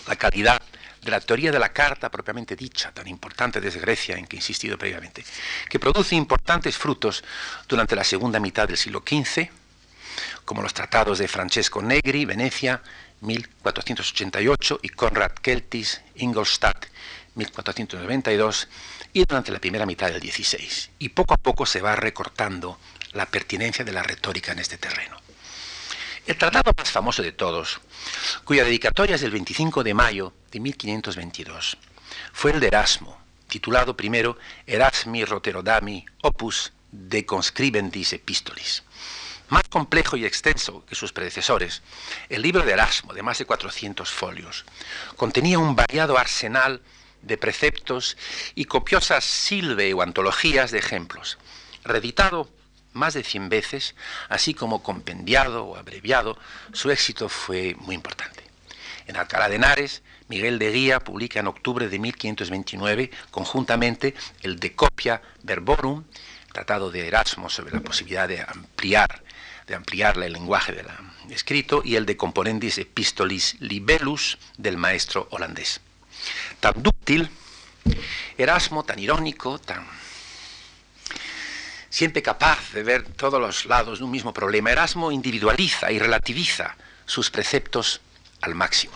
la 0.07 0.17
calidad 0.17 0.61
de 1.03 1.11
la 1.11 1.21
teoría 1.21 1.51
de 1.51 1.59
la 1.59 1.73
carta 1.73 2.11
propiamente 2.11 2.55
dicha, 2.55 2.93
tan 2.93 3.09
importante 3.09 3.61
desde 3.61 3.81
Grecia 3.81 4.17
en 4.17 4.27
que 4.27 4.37
he 4.37 4.39
insistido 4.39 4.79
previamente, 4.79 5.25
que 5.69 5.81
produce 5.81 6.15
importantes 6.15 6.77
frutos 6.77 7.25
durante 7.69 7.97
la 7.97 8.05
segunda 8.05 8.39
mitad 8.39 8.69
del 8.69 8.77
siglo 8.77 9.03
XV, 9.05 9.51
como 10.45 10.63
los 10.63 10.75
tratados 10.75 11.19
de 11.19 11.29
Francesco 11.29 11.83
Negri, 11.83 12.25
Venecia, 12.25 12.83
1488, 13.21 14.81
y 14.83 14.89
Conrad 14.89 15.33
Keltis, 15.33 16.01
Ingolstadt, 16.17 16.87
1492, 17.35 18.69
y 19.13 19.25
durante 19.25 19.53
la 19.53 19.61
primera 19.61 19.87
mitad 19.87 20.09
del 20.09 20.21
XVI. 20.21 20.91
Y 20.99 21.11
poco 21.11 21.35
a 21.35 21.39
poco 21.39 21.67
se 21.67 21.81
va 21.81 21.97
recortando 21.97 22.79
la 23.13 23.27
pertinencia 23.27 23.85
de 23.85 23.93
la 23.93 24.03
retórica 24.03 24.53
en 24.53 24.59
este 24.59 24.79
terreno. 24.79 25.17
El 26.27 26.39
tratado 26.39 26.73
más 26.77 26.91
famoso 26.91 27.23
de 27.23 27.33
todos, 27.33 27.81
cuya 28.45 28.65
dedicatoria 28.65 29.17
es 29.17 29.21
del 29.21 29.33
25 29.33 29.83
de 29.83 29.95
mayo 29.95 30.33
de 30.51 30.61
1522, 30.61 31.77
fue 32.33 32.53
el 32.53 32.61
de 32.61 32.69
Erasmo, 32.69 33.21
titulado 33.49 33.97
primero 33.97 34.39
Erasmi 34.67 35.25
Roterodami 35.25 36.05
Opus 36.23 36.73
de 36.93 37.27
Conscribendis 37.27 38.13
Epistolis. 38.13 38.83
Más 39.53 39.69
complejo 39.69 40.17
y 40.17 40.25
extenso 40.25 40.83
que 40.87 40.95
sus 40.95 41.13
predecesores, 41.13 41.83
el 42.31 42.41
libro 42.41 42.65
de 42.65 42.73
Erasmo, 42.73 43.13
de 43.13 43.23
más 43.23 43.37
de 43.37 43.45
400 43.45 44.11
folios, 44.11 44.65
contenía 45.17 45.59
un 45.59 45.77
variado 45.77 46.17
arsenal 46.17 46.81
de 47.21 47.37
preceptos 47.37 48.17
y 48.55 48.65
copiosas 48.65 49.25
silve 49.25 49.93
o 49.93 50.01
antologías 50.01 50.71
de 50.71 50.79
ejemplos, 50.79 51.37
reeditado 51.85 52.49
más 52.95 53.13
de 53.13 53.25
100 53.25 53.51
veces, 53.51 53.95
así 54.31 54.55
como 54.55 54.83
compendiado 54.83 55.67
o 55.67 55.77
abreviado, 55.77 56.39
su 56.73 56.91
éxito 56.91 57.29
fue 57.29 57.77
muy 57.79 57.95
importante. 57.95 58.45
En 59.07 59.19
Alcalá 59.19 59.51
de 59.51 59.57
Henares, 59.57 60.03
Miguel 60.29 60.59
de 60.59 60.73
Guía 60.73 61.01
publica 61.01 61.41
en 61.41 61.47
octubre 61.47 61.91
de 61.91 61.99
1529 61.99 63.11
conjuntamente 63.31 64.15
el 64.41 64.59
De 64.59 64.75
Copia 64.75 65.21
Verborum, 65.43 66.05
tratado 66.55 66.91
de 66.91 67.07
Erasmo 67.07 67.51
sobre 67.51 67.75
la 67.75 67.81
posibilidad 67.81 68.29
de 68.29 68.41
ampliar, 68.41 69.23
de 69.73 69.77
ampliar 69.77 70.23
el 70.23 70.35
lenguaje 70.35 70.75
del 70.75 70.87
escrito, 71.31 71.81
y 71.83 71.97
el 71.97 72.05
de 72.05 72.19
Componendis 72.19 72.77
Epistolis 72.77 73.57
Libellus 73.59 74.37
del 74.59 74.77
maestro 74.77 75.29
holandés 75.31 75.81
tan 76.61 76.75
dúctil, 76.83 77.31
Erasmo 78.37 78.85
tan 78.85 78.99
irónico, 78.99 79.59
tan 79.59 79.87
siempre 81.89 82.23
capaz 82.23 82.73
de 82.75 82.83
ver 82.83 83.05
todos 83.15 83.41
los 83.41 83.65
lados 83.65 84.01
de 84.01 84.05
un 84.05 84.11
mismo 84.11 84.35
problema, 84.35 84.71
Erasmo 84.71 85.11
individualiza 85.11 85.91
y 85.91 85.99
relativiza 85.99 86.77
sus 87.07 87.31
preceptos 87.31 88.03
al 88.43 88.55
máximo. 88.55 88.93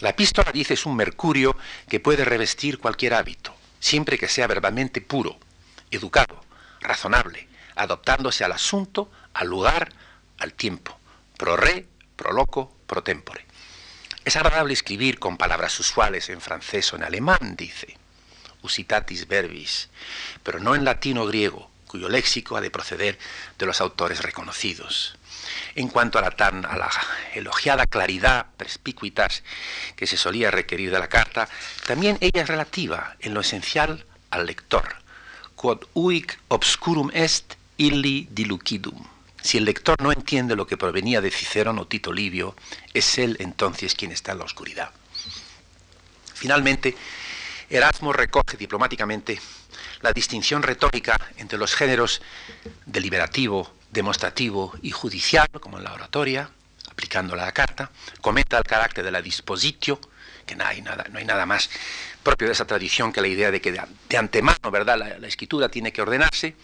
La 0.00 0.10
epístola 0.10 0.52
dice 0.52 0.74
es 0.74 0.84
un 0.84 0.94
mercurio 0.94 1.56
que 1.88 2.00
puede 2.00 2.26
revestir 2.26 2.78
cualquier 2.78 3.14
hábito, 3.14 3.56
siempre 3.80 4.18
que 4.18 4.28
sea 4.28 4.46
verbalmente 4.46 5.00
puro, 5.00 5.38
educado, 5.90 6.44
razonable, 6.82 7.48
adoptándose 7.76 8.44
al 8.44 8.52
asunto, 8.52 9.10
al 9.34 9.48
lugar, 9.48 9.92
al 10.38 10.54
tiempo, 10.54 10.98
pro 11.36 11.56
re, 11.56 11.86
pro 12.16 12.32
loco, 12.32 12.76
pro 12.86 13.02
tempore. 13.02 13.46
Es 14.24 14.36
agradable 14.36 14.72
escribir 14.72 15.18
con 15.18 15.36
palabras 15.36 15.78
usuales 15.80 16.28
en 16.28 16.40
francés 16.40 16.92
o 16.92 16.96
en 16.96 17.02
alemán, 17.02 17.56
dice, 17.56 17.96
usitatis 18.62 19.26
verbis, 19.26 19.88
pero 20.42 20.60
no 20.60 20.74
en 20.74 20.84
latín 20.84 21.18
o 21.18 21.26
griego, 21.26 21.70
cuyo 21.86 22.08
léxico 22.08 22.56
ha 22.56 22.60
de 22.60 22.70
proceder 22.70 23.18
de 23.58 23.66
los 23.66 23.80
autores 23.80 24.22
reconocidos. 24.22 25.16
En 25.74 25.88
cuanto 25.88 26.18
a 26.18 26.22
la 26.22 26.30
tan 26.30 26.64
a 26.64 26.76
la 26.76 26.90
elogiada 27.34 27.86
claridad, 27.86 28.46
perspicuitas 28.56 29.42
que 29.96 30.06
se 30.06 30.16
solía 30.16 30.50
requerir 30.50 30.90
de 30.90 30.98
la 30.98 31.08
carta, 31.08 31.48
también 31.86 32.16
ella 32.20 32.42
es 32.42 32.48
relativa, 32.48 33.16
en 33.20 33.34
lo 33.34 33.40
esencial, 33.40 34.06
al 34.30 34.46
lector. 34.46 34.96
Quod 35.56 35.84
uic 35.94 36.38
obscurum 36.48 37.10
est, 37.12 37.54
illi 37.76 38.28
dilucidum. 38.30 39.06
Si 39.42 39.58
el 39.58 39.64
lector 39.64 40.00
no 40.00 40.12
entiende 40.12 40.56
lo 40.56 40.66
que 40.66 40.76
provenía 40.76 41.20
de 41.20 41.30
Cicerón 41.30 41.78
o 41.78 41.86
Tito 41.86 42.12
Livio, 42.12 42.54
es 42.94 43.18
él 43.18 43.36
entonces 43.40 43.94
quien 43.94 44.12
está 44.12 44.32
en 44.32 44.38
la 44.38 44.44
oscuridad. 44.44 44.90
Finalmente, 46.34 46.96
Erasmo 47.68 48.12
recoge 48.12 48.56
diplomáticamente 48.56 49.40
la 50.00 50.12
distinción 50.12 50.62
retórica 50.62 51.18
entre 51.36 51.58
los 51.58 51.74
géneros 51.74 52.22
deliberativo, 52.86 53.72
demostrativo 53.90 54.74
y 54.82 54.90
judicial, 54.90 55.48
como 55.60 55.78
en 55.78 55.84
la 55.84 55.92
oratoria, 55.92 56.50
aplicándola 56.90 57.42
a 57.42 57.46
la 57.46 57.52
carta, 57.52 57.90
comenta 58.20 58.58
el 58.58 58.64
carácter 58.64 59.04
de 59.04 59.10
la 59.10 59.22
dispositio, 59.22 60.00
que 60.46 60.54
no 60.54 60.64
hay 60.64 60.82
nada, 60.82 61.06
no 61.10 61.18
hay 61.18 61.24
nada 61.24 61.46
más 61.46 61.70
propio 62.22 62.46
de 62.46 62.52
esa 62.52 62.66
tradición 62.66 63.12
que 63.12 63.20
la 63.20 63.28
idea 63.28 63.50
de 63.50 63.60
que 63.60 63.72
de, 63.72 64.16
antemano, 64.16 64.70
¿verdad?, 64.70 64.98
la, 64.98 65.18
la 65.18 65.28
escritura 65.28 65.68
tiene 65.68 65.92
que 65.92 66.02
ordenarse, 66.02 66.54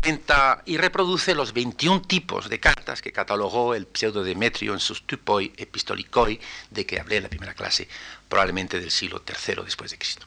comenta 0.00 0.60
y 0.64 0.76
reproduce 0.76 1.36
los 1.36 1.52
21 1.52 2.02
tipos 2.02 2.48
de 2.48 2.58
cartas 2.58 3.00
que 3.00 3.12
catalogó 3.12 3.76
el 3.76 3.86
pseudo 3.94 4.24
Demetrio 4.24 4.72
en 4.72 4.80
sus 4.80 5.06
Tupoi 5.06 5.52
Epistolicoi, 5.56 6.40
de 6.70 6.84
que 6.84 6.98
hablé 6.98 7.18
en 7.18 7.22
la 7.22 7.28
primera 7.28 7.54
clase, 7.54 7.86
probablemente 8.28 8.80
del 8.80 8.90
siglo 8.90 9.22
III 9.24 9.62
después 9.64 9.92
de 9.92 9.98
Cristo. 9.98 10.26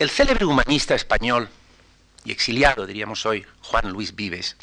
El 0.00 0.10
célebre 0.10 0.44
humanista 0.44 0.96
español 0.96 1.48
y 2.24 2.32
exiliado, 2.32 2.84
diríamos 2.84 3.26
hoy, 3.26 3.46
Juan 3.60 3.90
Luis 3.90 4.16
Vives, 4.16 4.56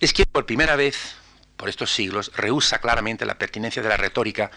es 0.00 0.12
quien 0.12 0.26
por 0.32 0.46
primera 0.46 0.74
vez, 0.74 1.14
por 1.56 1.68
estos 1.68 1.92
siglos, 1.92 2.32
rehúsa 2.34 2.80
claramente 2.80 3.24
la 3.24 3.38
pertinencia 3.38 3.82
de 3.82 3.88
la 3.88 3.96
retórica 3.96 4.50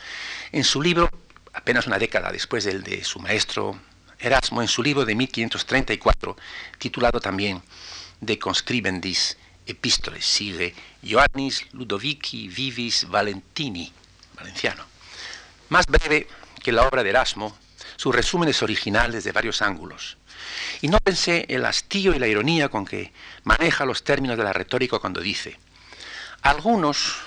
en 0.51 0.63
su 0.63 0.81
libro, 0.81 1.11
apenas 1.53 1.85
una 1.85 1.99
década 1.99 2.31
después 2.31 2.63
del 2.63 2.81
de 2.81 3.03
su 3.03 3.19
maestro 3.19 3.79
Erasmo 4.19 4.61
en 4.61 4.67
su 4.67 4.83
libro 4.83 5.05
de 5.05 5.15
1534, 5.15 6.35
titulado 6.77 7.19
también 7.19 7.61
De 8.19 8.37
conscribendis 8.37 9.37
epístoles, 9.65 10.25
sigue 10.25 10.75
Ioannis 11.03 11.67
Ludovici 11.73 12.47
Vivis 12.49 13.07
Valentini, 13.07 13.91
valenciano. 14.35 14.83
Más 15.69 15.85
breve 15.85 16.27
que 16.61 16.71
la 16.71 16.83
obra 16.83 17.03
de 17.03 17.11
Erasmo, 17.11 17.55
su 17.95 18.11
resumen 18.11 18.49
es 18.49 18.61
original 18.63 19.11
desde 19.11 19.31
varios 19.31 19.61
ángulos. 19.61 20.17
Y 20.81 20.87
nótense 20.87 21.45
el 21.49 21.65
hastío 21.65 22.13
y 22.13 22.19
la 22.19 22.27
ironía 22.27 22.69
con 22.69 22.85
que 22.85 23.13
maneja 23.43 23.85
los 23.85 24.03
términos 24.03 24.37
de 24.37 24.43
la 24.43 24.53
retórica 24.53 24.99
cuando 24.99 25.21
dice, 25.21 25.59
algunos, 26.41 27.17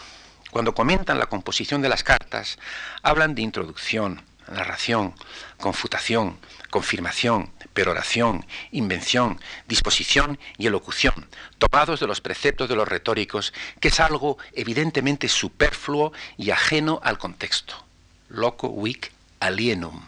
cuando 0.51 0.75
comentan 0.75 1.19
la 1.19 1.27
composición 1.27 1.83
de 1.83 1.89
las 1.89 2.03
cartas, 2.03 2.59
hablan 3.03 3.35
de 3.35 3.43
introducción, 3.43 4.23
narración, 4.49 5.15
confutación, 5.59 6.39
confirmación, 6.71 7.51
peroración, 7.73 8.47
invención, 8.71 9.41
disposición 9.67 10.39
y 10.59 10.67
elocución, 10.67 11.29
tomados 11.59 12.01
de 12.01 12.07
los 12.07 12.21
preceptos 12.21 12.69
de 12.69 12.77
los 12.77 12.89
retóricos, 12.89 13.53
que 13.81 13.89
es 13.89 14.01
algo 14.01 14.39
evidentemente 14.53 15.29
superfluo 15.29 16.13
y 16.37 16.51
ajeno 16.51 17.01
al 17.03 17.19
contexto. 17.19 17.85
Loco 18.29 18.69
wic 18.69 19.13
alienum. 19.41 20.03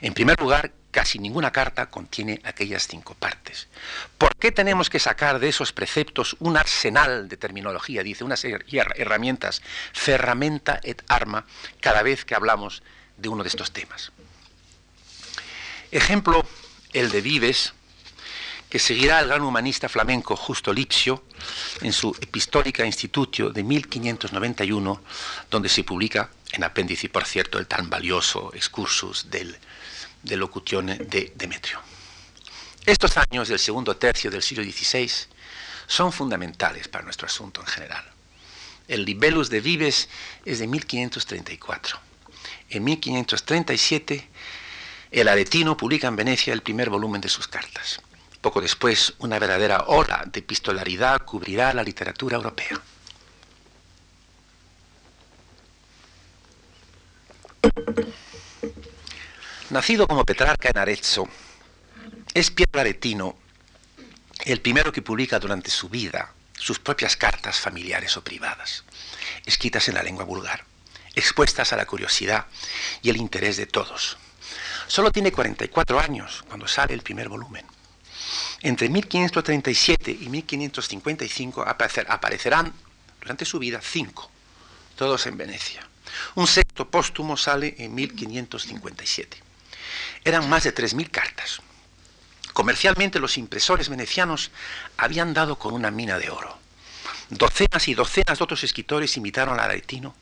En 0.00 0.14
primer 0.14 0.38
lugar, 0.40 0.72
casi 0.90 1.18
ninguna 1.18 1.52
carta 1.52 1.86
contiene 1.86 2.40
aquellas 2.44 2.86
cinco 2.86 3.14
partes. 3.14 3.68
¿Por 4.18 4.34
qué 4.36 4.52
tenemos 4.52 4.90
que 4.90 4.98
sacar 4.98 5.38
de 5.38 5.48
esos 5.48 5.72
preceptos 5.72 6.36
un 6.40 6.56
arsenal 6.56 7.28
de 7.28 7.36
terminología, 7.36 8.02
dice, 8.02 8.24
unas 8.24 8.44
herramientas, 8.44 9.62
ferramenta 9.92 10.80
et 10.82 11.02
arma, 11.08 11.46
cada 11.80 12.02
vez 12.02 12.24
que 12.24 12.34
hablamos 12.34 12.82
de 12.82 12.99
uno 13.28 13.42
de 13.42 13.48
estos 13.48 13.72
temas? 13.72 14.12
Ejemplo, 15.90 16.46
el 16.92 17.10
de 17.10 17.20
Vives, 17.20 17.72
que 18.68 18.78
seguirá 18.78 19.18
al 19.18 19.26
gran 19.26 19.42
humanista 19.42 19.88
flamenco 19.88 20.36
Justo 20.36 20.72
Lipsio 20.72 21.24
en 21.80 21.92
su 21.92 22.16
Epistólica 22.20 22.86
Institutio 22.86 23.50
de 23.50 23.64
1591, 23.64 25.02
donde 25.50 25.68
se 25.68 25.82
publica 25.82 26.30
en 26.52 26.62
apéndice, 26.62 27.08
por 27.08 27.24
cierto, 27.24 27.58
el 27.58 27.66
tan 27.66 27.90
valioso 27.90 28.52
excursus 28.54 29.28
del, 29.28 29.58
de 30.22 30.36
locuzione 30.36 30.98
de 30.98 31.32
Demetrio. 31.34 31.80
Estos 32.86 33.16
años 33.16 33.48
del 33.48 33.58
segundo 33.58 33.96
tercio 33.96 34.30
del 34.30 34.42
siglo 34.42 34.64
XVI 34.64 35.10
son 35.86 36.12
fundamentales 36.12 36.86
para 36.86 37.04
nuestro 37.04 37.26
asunto 37.26 37.60
en 37.60 37.66
general. 37.66 38.04
El 38.86 39.04
Libellus 39.04 39.50
de 39.50 39.60
Vives 39.60 40.08
es 40.44 40.60
de 40.60 40.66
1534. 40.66 42.09
En 42.70 42.84
1537 42.84 44.28
el 45.10 45.26
Aretino 45.26 45.76
publica 45.76 46.06
en 46.06 46.14
Venecia 46.14 46.52
el 46.52 46.62
primer 46.62 46.88
volumen 46.88 47.20
de 47.20 47.28
sus 47.28 47.48
cartas. 47.48 48.00
Poco 48.40 48.60
después, 48.60 49.14
una 49.18 49.40
verdadera 49.40 49.84
ola 49.88 50.24
de 50.26 50.38
epistolaridad 50.38 51.20
cubrirá 51.24 51.74
la 51.74 51.82
literatura 51.82 52.36
europea. 52.36 52.80
Nacido 59.70 60.06
como 60.06 60.24
Petrarca 60.24 60.70
en 60.70 60.78
Arezzo, 60.78 61.28
es 62.32 62.50
Pietro 62.52 62.80
Aretino 62.80 63.36
el 64.44 64.60
primero 64.60 64.92
que 64.92 65.02
publica 65.02 65.38
durante 65.38 65.70
su 65.70 65.88
vida 65.88 66.32
sus 66.56 66.78
propias 66.78 67.16
cartas 67.16 67.58
familiares 67.58 68.16
o 68.16 68.22
privadas, 68.22 68.84
escritas 69.44 69.88
en 69.88 69.94
la 69.94 70.02
lengua 70.02 70.24
vulgar. 70.24 70.69
Expuestas 71.14 71.72
a 71.72 71.76
la 71.76 71.86
curiosidad 71.86 72.46
y 73.02 73.10
el 73.10 73.16
interés 73.16 73.56
de 73.56 73.66
todos. 73.66 74.16
Solo 74.86 75.10
tiene 75.10 75.32
44 75.32 76.00
años 76.00 76.44
cuando 76.48 76.66
sale 76.66 76.94
el 76.94 77.02
primer 77.02 77.28
volumen. 77.28 77.64
Entre 78.62 78.88
1537 78.88 80.10
y 80.10 80.28
1555 80.28 81.62
aparecerán 81.62 82.72
durante 83.20 83.44
su 83.44 83.58
vida 83.58 83.80
cinco, 83.82 84.30
todos 84.96 85.26
en 85.26 85.36
Venecia. 85.36 85.86
Un 86.34 86.46
sexto 86.46 86.90
póstumo 86.90 87.36
sale 87.36 87.74
en 87.78 87.94
1557. 87.94 89.42
Eran 90.24 90.48
más 90.48 90.64
de 90.64 90.74
3.000 90.74 91.10
cartas. 91.10 91.60
Comercialmente 92.52 93.20
los 93.20 93.38
impresores 93.38 93.88
venecianos 93.88 94.50
habían 94.96 95.32
dado 95.32 95.56
con 95.58 95.72
una 95.72 95.90
mina 95.90 96.18
de 96.18 96.30
oro. 96.30 96.58
Docenas 97.30 97.86
y 97.86 97.94
docenas 97.94 98.38
de 98.38 98.44
otros 98.44 98.64
escritores 98.64 99.16
imitaron 99.16 99.54
al 99.54 99.70
aretino 99.70 100.14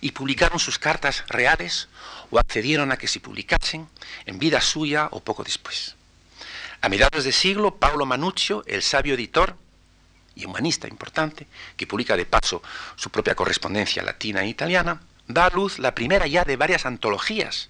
y 0.00 0.12
publicaron 0.12 0.58
sus 0.58 0.78
cartas 0.78 1.24
reales 1.28 1.88
o 2.30 2.38
accedieron 2.38 2.92
a 2.92 2.96
que 2.96 3.08
se 3.08 3.20
publicasen 3.20 3.88
en 4.26 4.38
vida 4.38 4.60
suya 4.60 5.08
o 5.10 5.20
poco 5.20 5.44
después. 5.44 5.96
A 6.80 6.88
mediados 6.88 7.24
de 7.24 7.32
siglo, 7.32 7.76
Paulo 7.76 8.06
Manuccio, 8.06 8.62
el 8.66 8.82
sabio 8.82 9.14
editor 9.14 9.56
y 10.34 10.44
humanista 10.44 10.86
importante, 10.86 11.46
que 11.76 11.86
publica 11.86 12.16
de 12.16 12.26
paso 12.26 12.62
su 12.94 13.10
propia 13.10 13.34
correspondencia 13.34 14.02
latina 14.02 14.42
e 14.42 14.48
italiana, 14.48 15.00
da 15.26 15.46
a 15.46 15.50
luz 15.50 15.78
la 15.78 15.94
primera 15.94 16.26
ya 16.26 16.44
de 16.44 16.56
varias 16.56 16.86
antologías 16.86 17.68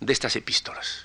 de 0.00 0.12
estas 0.12 0.34
epístolas. 0.36 1.04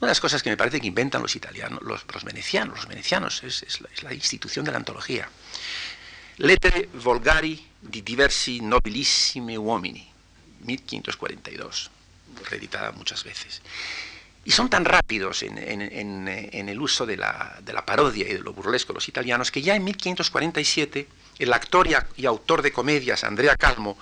Una 0.00 0.08
de 0.08 0.12
las 0.12 0.20
cosas 0.20 0.42
que 0.42 0.50
me 0.50 0.56
parece 0.56 0.80
que 0.80 0.86
inventan 0.86 1.22
los 1.22 1.36
italianos, 1.36 1.80
los, 1.82 2.24
venecianos, 2.24 2.76
los 2.76 2.86
venecianos, 2.88 3.44
es, 3.44 3.80
la, 3.80 3.88
es, 3.92 4.02
la, 4.02 4.14
institución 4.14 4.64
de 4.64 4.72
la 4.72 4.78
antología. 4.78 5.28
Lettere 6.38 6.88
volgari 6.94 7.69
di 7.80 8.02
diversi 8.02 8.60
nobilissimi 8.60 9.56
uomini, 9.56 10.06
1542, 10.60 11.90
reeditada 12.48 12.92
muchas 12.92 13.24
veces. 13.24 13.62
Y 14.44 14.52
son 14.52 14.70
tan 14.70 14.84
rápidos 14.84 15.42
en, 15.42 15.58
el 16.28 16.80
uso 16.80 17.04
de 17.04 17.16
la, 17.16 17.82
parodia 17.84 18.28
y 18.28 18.34
de 18.34 18.40
lo 18.40 18.52
burlesco 18.52 18.92
los 18.92 19.08
italianos 19.08 19.50
que 19.50 19.60
ya 19.60 19.74
en 19.74 19.84
1547 19.84 21.08
el 21.38 21.52
actor 21.52 21.88
y, 22.16 22.26
autor 22.26 22.62
de 22.62 22.72
comedias 22.72 23.24
Andrea 23.24 23.56
Calmo 23.56 23.98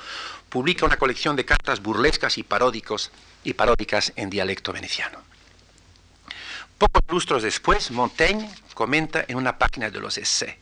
publica 0.49 0.87
una 0.87 0.97
colección 0.97 1.35
de 1.35 1.45
cartas 1.45 1.83
burlescas 1.83 2.39
y, 2.39 2.45
paródicos, 2.45 3.11
y 3.43 3.55
paródicas 3.55 4.13
en 4.17 4.31
dialecto 4.31 4.73
veneciano. 4.73 5.19
Pocos 6.79 7.03
lustros 7.09 7.43
después, 7.43 7.91
Montaigne 7.91 8.49
comenta 8.75 9.25
en 9.27 9.37
una 9.37 9.59
página 9.59 9.91
de 9.91 9.99
los 9.99 10.19
essais 10.19 10.57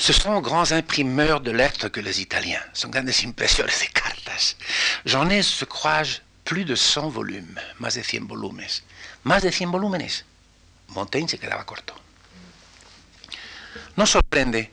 Ce 0.00 0.14
sont 0.14 0.40
grands 0.40 0.72
imprimeurs 0.72 1.42
de 1.42 1.50
lettres 1.50 1.90
que 1.90 2.00
les 2.00 2.22
Italiens. 2.22 2.64
Son 2.72 2.88
grandes 2.88 3.22
impresiones 3.22 3.78
de 3.80 3.92
cartas. 3.92 4.56
J'en 5.04 5.28
ai, 5.28 5.42
je 5.42 5.66
crois, 5.66 6.22
plus 6.42 6.64
de 6.64 6.74
100 6.74 7.10
volumes, 7.10 7.60
más 7.78 7.96
de 7.96 8.02
100 8.02 8.26
volúmenes. 8.26 8.82
Más 9.24 9.42
de 9.42 9.52
100 9.52 9.70
volúmenes. 9.70 10.24
Montaigne 10.88 11.28
se 11.28 11.38
quedaba 11.38 11.66
corto. 11.66 11.94
No 13.96 14.06
sorprende 14.06 14.72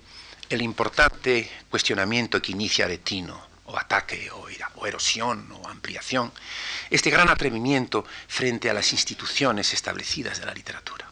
el 0.50 0.62
importante 0.62 1.52
cuestionamiento 1.70 2.42
que 2.42 2.54
inicia 2.54 2.86
Aretino, 2.86 3.38
o 3.66 3.78
ataque, 3.78 4.32
o, 4.32 4.48
o 4.76 4.88
erosión, 4.88 5.52
o 5.52 5.68
ampliación, 5.68 6.32
este 6.90 7.10
gran 7.10 7.28
atrevimiento 7.28 8.06
frente 8.30 8.70
a 8.70 8.74
las 8.74 8.94
instituciones 8.94 9.74
establecidas 9.74 10.40
de 10.40 10.46
la 10.46 10.54
literatura. 10.54 11.12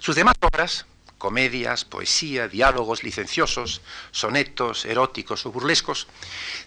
Sus 0.00 0.16
demás 0.16 0.34
obras, 0.40 0.84
comedias, 1.20 1.84
poesía, 1.84 2.48
diálogos 2.48 3.04
licenciosos, 3.04 3.82
sonetos, 4.10 4.86
eróticos 4.86 5.46
o 5.46 5.52
burlescos, 5.52 6.08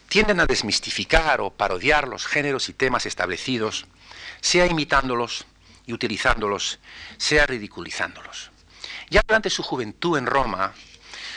tienden 0.07 0.39
a 0.39 0.45
desmistificar 0.45 1.41
o 1.41 1.49
parodiar 1.49 2.07
los 2.07 2.25
géneros 2.25 2.69
y 2.69 2.73
temas 2.73 3.05
establecidos, 3.05 3.87
sea 4.39 4.67
imitándolos 4.67 5.45
y 5.85 5.91
utilizándolos, 5.91 6.79
sea 7.17 7.45
ridiculizándolos. 7.47 8.51
Ya 9.09 9.21
durante 9.27 9.49
su 9.49 9.63
juventud 9.63 10.17
en 10.17 10.27
Roma, 10.27 10.73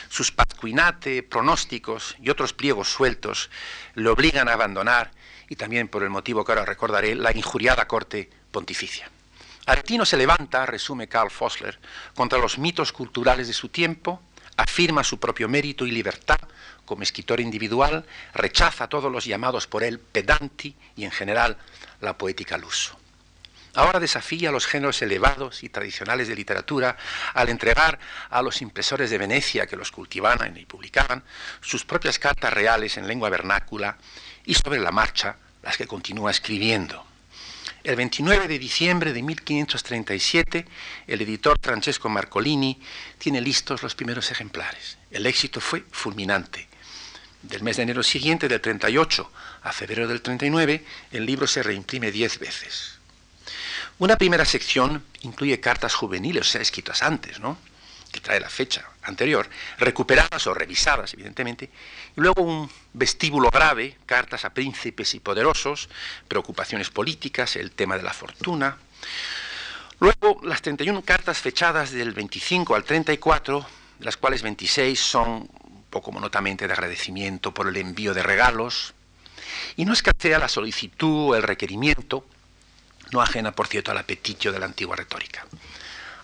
sus 0.09 0.31
pascuinate, 0.31 1.23
pronósticos 1.23 2.15
y 2.21 2.29
otros 2.29 2.53
pliegos 2.53 2.87
sueltos 2.87 3.49
le 3.95 4.07
obligan 4.09 4.47
a 4.47 4.53
abandonar, 4.53 5.11
y 5.49 5.55
también 5.55 5.87
por 5.87 6.03
el 6.03 6.09
motivo 6.09 6.45
que 6.45 6.51
ahora 6.51 6.65
recordaré, 6.65 7.15
la 7.15 7.35
injuriada 7.35 7.87
corte 7.87 8.29
pontificia. 8.51 9.09
Aretino 9.67 10.05
se 10.05 10.15
levanta, 10.15 10.65
resume 10.65 11.09
Karl 11.09 11.29
Fossler, 11.29 11.77
contra 12.15 12.39
los 12.39 12.57
mitos 12.57 12.93
culturales 12.93 13.47
de 13.47 13.53
su 13.53 13.67
tiempo, 13.67 14.21
afirma 14.55 15.03
su 15.03 15.19
propio 15.19 15.49
mérito 15.49 15.85
y 15.85 15.91
libertad 15.91 16.39
como 16.85 17.03
escritor 17.03 17.41
individual, 17.41 18.05
rechaza 18.33 18.87
todos 18.87 19.11
los 19.11 19.25
llamados 19.25 19.67
por 19.67 19.83
él 19.83 19.99
pedanti 19.99 20.73
y 20.95 21.03
en 21.03 21.11
general 21.11 21.57
la 21.99 22.17
poética 22.17 22.55
al 22.55 22.63
uso. 22.63 22.97
Ahora 23.73 23.99
desafía 23.99 24.51
los 24.51 24.65
géneros 24.65 25.01
elevados 25.01 25.61
y 25.63 25.69
tradicionales 25.69 26.29
de 26.29 26.35
literatura 26.35 26.95
al 27.33 27.49
entregar 27.49 27.99
a 28.29 28.41
los 28.41 28.61
impresores 28.61 29.09
de 29.09 29.17
Venecia 29.17 29.67
que 29.67 29.75
los 29.75 29.91
cultivaban 29.91 30.55
y 30.55 30.65
publicaban 30.65 31.23
sus 31.59 31.83
propias 31.83 32.19
cartas 32.19 32.53
reales 32.53 32.95
en 32.95 33.05
lengua 33.05 33.29
vernácula 33.29 33.97
y 34.45 34.53
sobre 34.53 34.79
la 34.79 34.91
marcha 34.91 35.35
las 35.61 35.75
que 35.75 35.87
continúa 35.87 36.31
escribiendo. 36.31 37.06
El 37.87 37.95
29 37.95 38.49
de 38.49 38.59
diciembre 38.59 39.13
de 39.13 39.21
1537, 39.21 40.65
el 41.07 41.21
editor 41.21 41.57
Francesco 41.61 42.09
Marcolini 42.09 42.77
tiene 43.17 43.39
listos 43.39 43.81
los 43.81 43.95
primeros 43.95 44.29
ejemplares. 44.29 44.97
El 45.09 45.25
éxito 45.25 45.61
fue 45.61 45.85
fulminante. 45.89 46.67
Del 47.43 47.63
mes 47.63 47.77
de 47.77 47.83
enero 47.83 48.03
siguiente, 48.03 48.49
del 48.49 48.59
38 48.59 49.31
a 49.63 49.71
febrero 49.71 50.05
del 50.05 50.21
39, 50.21 50.83
el 51.13 51.25
libro 51.25 51.47
se 51.47 51.63
reimprime 51.63 52.11
diez 52.11 52.39
veces. 52.39 52.97
Una 53.99 54.17
primera 54.17 54.43
sección 54.43 55.05
incluye 55.21 55.61
cartas 55.61 55.95
juveniles, 55.95 56.41
o 56.41 56.51
sea, 56.51 56.61
escritas 56.61 57.01
antes, 57.01 57.39
¿no? 57.39 57.57
que 58.11 58.19
trae 58.19 58.41
la 58.41 58.49
fecha 58.49 58.85
anterior, 59.07 59.49
recuperadas 59.77 60.45
o 60.47 60.53
revisadas, 60.53 61.13
evidentemente, 61.13 61.69
y 62.15 62.21
luego 62.21 62.43
un 62.43 62.69
vestíbulo 62.93 63.49
grave, 63.49 63.97
cartas 64.05 64.45
a 64.45 64.53
príncipes 64.53 65.13
y 65.15 65.19
poderosos, 65.19 65.89
preocupaciones 66.27 66.89
políticas, 66.89 67.55
el 67.55 67.71
tema 67.71 67.97
de 67.97 68.03
la 68.03 68.13
fortuna. 68.13 68.77
Luego 69.99 70.39
las 70.43 70.61
31 70.61 71.01
cartas 71.03 71.39
fechadas 71.39 71.91
del 71.91 72.13
25 72.13 72.75
al 72.75 72.83
34, 72.83 73.65
las 73.99 74.17
cuales 74.17 74.43
26 74.43 74.99
son 74.99 75.49
poco 75.89 76.11
monotamente 76.11 76.67
de 76.67 76.73
agradecimiento 76.73 77.53
por 77.53 77.67
el 77.67 77.77
envío 77.77 78.13
de 78.13 78.21
regalos, 78.21 78.93
y 79.75 79.85
no 79.85 79.93
escasea 79.93 80.39
la 80.39 80.49
solicitud 80.49 81.35
el 81.35 81.43
requerimiento, 81.43 82.25
no 83.11 83.21
ajena, 83.21 83.53
por 83.53 83.67
cierto, 83.67 83.91
al 83.91 83.97
apetito 83.97 84.51
de 84.51 84.59
la 84.59 84.65
antigua 84.65 84.95
retórica. 84.95 85.45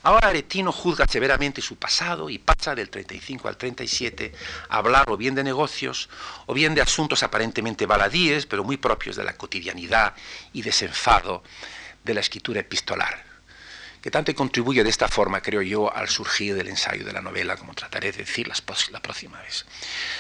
Ahora 0.03 0.27
Aretino 0.27 0.73
juzga 0.73 1.07
severamente 1.07 1.61
su 1.61 1.77
pasado 1.77 2.29
y 2.29 2.37
pasa 2.37 2.75
del 2.75 2.89
35 2.89 3.47
al 3.47 3.55
37 3.55 4.33
a 4.67 4.77
hablar 4.77 5.09
o 5.09 5.15
bien 5.15 5.33
de 5.33 5.45
negocios 5.45 6.09
o 6.45 6.53
bien 6.53 6.75
de 6.75 6.81
asuntos 6.81 7.23
aparentemente 7.23 7.85
baladíes, 7.85 8.45
pero 8.45 8.65
muy 8.65 8.75
propios 8.75 9.15
de 9.15 9.23
la 9.23 9.37
cotidianidad 9.37 10.13
y 10.51 10.61
desenfado 10.61 11.41
de 12.03 12.13
la 12.13 12.19
escritura 12.19 12.59
epistolar, 12.59 13.23
que 14.01 14.11
tanto 14.11 14.35
contribuye 14.35 14.83
de 14.83 14.89
esta 14.89 15.07
forma, 15.07 15.41
creo 15.41 15.61
yo, 15.61 15.95
al 15.95 16.09
surgir 16.09 16.53
del 16.53 16.67
ensayo 16.67 17.05
de 17.05 17.13
la 17.13 17.21
novela, 17.21 17.55
como 17.55 17.73
trataré 17.73 18.11
de 18.11 18.25
decir 18.25 18.49
la 18.49 18.99
próxima 18.99 19.39
vez. 19.39 19.65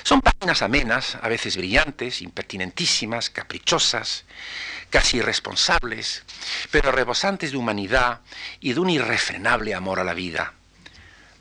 Son 0.03 0.21
páginas 0.21 0.61
amenas, 0.61 1.17
a 1.21 1.27
veces 1.27 1.57
brillantes, 1.57 2.21
impertinentísimas, 2.21 3.29
caprichosas, 3.29 4.23
casi 4.93 5.17
irresponsables, 5.17 6.21
pero 6.69 6.91
rebosantes 6.91 7.49
de 7.49 7.57
humanidad 7.57 8.21
y 8.59 8.73
de 8.73 8.79
un 8.79 8.91
irrefrenable 8.91 9.73
amor 9.73 9.99
a 9.99 10.03
la 10.03 10.13
vida. 10.13 10.53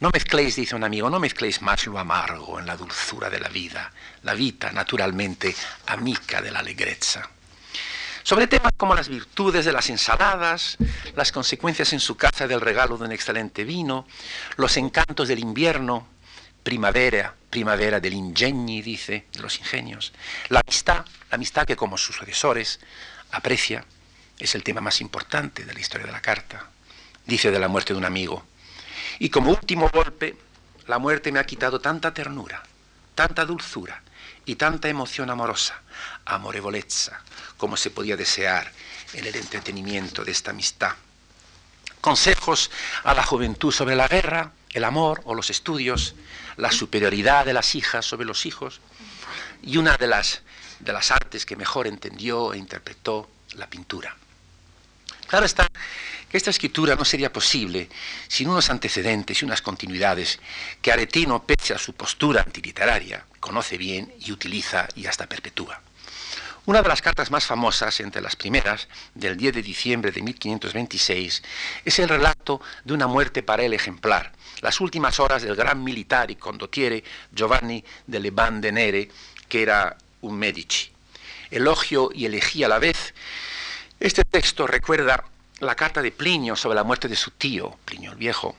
No 0.01 0.09
mezcléis, 0.11 0.57
dice 0.57 0.75
un 0.75 0.85
amigo, 0.85 1.11
no 1.11 1.21
mezcléis 1.21 1.61
más 1.61 1.85
lo 1.85 1.99
amargo 1.99 2.59
en 2.59 2.65
la 2.65 2.79
dulzura 2.79 3.29
de 3.29 3.39
la 3.39 3.51
vida, 3.51 3.93
la 4.23 4.33
vida 4.33 4.73
naturalmente 4.73 5.55
amica 5.89 6.41
de 6.41 6.51
la 6.51 6.61
alegrezza. 6.61 7.29
Sobre 8.23 8.47
temas 8.47 8.73
como 8.75 8.95
las 8.95 9.11
virtudes 9.11 9.67
de 9.67 9.73
las 9.73 9.91
ensaladas, 9.91 10.79
las 11.15 11.31
consecuencias 11.31 11.93
en 11.93 12.01
su 12.01 12.17
casa 12.17 12.47
del 12.47 12.63
regalo 12.63 12.97
de 12.97 13.05
un 13.05 13.13
excelente 13.13 13.65
vino, 13.65 14.07
los 14.57 14.79
encantos 14.79 15.29
del 15.29 15.41
invierno, 15.41 16.07
primavera, 16.63 17.35
primavera 17.51 18.01
del 18.01 18.15
ingegni, 18.15 18.81
dice, 18.81 19.27
de 19.31 19.41
los 19.41 19.59
ingenios, 19.59 20.15
la 20.49 20.61
amistad, 20.61 21.05
la 21.31 21.35
amistad 21.35 21.67
que 21.67 21.77
como 21.77 21.99
sus 21.99 22.17
sucesores 22.17 22.81
aprecia, 23.33 23.85
es 24.39 24.55
el 24.55 24.63
tema 24.63 24.81
más 24.81 25.01
importante 25.01 25.65
de 25.65 25.75
la 25.75 25.81
historia 25.81 26.07
de 26.07 26.13
la 26.13 26.23
carta. 26.23 26.69
Dice 27.27 27.51
de 27.51 27.59
la 27.59 27.69
muerte 27.69 27.93
de 27.93 27.99
un 27.99 28.05
amigo. 28.05 28.45
Y 29.19 29.31
como 29.31 29.51
último 29.51 29.89
golpe, 29.89 30.37
la 30.87 30.99
muerte 30.99 31.33
me 31.33 31.39
ha 31.39 31.47
quitado 31.47 31.81
tanta 31.81 32.13
ternura, 32.15 32.63
tanta 33.15 33.45
dulzura 33.45 34.03
y 34.45 34.57
tanta 34.57 34.89
emoción 34.89 35.31
amorosa, 35.31 35.81
amorevolezza, 36.25 37.21
como 37.57 37.77
se 37.77 37.91
podía 37.91 38.17
desear 38.17 38.73
en 39.15 39.27
el 39.27 39.37
entretenimiento 39.37 40.25
de 40.25 40.33
esta 40.33 40.51
amistad. 40.51 40.93
Consejos 42.01 42.71
a 43.05 43.15
la 43.15 43.23
juventud 43.23 43.73
sobre 43.73 43.95
la 43.95 44.09
guerra, 44.09 44.51
el 44.73 44.85
amor 44.85 45.21
o 45.25 45.35
los 45.35 45.51
estudios, 45.51 46.15
la 46.57 46.73
superioridad 46.73 47.45
de 47.45 47.53
las 47.53 47.75
hijas 47.75 48.05
sobre 48.05 48.27
los 48.27 48.45
hijos, 48.47 48.81
y 49.63 49.77
una 49.77 49.97
de 49.97 50.09
las 50.09 50.43
de 50.83 50.93
las 50.93 51.11
artes 51.11 51.47
que 51.47 51.57
mejor 51.57 51.87
entendió 51.87 52.53
e 52.53 52.59
interpretó 52.59 53.31
la 53.55 53.69
pintura. 53.69 54.17
Claro 55.27 55.47
está 55.47 55.67
que 56.29 56.37
esta 56.37 56.51
escritura 56.51 56.97
no 56.97 57.05
sería 57.05 57.33
posible 57.33 57.89
sin 58.29 58.49
unos 58.49 58.69
antecedentes 58.71 59.41
y 59.41 59.45
unas 59.45 59.63
continuidades 59.63 60.41
que 60.81 60.93
Aretino, 60.93 61.45
pese 61.45 61.75
a 61.75 61.79
su 61.79 61.95
postura 61.95 62.43
antiliteraria, 62.43 63.25
conoce 63.41 63.79
bien 63.79 64.13
y 64.21 64.33
utiliza 64.33 64.89
y 64.95 65.07
hasta 65.07 65.27
perpetúa. 65.27 65.81
Una 66.65 66.81
de 66.81 66.89
las 66.89 67.03
cartas 67.03 67.31
más 67.33 67.45
famosas, 67.45 67.99
entre 68.01 68.23
las 68.23 68.37
primeras, 68.37 68.87
del 69.15 69.37
10 69.37 69.55
de 69.55 69.63
diciembre 69.63 70.13
de 70.13 70.23
1526, 70.23 71.43
es 71.85 71.99
el 71.99 72.09
relato 72.09 72.61
de 72.85 72.95
una 72.95 73.09
muerte 73.09 73.43
para 73.43 73.65
él 73.65 73.75
ejemplar, 73.75 74.33
las 74.61 74.81
últimas 74.81 75.19
horas 75.19 75.43
del 75.43 75.57
gran 75.57 75.83
militar 75.83 76.31
y 76.31 76.37
condottiere 76.37 77.03
Giovanni 77.33 77.85
de 78.07 78.21
Leban 78.21 78.61
de 78.61 78.71
Nere, 78.71 79.11
que 79.49 79.63
era 79.63 79.97
un 80.23 80.39
Medici. 80.39 80.91
Elogio 81.51 82.11
y 82.15 82.25
elegía 82.25 82.67
a 82.67 82.71
la 82.71 82.79
vez, 82.79 83.15
este 84.01 84.25
texto 84.25 84.67
recuerda 84.67 85.25
la 85.61 85.75
carta 85.75 86.03
de 86.03 86.11
Plinio 86.11 86.57
sobre 86.57 86.77
la 86.77 86.85
muerte 86.85 87.09
de 87.09 87.17
su 87.17 87.31
tío, 87.33 87.79
Plinio 87.85 88.13
el 88.13 88.17
Viejo, 88.17 88.57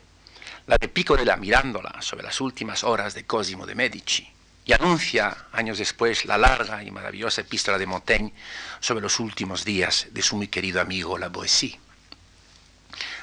la 0.66 0.76
de 0.78 0.88
Pico 0.88 1.16
de 1.16 1.24
la 1.24 1.36
Mirándola 1.36 2.00
sobre 2.00 2.22
las 2.22 2.40
últimas 2.40 2.84
horas 2.84 3.14
de 3.14 3.26
Cosimo 3.26 3.66
de 3.66 3.74
Medici, 3.74 4.26
y 4.64 4.72
anuncia 4.72 5.36
años 5.52 5.78
después 5.78 6.24
la 6.24 6.38
larga 6.38 6.82
y 6.82 6.90
maravillosa 6.90 7.42
epístola 7.42 7.76
de 7.76 7.86
Montaigne 7.86 8.32
sobre 8.80 9.02
los 9.02 9.20
últimos 9.20 9.64
días 9.64 10.06
de 10.12 10.22
su 10.22 10.36
muy 10.36 10.48
querido 10.48 10.80
amigo 10.80 11.18
La 11.18 11.28
Boétie. 11.28 11.78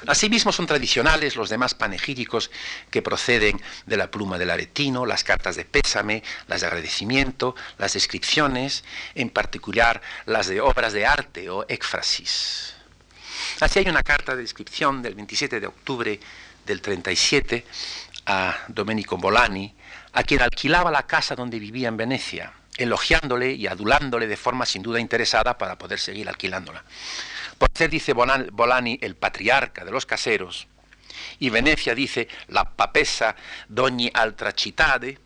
Asimismo 0.06 0.52
son 0.52 0.66
tradicionales 0.66 1.36
los 1.36 1.48
demás 1.48 1.74
panegíricos 1.74 2.50
que 2.90 3.02
proceden 3.02 3.60
de 3.86 3.96
la 3.96 4.10
pluma 4.10 4.38
del 4.38 4.50
aretino, 4.50 5.06
las 5.06 5.24
cartas 5.24 5.56
de 5.56 5.64
pésame, 5.64 6.22
las 6.48 6.60
de 6.60 6.66
agradecimiento, 6.66 7.54
las 7.78 7.92
descripciones, 7.94 8.84
en 9.14 9.30
particular 9.30 10.02
las 10.26 10.48
de 10.48 10.60
obras 10.60 10.92
de 10.92 11.06
arte 11.06 11.50
o 11.50 11.64
éfrasis. 11.68 12.74
Así 13.60 13.78
hay 13.78 13.88
una 13.88 14.02
carta 14.02 14.34
de 14.34 14.42
descripción 14.42 15.02
del 15.02 15.14
27 15.14 15.60
de 15.60 15.66
octubre 15.66 16.20
del 16.66 16.80
37 16.80 17.64
a 18.26 18.56
Domenico 18.68 19.16
Bolani, 19.16 19.74
a 20.12 20.22
quien 20.22 20.42
alquilaba 20.42 20.90
la 20.90 21.06
casa 21.06 21.34
donde 21.34 21.58
vivía 21.58 21.88
en 21.88 21.96
Venecia, 21.96 22.52
elogiándole 22.76 23.52
y 23.52 23.66
adulándole 23.66 24.26
de 24.26 24.36
forma 24.36 24.66
sin 24.66 24.82
duda 24.82 25.00
interesada 25.00 25.58
para 25.58 25.76
poder 25.76 25.98
seguir 25.98 26.28
alquilándola. 26.28 26.84
Por 27.58 27.68
ser, 27.74 27.90
dice 27.90 28.12
Bolani, 28.12 28.98
el 29.00 29.16
patriarca 29.16 29.84
de 29.84 29.90
los 29.90 30.06
caseros, 30.06 30.66
y 31.38 31.50
Venecia 31.50 31.94
dice 31.94 32.28
la 32.48 32.64
papesa 32.64 33.34
d'ogni 33.68 34.08
altra 34.12 34.52
cittade, 34.52 35.18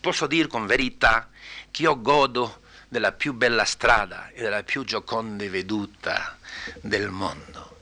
posso 0.00 0.26
dir 0.26 0.46
con 0.46 0.66
verità 0.66 1.28
che 1.70 1.82
io 1.82 2.00
godo 2.00 2.62
della 2.88 3.12
più 3.12 3.32
bella 3.32 3.64
strada 3.64 4.30
e 4.30 4.42
della 4.42 4.62
più 4.62 4.84
gioconde 4.84 5.48
veduta 5.48 6.38
del 6.80 7.10
mondo. 7.10 7.76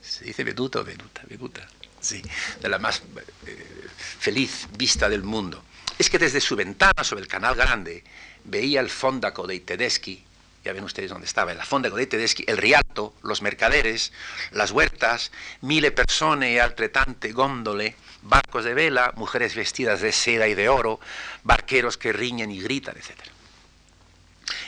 ¿Se 0.00 0.24
dice 0.24 0.44
veduta 0.44 0.80
o 0.80 0.82
veduta? 0.82 1.22
Veduta, 1.24 1.66
sí, 1.98 2.22
de 2.60 2.68
la 2.68 2.78
más 2.78 3.02
eh, 3.44 3.88
feliz 3.96 4.66
vista 4.76 5.08
del 5.08 5.22
mundo 5.22 5.62
es 5.98 6.10
que 6.10 6.18
desde 6.18 6.40
su 6.40 6.56
ventana 6.56 7.04
sobre 7.04 7.22
el 7.22 7.28
Canal 7.28 7.54
Grande 7.54 8.02
veía 8.44 8.80
el 8.80 8.90
Fondaco 8.90 9.46
de 9.46 9.60
Tedeschi, 9.60 10.24
ya 10.64 10.72
ven 10.72 10.84
ustedes 10.84 11.10
dónde 11.10 11.26
estaba, 11.26 11.52
el 11.52 11.62
Fondaco 11.62 11.96
de 11.96 12.06
Tedeschi, 12.06 12.44
el 12.46 12.56
Rialto, 12.56 13.14
los 13.22 13.42
mercaderes, 13.42 14.12
las 14.50 14.70
huertas, 14.70 15.30
mille 15.60 15.90
persone 15.90 16.52
y 16.52 16.58
altretante 16.58 17.32
góndole, 17.32 17.96
barcos 18.22 18.64
de 18.64 18.72
vela, 18.72 19.12
mujeres 19.16 19.54
vestidas 19.54 20.00
de 20.00 20.12
seda 20.12 20.48
y 20.48 20.54
de 20.54 20.70
oro, 20.70 21.00
barqueros 21.42 21.98
que 21.98 22.14
riñen 22.14 22.50
y 22.50 22.60
gritan, 22.60 22.96
etc. 22.96 23.20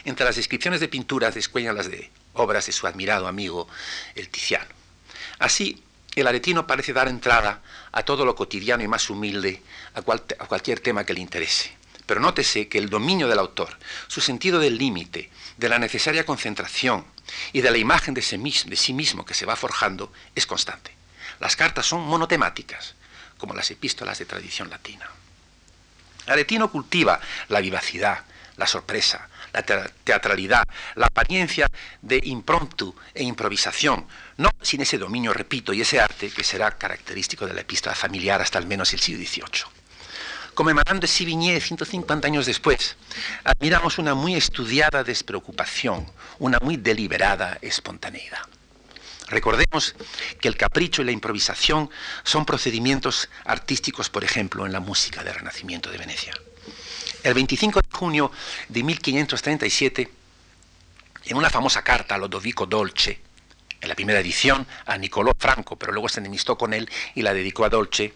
Entre 0.05 0.27
las 0.27 0.37
descripciones 0.37 0.81
de 0.81 0.89
pinturas 0.89 1.35
descuellan 1.35 1.75
las 1.75 1.91
de 1.91 2.11
obras 2.35 2.67
de 2.67 2.73
su 2.73 2.87
admirado 2.87 3.27
amigo, 3.27 3.67
el 4.15 4.29
Tiziano. 4.29 4.69
Así, 5.39 5.83
el 6.15 6.27
aretino 6.27 6.67
parece 6.67 6.93
dar 6.93 7.09
entrada 7.09 7.63
a 7.93 8.03
todo 8.03 8.27
lo 8.27 8.35
cotidiano 8.35 8.83
y 8.83 8.89
más 8.89 9.09
humilde, 9.09 9.63
a, 9.95 10.03
cualquier 10.03 10.81
tema 10.81 11.05
que 11.05 11.15
le 11.15 11.21
interese. 11.21 11.75
Pero 12.07 12.21
nótese 12.21 12.69
que 12.69 12.79
el 12.79 12.89
dominio 12.89 13.29
del 13.29 13.39
autor, 13.39 13.77
su 14.07 14.21
sentido 14.21 14.61
del 14.61 14.79
límite, 14.79 15.31
de 15.57 15.69
la 15.69 15.79
necesaria 15.79 16.25
concentración 16.25 17.05
y 17.53 17.61
de 17.61 17.71
la 17.71 17.79
imagen 17.79 18.15
de 18.15 18.23
sí, 18.23 18.39
mismo, 18.39 18.71
de 18.71 18.77
sí 18.77 18.93
mismo 18.93 19.25
que 19.25 19.35
se 19.35 19.47
va 19.47 19.57
forjando 19.57 20.13
es 20.35 20.47
constante. 20.47 20.95
Las 21.41 21.57
cartas 21.57 21.87
son 21.87 22.03
monotemáticas, 22.03 22.95
como 23.39 23.55
las 23.55 23.71
epístolas 23.71 24.19
de 24.19 24.25
tradición 24.27 24.71
latina. 24.71 25.11
Aretino 26.27 26.71
cultiva 26.71 27.21
la 27.49 27.61
vivacidad, 27.61 28.25
la 28.57 28.67
sorpresa, 28.67 29.29
la 29.53 29.63
teatralidad, 29.63 30.65
la 30.95 31.07
apariencia 31.07 31.71
de 32.03 32.21
impromptu 32.25 32.95
e 33.15 33.23
improvisación, 33.23 34.07
no 34.39 34.51
sin 34.61 34.81
ese 34.81 34.99
dominio, 34.99 35.33
repito, 35.33 35.73
y 35.73 35.83
ese 35.83 36.01
arte 36.01 36.31
que 36.31 36.45
será 36.45 36.71
característico 36.73 37.47
de 37.47 37.55
la 37.55 37.61
epístola 37.61 37.95
familiar 37.95 38.41
hasta 38.41 38.59
al 38.59 38.67
menos 38.67 38.93
el 38.93 39.01
siglo 39.01 39.25
XVIII. 39.25 39.76
Como 40.57 40.71
emanando 40.71 41.03
de 41.03 41.07
Sivigné 41.07 41.61
150 41.61 42.27
años 42.27 42.47
después, 42.47 42.97
admiramos 43.45 43.99
una 43.99 44.15
muy 44.15 44.37
estudiada 44.37 45.05
despreocupación, 45.05 46.11
una 46.39 46.59
muy 46.63 46.79
deliberada 46.79 47.59
espontaneidad. 47.61 48.41
Recordemos 49.29 49.95
que 50.41 50.49
el 50.49 50.57
capricho 50.57 51.03
y 51.03 51.05
la 51.05 51.13
improvisación 51.13 51.91
son 52.25 52.47
procedimientos 52.47 53.29
artísticos, 53.45 54.09
por 54.09 54.25
ejemplo, 54.25 54.65
en 54.65 54.73
la 54.73 54.81
música 54.81 55.23
del 55.23 55.35
Renacimiento 55.35 55.91
de 55.91 55.99
Venecia. 55.99 56.33
El 57.23 57.35
25 57.35 57.83
de 57.83 57.89
junio 57.95 58.33
de 58.71 58.83
1537, 58.83 60.11
en 61.27 61.37
una 61.37 61.51
famosa 61.51 61.83
carta 61.83 62.15
a 62.15 62.19
Lodovico 62.19 62.65
Dolce, 62.65 63.21
en 63.79 63.89
la 63.91 63.95
primera 63.95 64.21
edición 64.21 64.67
a 64.87 64.97
Nicolò 64.97 65.33
Franco, 65.39 65.77
pero 65.77 65.93
luego 65.93 66.09
se 66.09 66.21
enemistó 66.21 66.57
con 66.57 66.73
él 66.73 66.89
y 67.15 67.21
la 67.21 67.35
dedicó 67.35 67.67
a 67.67 67.69
Dolce, 67.69 68.15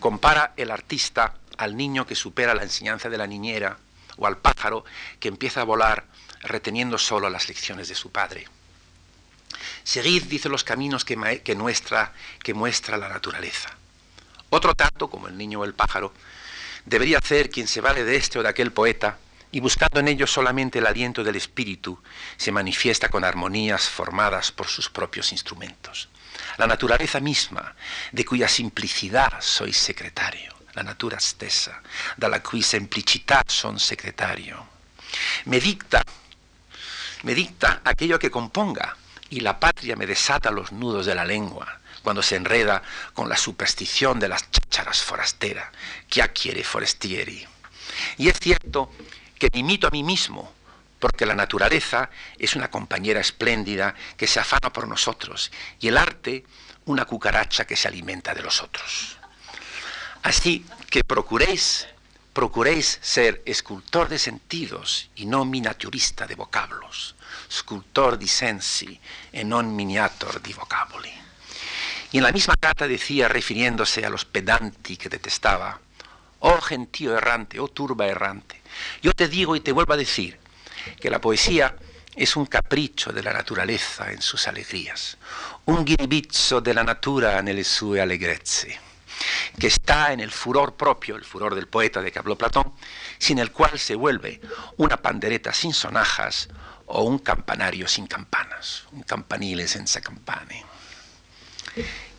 compara 0.00 0.54
el 0.56 0.70
artista 0.70 1.34
al 1.58 1.76
niño 1.76 2.06
que 2.06 2.14
supera 2.14 2.54
la 2.54 2.62
enseñanza 2.62 3.10
de 3.10 3.18
la 3.18 3.26
niñera 3.26 3.78
o 4.16 4.26
al 4.26 4.38
pájaro 4.38 4.84
que 5.20 5.28
empieza 5.28 5.60
a 5.60 5.64
volar 5.64 6.06
reteniendo 6.42 6.98
solo 6.98 7.28
las 7.28 7.48
lecciones 7.48 7.88
de 7.88 7.94
su 7.94 8.10
padre. 8.10 8.46
Seguid, 9.82 10.24
dice, 10.24 10.48
los 10.48 10.64
caminos 10.64 11.04
que, 11.04 11.42
que, 11.42 11.54
muestra, 11.54 12.96
la 12.96 13.08
naturaleza. 13.08 13.70
Otro 14.50 14.74
tanto, 14.74 15.10
como 15.10 15.28
el 15.28 15.36
niño 15.36 15.60
o 15.60 15.64
el 15.64 15.74
pájaro, 15.74 16.12
debería 16.84 17.18
hacer 17.18 17.50
quien 17.50 17.66
se 17.66 17.80
vale 17.80 18.04
de 18.04 18.16
este 18.16 18.38
o 18.38 18.42
de 18.42 18.48
aquel 18.48 18.72
poeta, 18.72 19.18
y 19.50 19.60
buscando 19.60 20.00
en 20.00 20.08
ellos 20.08 20.30
solamente 20.30 20.78
el 20.78 20.86
aliento 20.86 21.24
del 21.24 21.36
espíritu, 21.36 21.98
se 22.36 22.52
manifiesta 22.52 23.08
con 23.08 23.24
armonías 23.24 23.88
formadas 23.88 24.52
por 24.52 24.66
sus 24.66 24.90
propios 24.90 25.32
instrumentos. 25.32 26.10
La 26.58 26.66
naturaleza 26.66 27.18
misma, 27.18 27.74
de 28.12 28.24
cuya 28.24 28.46
simplicidad 28.46 29.40
soy 29.40 29.72
secretario, 29.72 30.57
la 30.78 30.84
natura 30.84 31.18
stessa, 31.18 31.82
la 32.16 32.40
cui 32.40 32.62
semplicità 32.62 33.42
son 33.44 33.80
secretario. 33.80 34.68
Me 35.46 35.58
dicta, 35.58 36.04
me 37.22 37.34
dicta 37.34 37.80
aquello 37.82 38.16
que 38.18 38.30
componga, 38.30 38.96
y 39.30 39.40
la 39.40 39.58
patria 39.58 39.96
me 39.96 40.06
desata 40.06 40.52
los 40.52 40.70
nudos 40.70 41.06
de 41.06 41.16
la 41.16 41.24
lengua, 41.24 41.80
cuando 42.02 42.22
se 42.22 42.36
enreda 42.36 42.80
con 43.12 43.28
la 43.28 43.36
superstición 43.36 44.20
de 44.20 44.28
las 44.28 44.48
chácharas 44.52 45.02
forasteras, 45.02 45.68
que 46.08 46.22
quiere 46.28 46.62
forestieri. 46.62 47.44
Y 48.18 48.28
es 48.28 48.38
cierto 48.38 48.92
que 49.36 49.50
me 49.52 49.58
imito 49.58 49.88
a 49.88 49.90
mí 49.90 50.04
mismo, 50.04 50.54
porque 51.00 51.26
la 51.26 51.34
naturaleza 51.34 52.08
es 52.38 52.54
una 52.54 52.70
compañera 52.70 53.20
espléndida 53.20 53.96
que 54.16 54.28
se 54.28 54.38
afana 54.38 54.72
por 54.72 54.86
nosotros, 54.86 55.50
y 55.80 55.88
el 55.88 55.96
arte 55.96 56.44
una 56.84 57.04
cucaracha 57.04 57.66
que 57.66 57.76
se 57.76 57.88
alimenta 57.88 58.32
de 58.32 58.42
los 58.42 58.62
otros. 58.62 59.17
Así 60.28 60.62
que 60.90 61.04
procuréis, 61.04 61.88
procuréis 62.34 62.98
ser 63.00 63.40
escultor 63.46 64.10
de 64.10 64.18
sentidos 64.18 65.08
y 65.16 65.24
no 65.24 65.46
miniaturista 65.46 66.26
de 66.26 66.34
vocablos, 66.34 67.16
scultor 67.50 68.18
di 68.18 68.28
sensi 68.28 69.00
e 69.32 69.40
non 69.40 69.72
miniator 69.72 70.36
di 70.44 70.52
vocaboli. 70.52 71.08
Y 72.12 72.20
en 72.20 72.24
la 72.24 72.36
misma 72.36 72.60
carta 72.60 72.84
decía, 72.84 73.24
refiriéndose 73.26 74.04
a 74.04 74.12
los 74.12 74.28
pedanti 74.28 75.00
que 75.00 75.08
detestaba, 75.08 75.80
oh 76.40 76.60
gentío 76.60 77.16
errante, 77.16 77.58
oh 77.58 77.72
turba 77.72 78.04
errante, 78.04 78.60
yo 79.00 79.16
te 79.16 79.28
digo 79.28 79.56
y 79.56 79.64
te 79.64 79.72
vuelvo 79.72 79.94
a 79.94 80.02
decir 80.04 80.36
que 81.00 81.08
la 81.08 81.22
poesía 81.22 81.74
es 82.14 82.36
un 82.36 82.44
capricho 82.44 83.12
de 83.16 83.22
la 83.22 83.32
naturaleza 83.32 84.12
en 84.12 84.20
sus 84.20 84.46
alegrías, 84.46 85.16
un 85.64 85.86
ghiribizzo 85.86 86.60
de 86.60 86.74
la 86.74 86.84
natura 86.84 87.40
nelle 87.40 87.64
sue 87.64 87.96
allegrezze, 87.96 88.87
que 89.58 89.66
está 89.66 90.12
en 90.12 90.20
el 90.20 90.30
furor 90.30 90.74
propio, 90.74 91.16
el 91.16 91.24
furor 91.24 91.54
del 91.54 91.68
poeta 91.68 92.00
de 92.02 92.12
que 92.12 92.18
habló 92.18 92.36
Platón, 92.36 92.72
sin 93.18 93.38
el 93.38 93.52
cual 93.52 93.78
se 93.78 93.94
vuelve 93.94 94.40
una 94.76 94.96
pandereta 94.96 95.52
sin 95.52 95.72
sonajas 95.72 96.48
o 96.86 97.02
un 97.02 97.18
campanario 97.18 97.86
sin 97.86 98.06
campanas, 98.06 98.84
un 98.92 99.02
campanile 99.02 99.68
senza 99.68 100.00
campane. 100.00 100.64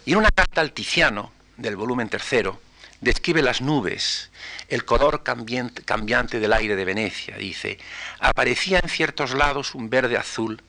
Y 0.06 0.14
en 0.14 0.18
una 0.18 0.32
carta 0.32 0.62
al 0.62 0.72
Tiziano, 0.72 1.32
del 1.58 1.76
volumen 1.76 2.10
tercero, 2.10 2.62
describe 3.02 3.42
las 3.42 3.62
nubes, 3.62 4.30
el 4.68 4.86
color 4.86 5.24
cambiante 5.24 6.40
del 6.40 6.54
aire 6.54 6.76
de 6.76 6.86
Venecia. 6.86 7.38
Dice, 7.38 7.80
aparecía 8.20 8.80
en 8.80 8.90
ciertos 8.90 9.34
lados 9.34 9.76
un 9.76 9.90
verde 9.90 10.18
azul 10.18 10.62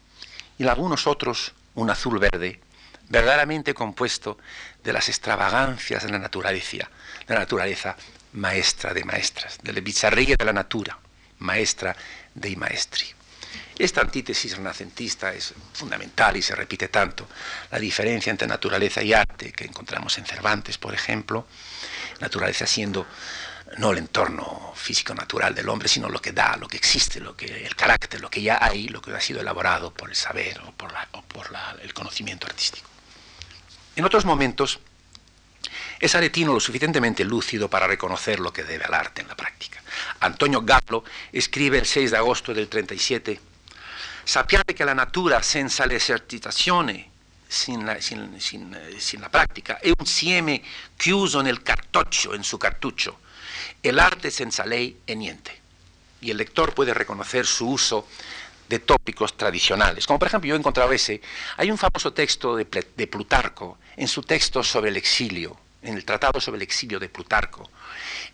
y 0.59 0.65
en 0.65 0.69
algunos 0.69 1.07
otros 1.07 1.53
un 1.75 1.91
azul 1.91 2.19
verde, 2.19 2.61
verdaderamente 3.11 3.75
compuesto 3.75 4.39
de 4.83 4.93
las 4.95 5.09
extravagancias 5.09 6.05
de 6.05 6.11
la 6.11 6.19
naturaleza, 6.19 6.89
de 7.27 7.35
la 7.35 7.41
naturaleza 7.41 7.97
maestra 8.33 8.95
de 8.95 9.05
maestras, 9.05 9.59
de 9.63 9.73
la 9.73 9.81
bizarría 9.81 10.37
de 10.39 10.45
la 10.45 10.53
natura, 10.53 10.99
maestra 11.41 11.95
de 12.35 12.57
maestri. 12.57 13.07
Esta 13.77 14.03
antítesis 14.03 14.57
renacentista 14.57 15.33
es 15.33 15.55
fundamental 15.73 16.37
y 16.37 16.43
se 16.43 16.55
repite 16.55 16.89
tanto. 16.89 17.29
La 17.71 17.79
diferencia 17.79 18.31
entre 18.31 18.47
naturaleza 18.47 19.03
y 19.03 19.13
arte 19.13 19.53
que 19.53 19.65
encontramos 19.65 20.17
en 20.19 20.27
Cervantes, 20.27 20.79
por 20.79 20.95
ejemplo, 20.95 21.47
naturaleza 22.21 22.67
siendo 22.67 23.07
no 23.79 23.93
el 23.93 23.99
entorno 23.99 24.73
físico 24.77 25.15
natural 25.15 25.55
del 25.55 25.69
hombre, 25.69 25.89
sino 25.89 26.09
lo 26.09 26.21
que 26.21 26.33
da, 26.33 26.57
lo 26.57 26.69
que 26.69 26.77
existe, 26.77 27.21
lo 27.21 27.37
que, 27.37 27.67
el 27.67 27.75
carácter, 27.75 28.21
lo 28.21 28.31
que 28.31 28.43
ya 28.43 28.59
hay, 28.61 28.89
lo 28.89 29.01
que 29.01 29.15
ha 29.15 29.21
sido 29.21 29.41
elaborado 29.41 29.93
por 29.93 30.11
el 30.11 30.17
saber 30.17 30.61
o 30.61 30.73
por, 30.73 30.93
el 31.83 31.95
conocimiento 31.95 32.47
artístico. 32.47 32.89
En 34.01 34.07
otros 34.07 34.25
momentos, 34.25 34.81
es 35.99 36.15
Aretino 36.15 36.55
lo 36.55 36.61
suficientemente 36.61 37.23
lúcido 37.23 37.69
para 37.69 37.87
reconocer 37.87 38.41
lo 38.41 38.51
que 38.51 38.65
debe 38.65 38.87
al 38.87 38.95
arte 38.95 39.21
en 39.21 39.29
la 39.29 39.37
práctica. 39.37 39.83
Antonio 40.21 40.63
Gallo 40.63 41.05
escribe 41.31 41.77
el 41.77 41.85
6 41.85 42.13
de 42.13 42.17
agosto 42.17 42.55
del 42.55 42.67
37 42.67 43.39
Sappiate 44.25 44.73
che 44.73 44.85
la 44.85 44.95
natura 44.95 45.43
senza 45.43 45.85
l'esercitazione, 45.85 47.11
sin 47.47 47.85
la, 47.85 48.01
sin, 48.01 48.41
sin, 48.41 48.75
sin 48.97 49.21
la 49.21 49.29
pratica, 49.29 49.79
è 49.81 49.91
un 49.95 50.07
sieme 50.07 50.63
chiuso 50.97 51.43
nel 51.43 51.63
cartoccio, 51.63 52.33
en 52.33 52.43
su 52.43 52.57
cartucho. 52.57 53.21
El 53.83 53.99
arte 53.99 54.31
senza 54.31 54.65
ley 54.65 55.03
è 55.05 55.13
niente. 55.13 55.61
Y 56.23 56.31
el 56.31 56.39
lector 56.39 56.73
puede 56.73 56.95
reconocer 56.95 57.45
su 57.45 57.69
uso 57.69 58.09
de 58.71 58.79
tópicos 58.79 59.37
tradicionales. 59.37 60.07
Como 60.07 60.21
por 60.21 60.29
ejemplo, 60.29 60.49
yo 60.49 60.55
he 60.55 60.59
encontrado 60.59 60.93
ese. 60.93 61.21
Hay 61.57 61.71
un 61.71 61.77
famoso 61.77 62.13
texto 62.13 62.57
de, 62.57 62.65
de 62.97 63.07
Plutarco, 63.09 63.79
en 63.97 64.07
su 64.07 64.23
texto 64.23 64.63
sobre 64.63 64.91
el 64.91 64.97
exilio, 64.97 65.59
en 65.83 65.97
el 65.97 66.05
Tratado 66.05 66.41
sobre 66.41 66.59
el 66.59 66.63
exilio 66.63 67.01
de 67.01 67.09
Plutarco, 67.09 67.69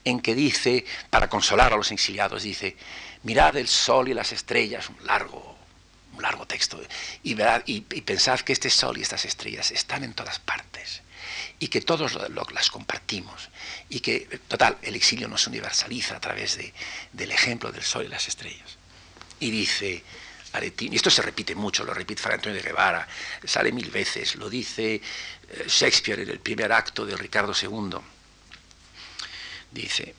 en 0.04 0.20
que 0.20 0.34
dice, 0.34 0.84
para 1.08 1.28
consolar 1.28 1.72
a 1.72 1.76
los 1.76 1.90
exiliados, 1.90 2.42
dice, 2.42 2.76
mirad 3.22 3.56
el 3.56 3.66
sol 3.66 4.08
y 4.08 4.14
las 4.14 4.30
estrellas, 4.32 4.90
un 4.90 5.06
largo 5.06 5.56
un 6.16 6.22
largo 6.22 6.46
texto, 6.46 6.80
y, 7.22 7.34
pensad 8.00 8.40
que 8.40 8.54
este 8.54 8.70
sol 8.70 8.96
y 8.96 9.02
estas 9.02 9.26
estrellas 9.26 9.70
están 9.70 10.02
en 10.02 10.14
todas 10.14 10.38
partes 10.38 11.02
y 11.58 11.68
que 11.68 11.82
todos 11.82 12.16
las 12.52 12.70
compartimos 12.70 13.50
y 13.90 14.00
que, 14.00 14.40
total, 14.48 14.78
el 14.80 14.94
exilio 14.94 15.28
nos 15.28 15.46
universaliza 15.46 16.16
a 16.16 16.20
través 16.20 16.58
del 17.12 17.30
ejemplo 17.30 17.70
del 17.70 17.82
sol 17.82 18.06
y 18.06 18.08
las 18.08 18.28
estrellas. 18.28 18.78
Y 19.40 19.50
dice 19.50 20.02
Y 20.62 20.96
esto 20.96 21.10
se 21.10 21.22
repite 21.22 21.54
mucho, 21.54 21.84
lo 21.84 21.92
repite 21.92 22.22
Fray 22.22 22.34
Antonio 22.34 22.56
de 22.56 22.68
Guevara, 22.68 23.06
sale 23.44 23.72
mil 23.72 23.90
veces, 23.90 24.36
lo 24.36 24.48
dice 24.48 24.94
eh, 24.94 25.64
Shakespeare 25.66 26.20
en 26.20 26.30
el 26.30 26.40
primer 26.40 26.72
acto 26.72 27.04
de 27.04 27.16
Ricardo 27.16 27.52
II. 27.60 27.98
Dice, 29.70 30.14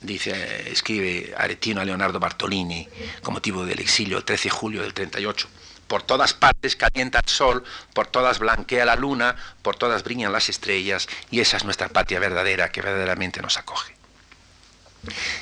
dice, 0.00 0.70
escribe 0.70 1.34
Aretino 1.36 1.80
a 1.80 1.84
Leonardo 1.84 2.20
Bartolini 2.20 2.86
con 3.22 3.34
motivo 3.34 3.64
del 3.64 3.80
exilio 3.80 4.18
el 4.18 4.24
13 4.24 4.44
de 4.44 4.50
julio 4.50 4.82
del 4.82 4.92
38. 4.94 5.48
Por 5.86 6.02
todas 6.02 6.32
partes 6.34 6.76
calienta 6.76 7.20
el 7.20 7.28
sol, 7.28 7.64
por 7.92 8.06
todas 8.06 8.38
blanquea 8.38 8.84
la 8.84 8.96
luna, 8.96 9.36
por 9.62 9.76
todas 9.76 10.02
brillan 10.02 10.32
las 10.32 10.48
estrellas, 10.48 11.08
y 11.30 11.40
esa 11.40 11.56
es 11.56 11.64
nuestra 11.64 11.88
patria 11.88 12.20
verdadera 12.20 12.70
que 12.70 12.82
verdaderamente 12.82 13.42
nos 13.42 13.58
acoge. 13.58 13.93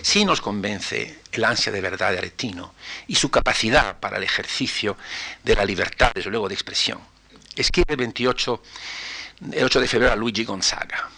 Sí 0.03 0.25
nos 0.25 0.41
convence 0.41 1.21
el 1.33 1.45
ansia 1.45 1.73
de 1.73 1.81
verdad 1.81 2.13
de 2.13 2.19
Aretino 2.19 2.75
y 3.07 3.15
su 3.15 3.31
capacidad 3.31 3.99
para 3.99 4.17
el 4.17 4.23
ejercicio 4.23 4.97
de 5.43 5.55
la 5.55 5.65
libertad, 5.65 6.13
desde 6.15 6.31
luego, 6.31 6.49
de 6.49 6.55
expresión. 6.55 7.01
Escribe 7.55 7.93
el 7.95 7.97
28, 7.97 8.63
el 9.53 9.65
8 9.65 9.81
de 9.81 9.89
febrero 9.89 10.13
a 10.13 10.17
Luigi 10.17 10.45
Gonzaga. 10.45 11.11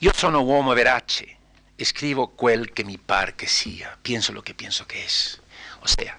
Yo 0.00 0.12
sono 0.14 0.40
uomo 0.40 0.74
verace, 0.74 1.36
escribo 1.78 2.36
quel 2.36 2.72
que 2.72 2.84
mi 2.84 2.98
par 2.98 3.34
que 3.34 3.46
sea, 3.46 3.96
pienso 4.02 4.32
lo 4.32 4.42
que 4.42 4.54
pienso 4.54 4.86
que 4.86 5.04
es. 5.04 5.40
O 5.82 5.88
sea, 5.88 6.18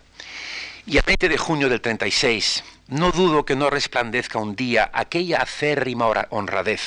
y 0.85 0.97
a 0.97 1.01
20 1.05 1.29
de 1.29 1.37
junio 1.37 1.69
del 1.69 1.81
36, 1.81 2.63
no 2.87 3.11
dudo 3.11 3.45
que 3.45 3.55
no 3.55 3.69
resplandezca 3.69 4.39
un 4.39 4.55
día 4.55 4.89
aquella 4.93 5.39
acérrima 5.39 6.07
honradez, 6.29 6.81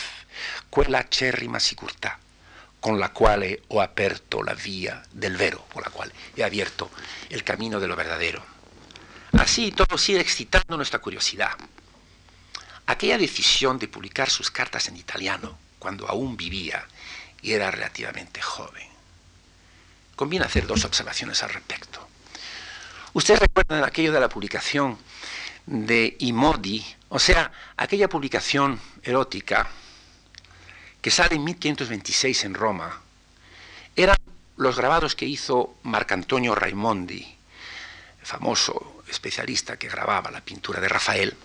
quella 0.71 1.01
acerrima 1.01 1.61
sicurtà, 1.61 2.19
con 2.81 2.99
la 2.99 3.13
cual 3.13 3.43
he 3.43 3.63
aperto 3.81 4.43
la 4.43 4.55
vía 4.55 5.03
del 5.13 5.37
vero, 5.37 5.65
con 5.73 5.83
la 5.83 5.91
cual 5.91 6.13
he 6.37 6.43
abierto 6.43 6.91
el 7.29 7.45
camino 7.45 7.79
de 7.79 7.89
lo 7.89 7.97
verdadero. 7.97 8.43
Así 9.33 9.71
todo 9.71 9.97
sigue 9.99 10.21
excitando 10.21 10.77
nuestra 10.77 10.99
curiosidad. 10.99 11.53
Aquella 12.87 13.19
decisión 13.19 13.79
de 13.79 13.89
publicar 13.89 14.31
sus 14.31 14.51
cartas 14.51 14.89
en 14.89 14.97
italiano, 14.97 15.59
cuando 15.79 16.09
aún 16.09 16.37
vivía, 16.37 16.87
y 17.43 17.53
era 17.53 17.71
relativamente 17.71 18.41
joven. 18.41 18.89
Conviene 20.17 20.47
hacer 20.47 20.67
dos 20.67 20.85
observaciones 20.85 21.43
al 21.43 21.51
respecto. 21.51 22.07
Ustedes 23.13 23.41
recuerdan 23.41 23.85
aquello 23.85 24.13
de 24.13 24.21
la 24.21 24.29
publicación 24.29 24.99
de 25.67 26.17
Imodi, 26.21 26.85
o 27.09 27.19
sea, 27.19 27.53
aquella 27.77 28.09
publicación 28.09 28.81
erótica 29.03 29.69
que 31.01 31.11
sale 31.11 31.37
en 31.37 31.45
1526 31.45 32.45
en 32.45 32.55
Roma, 32.55 33.01
eran 33.97 34.17
los 34.57 34.77
grabados 34.77 35.15
que 35.15 35.27
hizo 35.27 35.77
Marcantonio 35.83 36.55
Raimondi, 36.55 37.37
famoso 38.23 39.03
especialista 39.09 39.79
que 39.79 39.89
grababa 39.89 40.31
la 40.31 40.41
pintura 40.41 40.81
de 40.81 40.89
Rafael, 40.89 41.37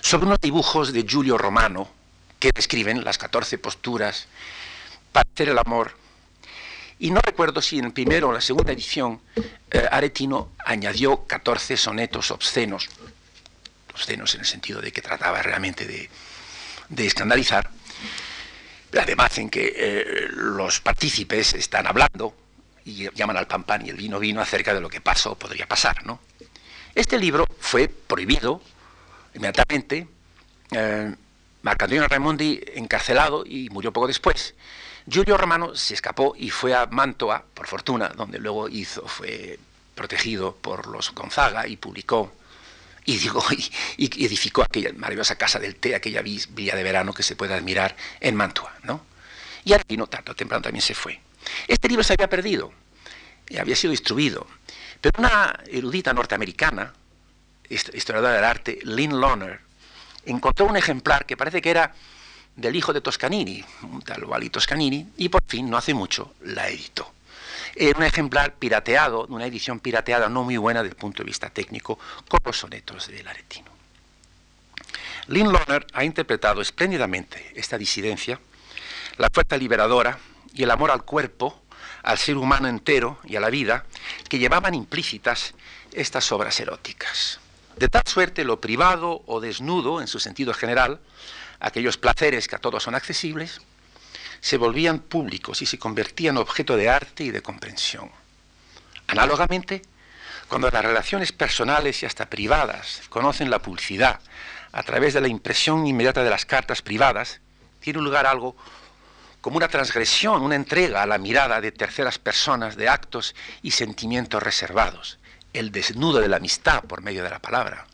sobre 0.00 0.26
unos 0.26 0.40
dibujos 0.40 0.92
de 0.92 1.04
Giulio 1.04 1.38
Romano 1.38 1.88
que 2.38 2.50
describen 2.54 3.04
las 3.04 3.18
14 3.18 3.58
posturas 3.58 4.26
para 5.12 5.28
hacer 5.32 5.48
el 5.48 5.58
amor. 5.58 5.96
Y 6.98 7.10
no 7.10 7.20
recuerdo 7.20 7.62
si 7.62 7.78
en 7.78 7.86
el 7.86 7.92
primero 7.92 8.28
o 8.28 8.32
la 8.32 8.40
segunda 8.40 8.72
edición 8.72 9.20
eh, 9.70 9.86
Aretino 9.90 10.50
añadió 10.64 11.26
14 11.26 11.76
sonetos 11.76 12.30
obscenos, 12.30 12.88
obscenos 13.92 14.34
en 14.34 14.40
el 14.40 14.46
sentido 14.46 14.80
de 14.80 14.92
que 14.92 15.02
trataba 15.02 15.42
realmente 15.42 15.86
de, 15.86 17.06
escandalizar, 17.06 17.70
además 18.96 19.38
en 19.38 19.50
que 19.50 19.72
eh, 19.76 20.28
los 20.30 20.80
partícipes 20.80 21.54
están 21.54 21.86
hablando 21.86 22.34
y 22.84 23.08
llaman 23.14 23.36
al 23.36 23.46
pan 23.46 23.64
pan 23.64 23.84
y 23.84 23.90
el 23.90 23.96
vino 23.96 24.18
vino 24.18 24.40
acerca 24.40 24.72
de 24.72 24.80
lo 24.80 24.88
que 24.88 25.00
pasó 25.00 25.32
o 25.32 25.34
podría 25.34 25.66
pasar. 25.66 26.06
¿no? 26.06 26.20
Este 26.94 27.18
libro 27.18 27.46
fue 27.60 27.88
prohibido 27.88 28.62
inmediatamente. 29.34 30.08
Eh, 30.70 31.14
Marco 31.62 31.84
Antonio 31.84 32.06
Raimondi 32.06 32.60
encarcelado 32.74 33.44
y 33.44 33.68
murió 33.70 33.92
poco 33.92 34.06
después. 34.06 34.54
Giulio 35.08 35.36
Romano 35.36 35.74
se 35.74 35.94
escapó 35.94 36.34
y 36.36 36.50
fue 36.50 36.74
a 36.74 36.86
Mantua, 36.86 37.44
por 37.54 37.66
fortuna, 37.66 38.08
donde 38.08 38.38
luego 38.38 38.68
hizo, 38.68 39.06
fue 39.06 39.58
protegido 39.94 40.54
por 40.54 40.86
los 40.86 41.14
Gonzaga 41.14 41.66
y 41.66 41.76
publicó 41.76 42.32
y, 43.08 43.16
digo, 43.16 43.42
y, 43.96 44.24
edificó 44.26 44.62
aquella 44.62 44.92
maravillosa 44.92 45.36
casa 45.36 45.58
del 45.58 45.76
té, 45.76 45.94
aquella 45.94 46.20
villa 46.20 46.76
de 46.76 46.82
verano 46.82 47.14
que 47.14 47.22
se 47.22 47.36
puede 47.36 47.54
admirar 47.54 47.96
en 48.20 48.36
Mantua. 48.36 48.74
¿no? 48.82 49.00
Y 49.64 49.96
no 49.96 50.06
tanto 50.08 50.34
temprano 50.34 50.60
también 50.60 50.82
se 50.82 50.94
fue. 50.94 51.18
Este 51.66 51.88
libro 51.88 52.04
se 52.04 52.12
había 52.12 52.28
perdido, 52.28 52.70
había 53.58 53.76
sido 53.76 53.92
destruido, 53.92 54.46
pero 55.00 55.20
una 55.20 55.58
erudita 55.68 56.12
norteamericana, 56.12 56.92
historiadora 57.70 58.34
del 58.34 58.44
arte, 58.44 58.78
Lynn 58.82 59.18
Loner, 59.18 59.60
encontró 60.26 60.66
un 60.66 60.76
ejemplar 60.76 61.24
que 61.24 61.38
parece 61.38 61.62
que 61.62 61.70
era 61.70 61.94
del 62.56 62.76
hijo 62.76 62.92
de 62.92 63.00
Toscanini, 63.00 63.64
un 63.84 64.02
tal 64.02 64.24
Wally 64.24 64.50
Toscanini, 64.50 65.08
y 65.16 65.30
por 65.30 65.42
fin, 65.46 65.70
no 65.70 65.78
hace 65.78 65.94
mucho, 65.94 66.34
la 66.42 66.68
editó. 66.68 67.10
Era 67.80 67.96
un 67.96 68.04
ejemplar 68.04 68.56
pirateado, 68.56 69.26
una 69.28 69.46
edición 69.46 69.78
pirateada 69.78 70.28
no 70.28 70.42
muy 70.42 70.56
buena 70.56 70.82
desde 70.82 70.96
el 70.96 71.00
punto 71.00 71.22
de 71.22 71.26
vista 71.28 71.48
técnico, 71.48 71.96
con 72.26 72.40
los 72.44 72.58
sonetos 72.58 73.06
del 73.06 73.28
Aretino. 73.28 73.70
Lynn 75.28 75.52
Lohner 75.52 75.86
ha 75.92 76.02
interpretado 76.02 76.60
espléndidamente 76.60 77.52
esta 77.54 77.78
disidencia, 77.78 78.40
la 79.16 79.28
fuerza 79.32 79.56
liberadora 79.56 80.18
y 80.52 80.64
el 80.64 80.72
amor 80.72 80.90
al 80.90 81.04
cuerpo, 81.04 81.62
al 82.02 82.18
ser 82.18 82.36
humano 82.36 82.66
entero 82.66 83.20
y 83.22 83.36
a 83.36 83.40
la 83.40 83.48
vida, 83.48 83.84
que 84.28 84.40
llevaban 84.40 84.74
implícitas 84.74 85.54
estas 85.92 86.32
obras 86.32 86.58
eróticas. 86.58 87.38
De 87.76 87.88
tal 87.88 88.02
suerte 88.06 88.42
lo 88.42 88.60
privado 88.60 89.22
o 89.26 89.38
desnudo, 89.40 90.00
en 90.00 90.08
su 90.08 90.18
sentido 90.18 90.52
general, 90.52 90.98
aquellos 91.60 91.96
placeres 91.96 92.48
que 92.48 92.56
a 92.56 92.58
todos 92.58 92.82
son 92.82 92.96
accesibles, 92.96 93.60
se 94.40 94.56
volvían 94.56 95.00
públicos 95.00 95.62
y 95.62 95.66
se 95.66 95.78
convertían 95.78 96.36
objeto 96.36 96.76
de 96.76 96.88
arte 96.88 97.24
y 97.24 97.30
de 97.30 97.42
comprensión. 97.42 98.10
Análogamente, 99.06 99.82
cuando 100.48 100.70
las 100.70 100.84
relaciones 100.84 101.32
personales 101.32 102.02
y 102.02 102.06
hasta 102.06 102.30
privadas 102.30 103.02
conocen 103.08 103.50
la 103.50 103.60
publicidad 103.60 104.20
a 104.72 104.82
través 104.82 105.14
de 105.14 105.20
la 105.20 105.28
impresión 105.28 105.86
inmediata 105.86 106.22
de 106.22 106.30
las 106.30 106.44
cartas 106.44 106.82
privadas, 106.82 107.40
tiene 107.80 108.00
lugar 108.00 108.26
algo 108.26 108.56
como 109.40 109.56
una 109.56 109.68
transgresión, 109.68 110.42
una 110.42 110.56
entrega 110.56 111.02
a 111.02 111.06
la 111.06 111.18
mirada 111.18 111.60
de 111.60 111.72
terceras 111.72 112.18
personas 112.18 112.76
de 112.76 112.88
actos 112.88 113.34
y 113.62 113.70
sentimientos 113.70 114.42
reservados, 114.42 115.18
el 115.52 115.70
desnudo 115.70 116.20
de 116.20 116.28
la 116.28 116.36
amistad 116.36 116.84
por 116.84 117.02
medio 117.02 117.22
de 117.22 117.30
la 117.30 117.38
palabra. 117.38 117.86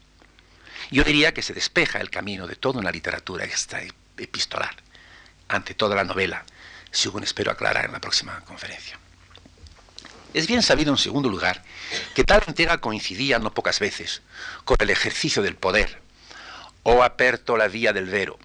Yo 0.91 1.05
diría 1.05 1.35
que 1.35 1.43
se 1.43 1.55
despeja 1.55 2.01
el 2.01 2.11
camino 2.11 2.47
de 2.47 2.57
toda 2.57 2.81
una 2.81 2.91
literatura 2.91 3.45
extra 3.45 3.83
epistolar, 4.17 4.75
ante 5.49 5.75
toda 5.75 5.97
la 5.97 6.05
novela, 6.05 6.45
según 6.91 7.23
espero 7.23 7.51
aclarar 7.51 7.87
en 7.87 7.93
la 7.93 8.01
próxima 8.01 8.41
conferencia. 8.41 8.99
Es 10.33 10.49
bien 10.49 10.63
sabido, 10.63 10.91
en 10.91 10.99
segundo 10.99 11.29
lugar, 11.29 11.63
que 12.15 12.25
tal 12.25 12.43
entrega 12.47 12.79
coincidía 12.79 13.39
no 13.39 13.55
pocas 13.55 13.79
veces 13.79 14.23
con 14.65 14.77
el 14.81 14.91
ejercicio 14.91 15.43
del 15.43 15.55
poder, 15.55 16.01
o 16.83 17.03
aperto 17.03 17.57
la 17.57 17.69
vía 17.69 17.93
del 17.93 18.07
vero. 18.07 18.39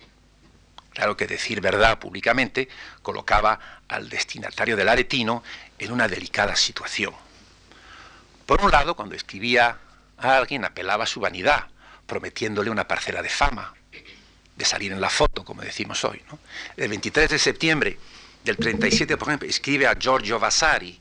Claro 0.94 1.18
que 1.18 1.28
decir 1.28 1.62
verdad 1.62 1.98
públicamente 2.00 2.70
colocaba 3.02 3.82
al 3.88 4.10
destinatario 4.10 4.76
del 4.76 4.90
aretino 4.90 5.44
en 5.80 5.92
una 5.92 6.08
delicada 6.08 6.56
situación. 6.56 7.14
Por 8.46 8.62
un 8.62 8.72
lado, 8.72 8.96
cuando 8.96 9.16
escribía 9.16 9.78
a 10.18 10.38
alguien 10.38 10.66
apelaba 10.66 11.06
a 11.06 11.08
su 11.08 11.20
vanidad, 11.20 11.68
prometiéndole 12.06 12.70
una 12.70 12.88
parcela 12.88 13.22
de 13.22 13.30
fama, 13.30 13.74
de 14.60 14.66
salir 14.66 14.92
en 14.92 15.00
la 15.00 15.10
foto, 15.10 15.46
como 15.46 15.62
decimos 15.62 16.04
hoy. 16.04 16.22
El 16.76 16.90
23 16.90 17.30
de 17.30 17.40
septiembre 17.40 17.98
del 18.44 18.58
37, 18.58 19.16
por 19.16 19.30
ejemplo, 19.30 19.48
escribe 19.48 19.88
a 19.88 19.96
Giorgio 19.98 20.38
Vasari, 20.38 21.00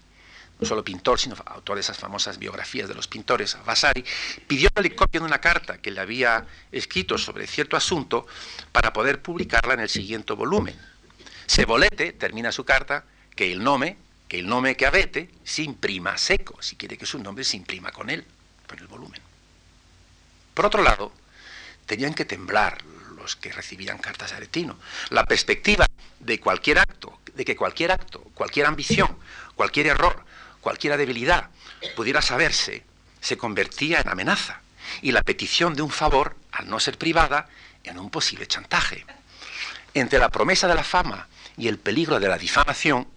no 0.61 0.67
solo 0.67 0.85
pintor, 0.85 1.19
sino 1.19 1.35
autor 1.45 1.75
de 1.75 1.81
esas 1.81 1.99
famosas 1.99 2.39
biografías 2.39 2.89
de 2.89 2.95
los 2.95 3.09
pintores, 3.09 3.57
Vasari, 3.67 4.05
pidióle 4.47 4.95
copia 4.95 5.21
de 5.21 5.27
una 5.27 5.41
carta 5.41 5.79
que 5.79 5.91
le 5.91 6.01
había 6.01 6.47
escrito 6.71 7.19
sobre 7.19 7.49
cierto 7.49 7.77
asunto 7.77 8.29
para 8.71 8.93
poder 8.93 9.23
publicarla 9.23 9.75
en 9.75 9.81
el 9.81 9.89
siguiente 9.89 10.35
volumen. 10.35 10.79
Sebolete 11.47 12.13
termina 12.13 12.53
su 12.53 12.65
carta 12.65 13.05
que 13.35 13.51
el 13.51 13.63
nombre, 13.63 13.97
que 14.29 14.39
el 14.39 14.47
nombre 14.47 14.77
que 14.77 14.87
avete 14.87 15.31
se 15.43 15.63
imprima 15.63 16.17
seco, 16.17 16.63
si 16.63 16.77
quiere 16.77 16.97
que 16.97 17.07
su 17.07 17.19
nombre 17.19 17.43
se 17.43 17.57
imprima 17.57 17.91
con 17.91 18.09
él, 18.09 18.25
con 18.69 18.79
el 18.79 18.87
volumen. 18.87 19.21
Por 20.55 20.67
otro 20.67 20.83
lado, 20.85 21.13
tenían 21.87 22.15
que 22.15 22.25
temblar 22.25 22.85
que 23.37 23.53
recibían 23.53 23.99
cartas 23.99 24.31
de 24.31 24.37
Aretino. 24.37 24.79
La 25.11 25.25
perspectiva 25.25 25.87
de 26.21 26.41
cualquier 26.41 26.79
acto, 26.79 27.21
de 27.35 27.45
que 27.45 27.57
cualquier 27.57 27.93
acto, 27.93 28.21
cualquier 28.35 28.67
ambición, 28.67 29.17
cualquier 29.55 29.89
error, 29.89 30.25
cualquier 30.61 30.97
debilidad 30.97 31.51
pudiera 31.97 32.23
saberse, 32.23 32.85
se 33.21 33.37
convertía 33.37 34.01
en 34.01 34.09
amenaza. 34.09 34.61
Y 35.03 35.13
la 35.13 35.23
petición 35.23 35.75
de 35.75 35.83
un 35.83 35.91
favor, 35.91 36.37
al 36.53 36.69
no 36.69 36.81
ser 36.81 36.99
privada, 36.99 37.49
en 37.85 37.99
un 37.99 38.11
posible 38.11 38.47
chantaje. 38.47 39.05
Entre 39.95 40.19
la 40.19 40.29
promesa 40.29 40.69
de 40.69 40.75
la 40.75 40.85
fama 40.85 41.29
y 41.57 41.69
el 41.69 41.79
peligro 41.79 42.21
de 42.21 42.29
la 42.29 42.39
difamación, 42.39 43.09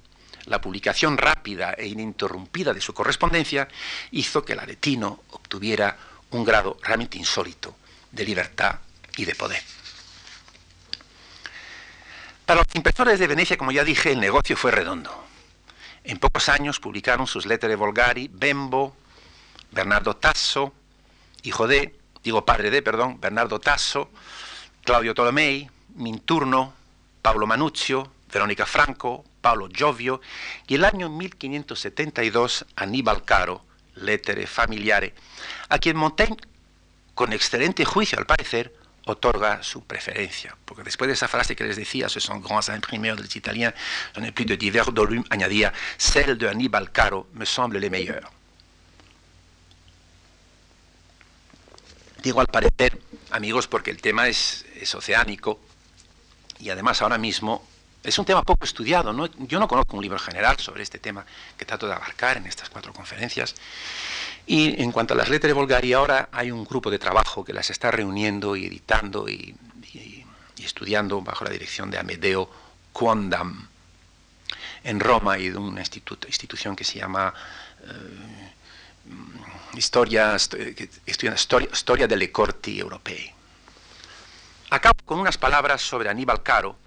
la 0.45 0.59
publicación 0.59 1.17
rápida 1.17 1.73
e 1.77 1.87
ininterrumpida 1.87 2.73
de 2.73 2.81
su 2.81 2.93
correspondencia 2.93 3.67
hizo 4.11 4.43
que 4.43 4.53
el 4.53 4.59
aretino 4.59 5.23
obtuviera 5.31 5.97
un 6.31 6.43
grado 6.43 6.77
realmente 6.81 7.17
insólito 7.17 7.75
de 8.11 8.25
libertad 8.25 8.79
y 9.17 9.25
de 9.25 9.35
poder. 9.35 9.61
Para 12.51 12.63
los 12.63 12.75
impresores 12.75 13.17
de 13.17 13.27
Venecia, 13.27 13.55
como 13.55 13.71
ya 13.71 13.85
dije, 13.85 14.11
el 14.11 14.19
negocio 14.19 14.57
fue 14.57 14.71
redondo. 14.71 15.09
En 16.03 16.19
pocos 16.19 16.49
años 16.49 16.81
publicaron 16.81 17.25
sus 17.25 17.45
lettere 17.45 17.77
volgari 17.77 18.29
Bembo, 18.29 18.93
Bernardo 19.71 20.17
Tasso, 20.17 20.73
hijo 21.43 21.65
de, 21.65 21.97
digo 22.25 22.43
padre 22.43 22.69
de, 22.69 22.81
perdón, 22.81 23.21
Bernardo 23.21 23.61
Tasso, 23.61 24.09
Claudio 24.83 25.13
Tolomei, 25.13 25.69
Minturno, 25.95 26.73
Pablo 27.21 27.47
Manuzio, 27.47 28.11
Verónica 28.29 28.65
Franco, 28.65 29.23
Paolo 29.39 29.69
Giovio 29.69 30.19
y 30.67 30.75
el 30.75 30.83
año 30.83 31.07
1572 31.07 32.65
Aníbal 32.75 33.23
Caro, 33.23 33.63
lettere 33.95 34.45
familiare, 34.45 35.15
a 35.69 35.79
quien 35.79 35.95
Montaigne, 35.95 36.35
con 37.13 37.31
excelente 37.31 37.85
juicio 37.85 38.19
al 38.19 38.25
parecer, 38.25 38.73
otorga 39.11 39.63
su 39.63 39.83
preferencia. 39.83 40.55
Porque 40.65 40.83
después 40.83 41.07
de 41.07 41.13
esa 41.13 41.27
frase 41.27 41.55
que 41.55 41.63
les 41.63 41.75
decía, 41.75 42.09
ce 42.09 42.19
sont 42.19 42.41
grands 42.41 42.69
imprimeurs 42.69 43.21
des 43.21 43.35
Italiens, 43.35 43.73
j'en 44.15 44.23
ai 44.23 44.31
plus 44.31 44.45
de 44.45 44.57
divers 44.57 44.91
volumes, 44.91 45.25
añadía, 45.29 45.73
celle 45.97 46.37
de 46.37 46.49
Aníbal 46.49 46.91
Caro 46.91 47.27
me 47.33 47.45
semble 47.45 47.79
le 47.79 47.89
meilleur. 47.89 48.29
Digo 52.23 52.39
al 52.39 52.47
parecer, 52.47 52.99
amigos, 53.31 53.67
porque 53.67 53.89
el 53.89 54.01
tema 54.01 54.27
es, 54.27 54.65
es 54.75 54.93
oceánico 54.93 55.59
y 56.59 56.69
además 56.69 57.01
ahora 57.01 57.17
mismo 57.17 57.67
es 58.03 58.17
un 58.17 58.25
tema 58.25 58.43
poco 58.43 58.65
estudiado. 58.65 59.13
¿no? 59.13 59.27
Yo 59.47 59.59
no 59.59 59.67
conozco 59.67 59.95
un 59.95 60.03
libro 60.03 60.19
general 60.19 60.57
sobre 60.59 60.83
este 60.83 60.99
tema 60.99 61.25
que 61.57 61.65
trato 61.65 61.87
de 61.87 61.93
abarcar 61.93 62.37
en 62.37 62.47
estas 62.47 62.69
cuatro 62.69 62.93
conferencias. 62.93 63.55
Y 64.45 64.81
en 64.81 64.91
cuanto 64.91 65.13
a 65.13 65.17
las 65.17 65.29
letras 65.29 65.49
de 65.49 65.53
Bulgaria, 65.53 65.97
ahora 65.97 66.29
hay 66.31 66.51
un 66.51 66.65
grupo 66.65 66.89
de 66.89 66.99
trabajo 66.99 67.45
que 67.45 67.53
las 67.53 67.69
está 67.69 67.91
reuniendo 67.91 68.55
y 68.55 68.65
editando 68.65 69.29
y, 69.29 69.55
estudiando 70.57 71.21
bajo 71.21 71.43
la 71.43 71.49
dirección 71.49 71.89
de 71.89 71.97
Amedeo 71.97 72.47
Quondam 72.93 73.67
en 74.83 74.99
Roma 74.99 75.39
y 75.39 75.49
de 75.49 75.57
una 75.57 75.81
institución 75.81 76.75
que 76.75 76.83
se 76.83 76.99
llama 76.99 77.33
eh, 77.81 78.51
Historia, 79.73 80.35
Historia 80.35 82.07
delle 82.07 82.31
Corti 82.31 82.79
Europei. 82.79 83.33
Acabo 84.69 84.99
con 85.03 85.19
unas 85.19 85.37
palabras 85.37 85.81
sobre 85.81 86.09
Aníbal 86.09 86.43
Caro, 86.43 86.77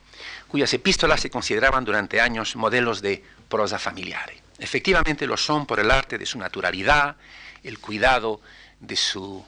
cuyas 0.48 0.72
epístolas 0.72 1.20
se 1.20 1.30
consideraban 1.30 1.84
durante 1.84 2.20
años 2.20 2.56
modelos 2.56 3.02
de 3.02 3.24
prosa 3.48 3.78
familiar. 3.78 4.32
Efectivamente 4.58 5.26
lo 5.26 5.36
son 5.36 5.66
por 5.66 5.80
el 5.80 5.90
arte 5.90 6.18
de 6.18 6.26
su 6.26 6.38
naturalidad, 6.38 7.16
el 7.62 7.78
cuidado 7.78 8.40
de 8.80 8.96
su 8.96 9.44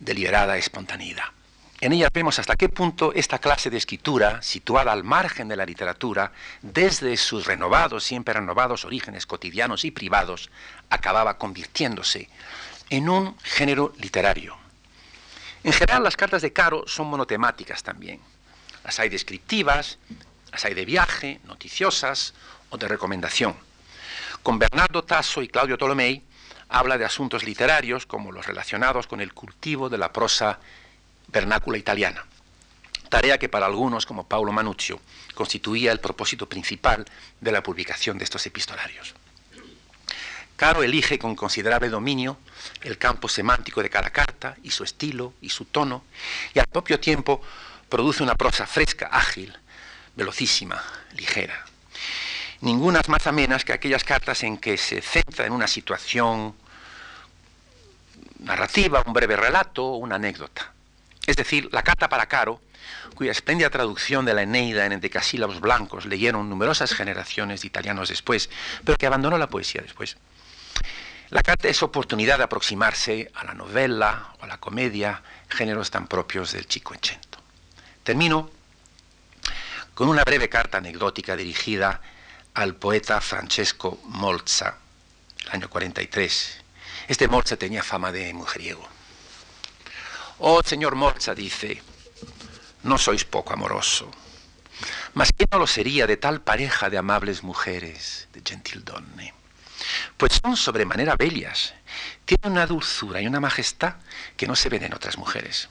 deliberada 0.00 0.56
espontaneidad. 0.56 1.24
En 1.80 1.92
ella 1.92 2.08
vemos 2.12 2.38
hasta 2.38 2.56
qué 2.56 2.70
punto 2.70 3.12
esta 3.12 3.38
clase 3.38 3.68
de 3.68 3.76
escritura, 3.76 4.40
situada 4.40 4.92
al 4.92 5.04
margen 5.04 5.46
de 5.46 5.56
la 5.56 5.66
literatura, 5.66 6.32
desde 6.62 7.16
sus 7.18 7.44
renovados, 7.44 8.02
siempre 8.02 8.32
renovados 8.32 8.86
orígenes 8.86 9.26
cotidianos 9.26 9.84
y 9.84 9.90
privados, 9.90 10.50
acababa 10.88 11.36
convirtiéndose 11.36 12.30
en 12.88 13.10
un 13.10 13.38
género 13.40 13.92
literario. 13.98 14.56
En 15.64 15.72
general, 15.72 16.02
las 16.02 16.16
cartas 16.16 16.42
de 16.42 16.52
Caro 16.52 16.84
son 16.86 17.08
monotemáticas 17.08 17.82
también. 17.82 18.20
Las 18.86 19.00
hay 19.00 19.08
descriptivas, 19.08 19.98
las 20.52 20.64
hay 20.64 20.72
de 20.72 20.84
viaje, 20.84 21.40
noticiosas 21.42 22.34
o 22.70 22.78
de 22.78 22.86
recomendación. 22.86 23.56
Con 24.44 24.60
Bernardo 24.60 25.02
Tasso 25.02 25.42
y 25.42 25.48
Claudio 25.48 25.76
Tolomei 25.76 26.22
habla 26.68 26.96
de 26.96 27.04
asuntos 27.04 27.42
literarios 27.42 28.06
como 28.06 28.30
los 28.30 28.46
relacionados 28.46 29.08
con 29.08 29.20
el 29.20 29.34
cultivo 29.34 29.88
de 29.88 29.98
la 29.98 30.12
prosa 30.12 30.60
vernácula 31.26 31.78
italiana, 31.78 32.24
tarea 33.08 33.38
que 33.38 33.48
para 33.48 33.66
algunos, 33.66 34.06
como 34.06 34.28
Paulo 34.28 34.52
Manuzio, 34.52 35.00
constituía 35.34 35.90
el 35.90 35.98
propósito 35.98 36.48
principal 36.48 37.04
de 37.40 37.50
la 37.50 37.64
publicación 37.64 38.18
de 38.18 38.24
estos 38.24 38.46
epistolarios. 38.46 39.16
Caro 40.54 40.84
elige 40.84 41.18
con 41.18 41.34
considerable 41.34 41.88
dominio 41.88 42.38
el 42.82 42.98
campo 42.98 43.28
semántico 43.28 43.82
de 43.82 43.90
cada 43.90 44.10
carta 44.10 44.56
y 44.62 44.70
su 44.70 44.84
estilo 44.84 45.34
y 45.40 45.48
su 45.48 45.64
tono, 45.64 46.04
y 46.54 46.60
al 46.60 46.66
propio 46.68 47.00
tiempo 47.00 47.42
produce 47.88 48.22
una 48.22 48.34
prosa 48.34 48.66
fresca, 48.66 49.08
ágil, 49.12 49.56
velocísima, 50.14 50.82
ligera. 51.14 51.64
Ninguna 52.60 53.00
es 53.00 53.08
más 53.08 53.26
amenas 53.26 53.64
que 53.64 53.72
aquellas 53.72 54.04
cartas 54.04 54.42
en 54.42 54.58
que 54.58 54.76
se 54.76 55.02
centra 55.02 55.46
en 55.46 55.52
una 55.52 55.66
situación 55.66 56.54
narrativa, 58.40 59.02
un 59.06 59.12
breve 59.12 59.36
relato 59.36 59.92
una 59.92 60.16
anécdota. 60.16 60.72
Es 61.26 61.36
decir, 61.36 61.68
la 61.72 61.82
carta 61.82 62.08
para 62.08 62.26
Caro, 62.26 62.60
cuya 63.14 63.32
espléndida 63.32 63.70
traducción 63.70 64.24
de 64.24 64.34
la 64.34 64.42
Eneida 64.42 64.86
en 64.86 64.92
endecasílabos 64.92 65.60
blancos 65.60 66.06
leyeron 66.06 66.48
numerosas 66.48 66.92
generaciones 66.94 67.62
de 67.62 67.66
italianos 67.66 68.08
después, 68.08 68.48
pero 68.84 68.96
que 68.96 69.06
abandonó 69.06 69.36
la 69.38 69.48
poesía 69.48 69.82
después. 69.82 70.16
La 71.30 71.42
carta 71.42 71.68
es 71.68 71.82
oportunidad 71.82 72.38
de 72.38 72.44
aproximarse 72.44 73.30
a 73.34 73.44
la 73.44 73.54
novela 73.54 74.34
o 74.38 74.44
a 74.44 74.46
la 74.46 74.58
comedia, 74.58 75.22
géneros 75.48 75.90
tan 75.90 76.06
propios 76.06 76.52
del 76.52 76.68
Chico 76.68 76.94
Enchento. 76.94 77.35
Termino 78.06 78.48
con 79.94 80.08
una 80.08 80.22
breve 80.22 80.48
carta 80.48 80.78
anecdótica 80.78 81.34
dirigida 81.34 82.00
al 82.54 82.76
poeta 82.76 83.20
Francesco 83.20 84.00
Molza, 84.04 84.76
el 85.44 85.50
año 85.50 85.68
43. 85.68 86.60
Este 87.08 87.26
Molza 87.26 87.56
tenía 87.56 87.82
fama 87.82 88.12
de 88.12 88.32
mujeriego. 88.32 88.88
Oh, 90.38 90.62
señor 90.64 90.94
Molza, 90.94 91.34
dice, 91.34 91.82
no 92.84 92.96
sois 92.96 93.24
poco 93.24 93.52
amoroso, 93.54 94.08
mas 95.14 95.32
¿quién 95.36 95.48
no 95.50 95.58
lo 95.58 95.66
sería 95.66 96.06
de 96.06 96.16
tal 96.16 96.40
pareja 96.42 96.88
de 96.88 96.98
amables 96.98 97.42
mujeres, 97.42 98.28
de 98.32 98.40
gentil 98.46 98.84
donne? 98.84 99.34
Pues 100.16 100.40
son 100.40 100.56
sobremanera 100.56 101.16
bellas, 101.16 101.74
tienen 102.24 102.52
una 102.52 102.68
dulzura 102.68 103.20
y 103.20 103.26
una 103.26 103.40
majestad 103.40 103.96
que 104.36 104.46
no 104.46 104.54
se 104.54 104.68
ven 104.68 104.84
en 104.84 104.94
otras 104.94 105.18
mujeres. 105.18 105.68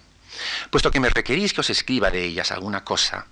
Puesto 0.70 0.92
que 0.92 1.00
me 1.00 1.10
requerís 1.10 1.54
que 1.54 1.62
os 1.62 1.70
escriba 1.70 2.12
de 2.12 2.24
ellas 2.24 2.52
alguna 2.52 2.84
cosa, 2.84 3.28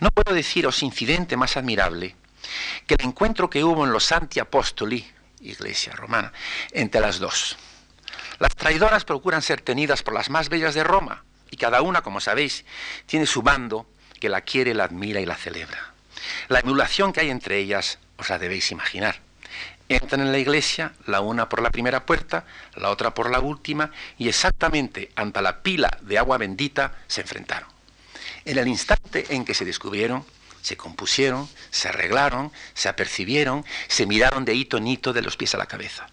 No 0.00 0.10
puedo 0.10 0.34
deciros 0.34 0.82
incidente 0.82 1.36
más 1.36 1.56
admirable 1.56 2.14
que 2.86 2.94
el 2.94 3.06
encuentro 3.06 3.50
que 3.50 3.64
hubo 3.64 3.84
en 3.84 3.92
los 3.92 4.04
Santi 4.04 4.40
Apostoli, 4.40 5.04
iglesia 5.40 5.92
romana, 5.94 6.32
entre 6.72 7.00
las 7.00 7.18
dos. 7.18 7.56
Las 8.38 8.54
traidoras 8.54 9.04
procuran 9.04 9.42
ser 9.42 9.60
tenidas 9.60 10.02
por 10.02 10.14
las 10.14 10.30
más 10.30 10.48
bellas 10.48 10.74
de 10.74 10.84
Roma, 10.84 11.24
y 11.50 11.56
cada 11.56 11.82
una, 11.82 12.02
como 12.02 12.20
sabéis, 12.20 12.64
tiene 13.06 13.26
su 13.26 13.42
bando 13.42 13.86
que 14.20 14.28
la 14.28 14.42
quiere, 14.42 14.74
la 14.74 14.84
admira 14.84 15.20
y 15.20 15.26
la 15.26 15.36
celebra. 15.36 15.92
La 16.48 16.60
emulación 16.60 17.12
que 17.12 17.20
hay 17.20 17.30
entre 17.30 17.58
ellas 17.58 17.98
os 18.16 18.28
la 18.28 18.38
debéis 18.38 18.70
imaginar. 18.70 19.20
Entran 19.88 20.20
en 20.20 20.32
la 20.32 20.38
iglesia, 20.38 20.92
la 21.06 21.20
una 21.20 21.48
por 21.48 21.62
la 21.62 21.70
primera 21.70 22.04
puerta, 22.04 22.44
la 22.74 22.90
otra 22.90 23.14
por 23.14 23.30
la 23.30 23.40
última, 23.40 23.90
y 24.18 24.28
exactamente 24.28 25.10
ante 25.16 25.40
la 25.40 25.62
pila 25.62 25.96
de 26.02 26.18
agua 26.18 26.36
bendita 26.36 26.92
se 27.06 27.22
enfrentaron. 27.22 27.68
En 28.44 28.58
el 28.58 28.68
instante 28.68 29.26
en 29.30 29.44
que 29.44 29.54
se 29.54 29.64
descubrieron, 29.64 30.24
se 30.60 30.76
compusieron, 30.76 31.48
se 31.70 31.88
arreglaron, 31.88 32.52
se 32.74 32.88
apercibieron, 32.88 33.64
se 33.88 34.06
miraron 34.06 34.44
de 34.44 34.54
hito 34.54 34.76
en 34.76 34.88
hito 34.88 35.12
de 35.12 35.22
los 35.22 35.36
pies 35.36 35.54
a 35.54 35.58
la 35.58 35.66
cabeza. 35.66 36.08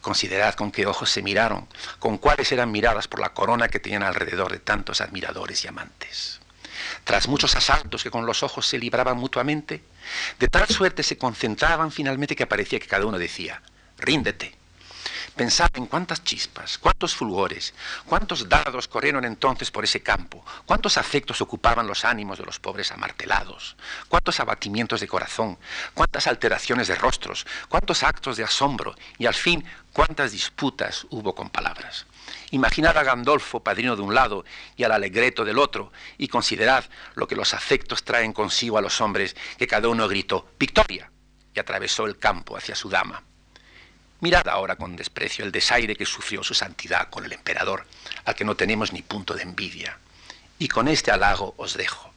Considerad 0.00 0.54
con 0.54 0.70
qué 0.70 0.86
ojos 0.86 1.10
se 1.10 1.22
miraron, 1.22 1.66
con 1.98 2.18
cuáles 2.18 2.52
eran 2.52 2.70
miradas 2.70 3.08
por 3.08 3.18
la 3.18 3.34
corona 3.34 3.68
que 3.68 3.80
tenían 3.80 4.04
alrededor 4.04 4.52
de 4.52 4.60
tantos 4.60 5.00
admiradores 5.00 5.64
y 5.64 5.68
amantes. 5.68 6.37
Tras 7.04 7.28
muchos 7.28 7.54
asaltos 7.56 8.02
que 8.02 8.10
con 8.10 8.26
los 8.26 8.42
ojos 8.42 8.66
se 8.66 8.78
libraban 8.78 9.16
mutuamente, 9.16 9.82
de 10.38 10.48
tal 10.48 10.66
suerte 10.68 11.02
se 11.02 11.18
concentraban 11.18 11.90
finalmente 11.90 12.36
que 12.36 12.46
parecía 12.46 12.80
que 12.80 12.86
cada 12.86 13.06
uno 13.06 13.18
decía, 13.18 13.62
ríndete, 13.98 14.58
Pensad 15.38 15.70
en 15.74 15.86
cuántas 15.86 16.24
chispas, 16.24 16.78
cuántos 16.78 17.14
fulgores, 17.14 17.72
cuántos 18.06 18.48
dardos 18.48 18.88
corrieron 18.88 19.24
entonces 19.24 19.70
por 19.70 19.84
ese 19.84 20.02
campo, 20.02 20.44
cuántos 20.66 20.98
afectos 20.98 21.40
ocupaban 21.40 21.86
los 21.86 22.04
ánimos 22.04 22.38
de 22.38 22.44
los 22.44 22.58
pobres 22.58 22.90
amartelados, 22.90 23.76
cuántos 24.08 24.40
abatimientos 24.40 25.00
de 25.00 25.06
corazón, 25.06 25.56
cuántas 25.94 26.26
alteraciones 26.26 26.88
de 26.88 26.96
rostros, 26.96 27.46
cuántos 27.68 28.02
actos 28.02 28.36
de 28.36 28.42
asombro 28.42 28.96
y 29.16 29.26
al 29.26 29.34
fin 29.34 29.64
cuántas 29.92 30.32
disputas 30.32 31.06
hubo 31.10 31.36
con 31.36 31.50
palabras. 31.50 32.06
Imaginad 32.50 32.96
a 32.96 33.02
Gandolfo, 33.02 33.62
padrino 33.62 33.94
de 33.94 34.02
un 34.02 34.14
lado, 34.14 34.44
y 34.76 34.84
al 34.84 34.92
alegreto 34.92 35.44
del 35.44 35.58
otro, 35.58 35.92
y 36.16 36.28
considerad 36.28 36.84
lo 37.14 37.28
que 37.28 37.36
los 37.36 37.52
afectos 37.52 38.04
traen 38.04 38.32
consigo 38.32 38.78
a 38.78 38.80
los 38.80 39.00
hombres, 39.02 39.36
que 39.58 39.66
cada 39.66 39.88
uno 39.88 40.08
gritó 40.08 40.48
¡Victoria! 40.58 41.10
y 41.54 41.60
atravesó 41.60 42.06
el 42.06 42.18
campo 42.18 42.56
hacia 42.56 42.74
su 42.74 42.88
dama. 42.88 43.22
Mirad 44.20 44.48
ahora 44.48 44.76
con 44.76 44.96
desprecio 44.96 45.44
el 45.44 45.52
desaire 45.52 45.94
que 45.94 46.06
sufrió 46.06 46.42
su 46.42 46.54
santidad 46.54 47.10
con 47.10 47.24
el 47.24 47.32
emperador, 47.32 47.86
al 48.24 48.34
que 48.34 48.44
no 48.44 48.56
tenemos 48.56 48.92
ni 48.92 49.02
punto 49.02 49.34
de 49.34 49.42
envidia. 49.42 49.98
Y 50.58 50.68
con 50.68 50.88
este 50.88 51.10
halago 51.10 51.54
os 51.58 51.74
dejo, 51.74 52.12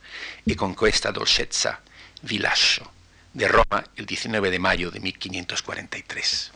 y 0.45 0.55
con 0.55 0.75
questa 0.75 1.11
dolcezza 1.11 1.81
vi 2.21 2.39
lascio, 2.39 2.89
de 3.33 3.47
Roma 3.47 3.83
el 3.97 4.05
19 4.05 4.49
de 4.49 4.59
mayo 4.59 4.91
de 4.91 4.99
1543. 4.99 6.51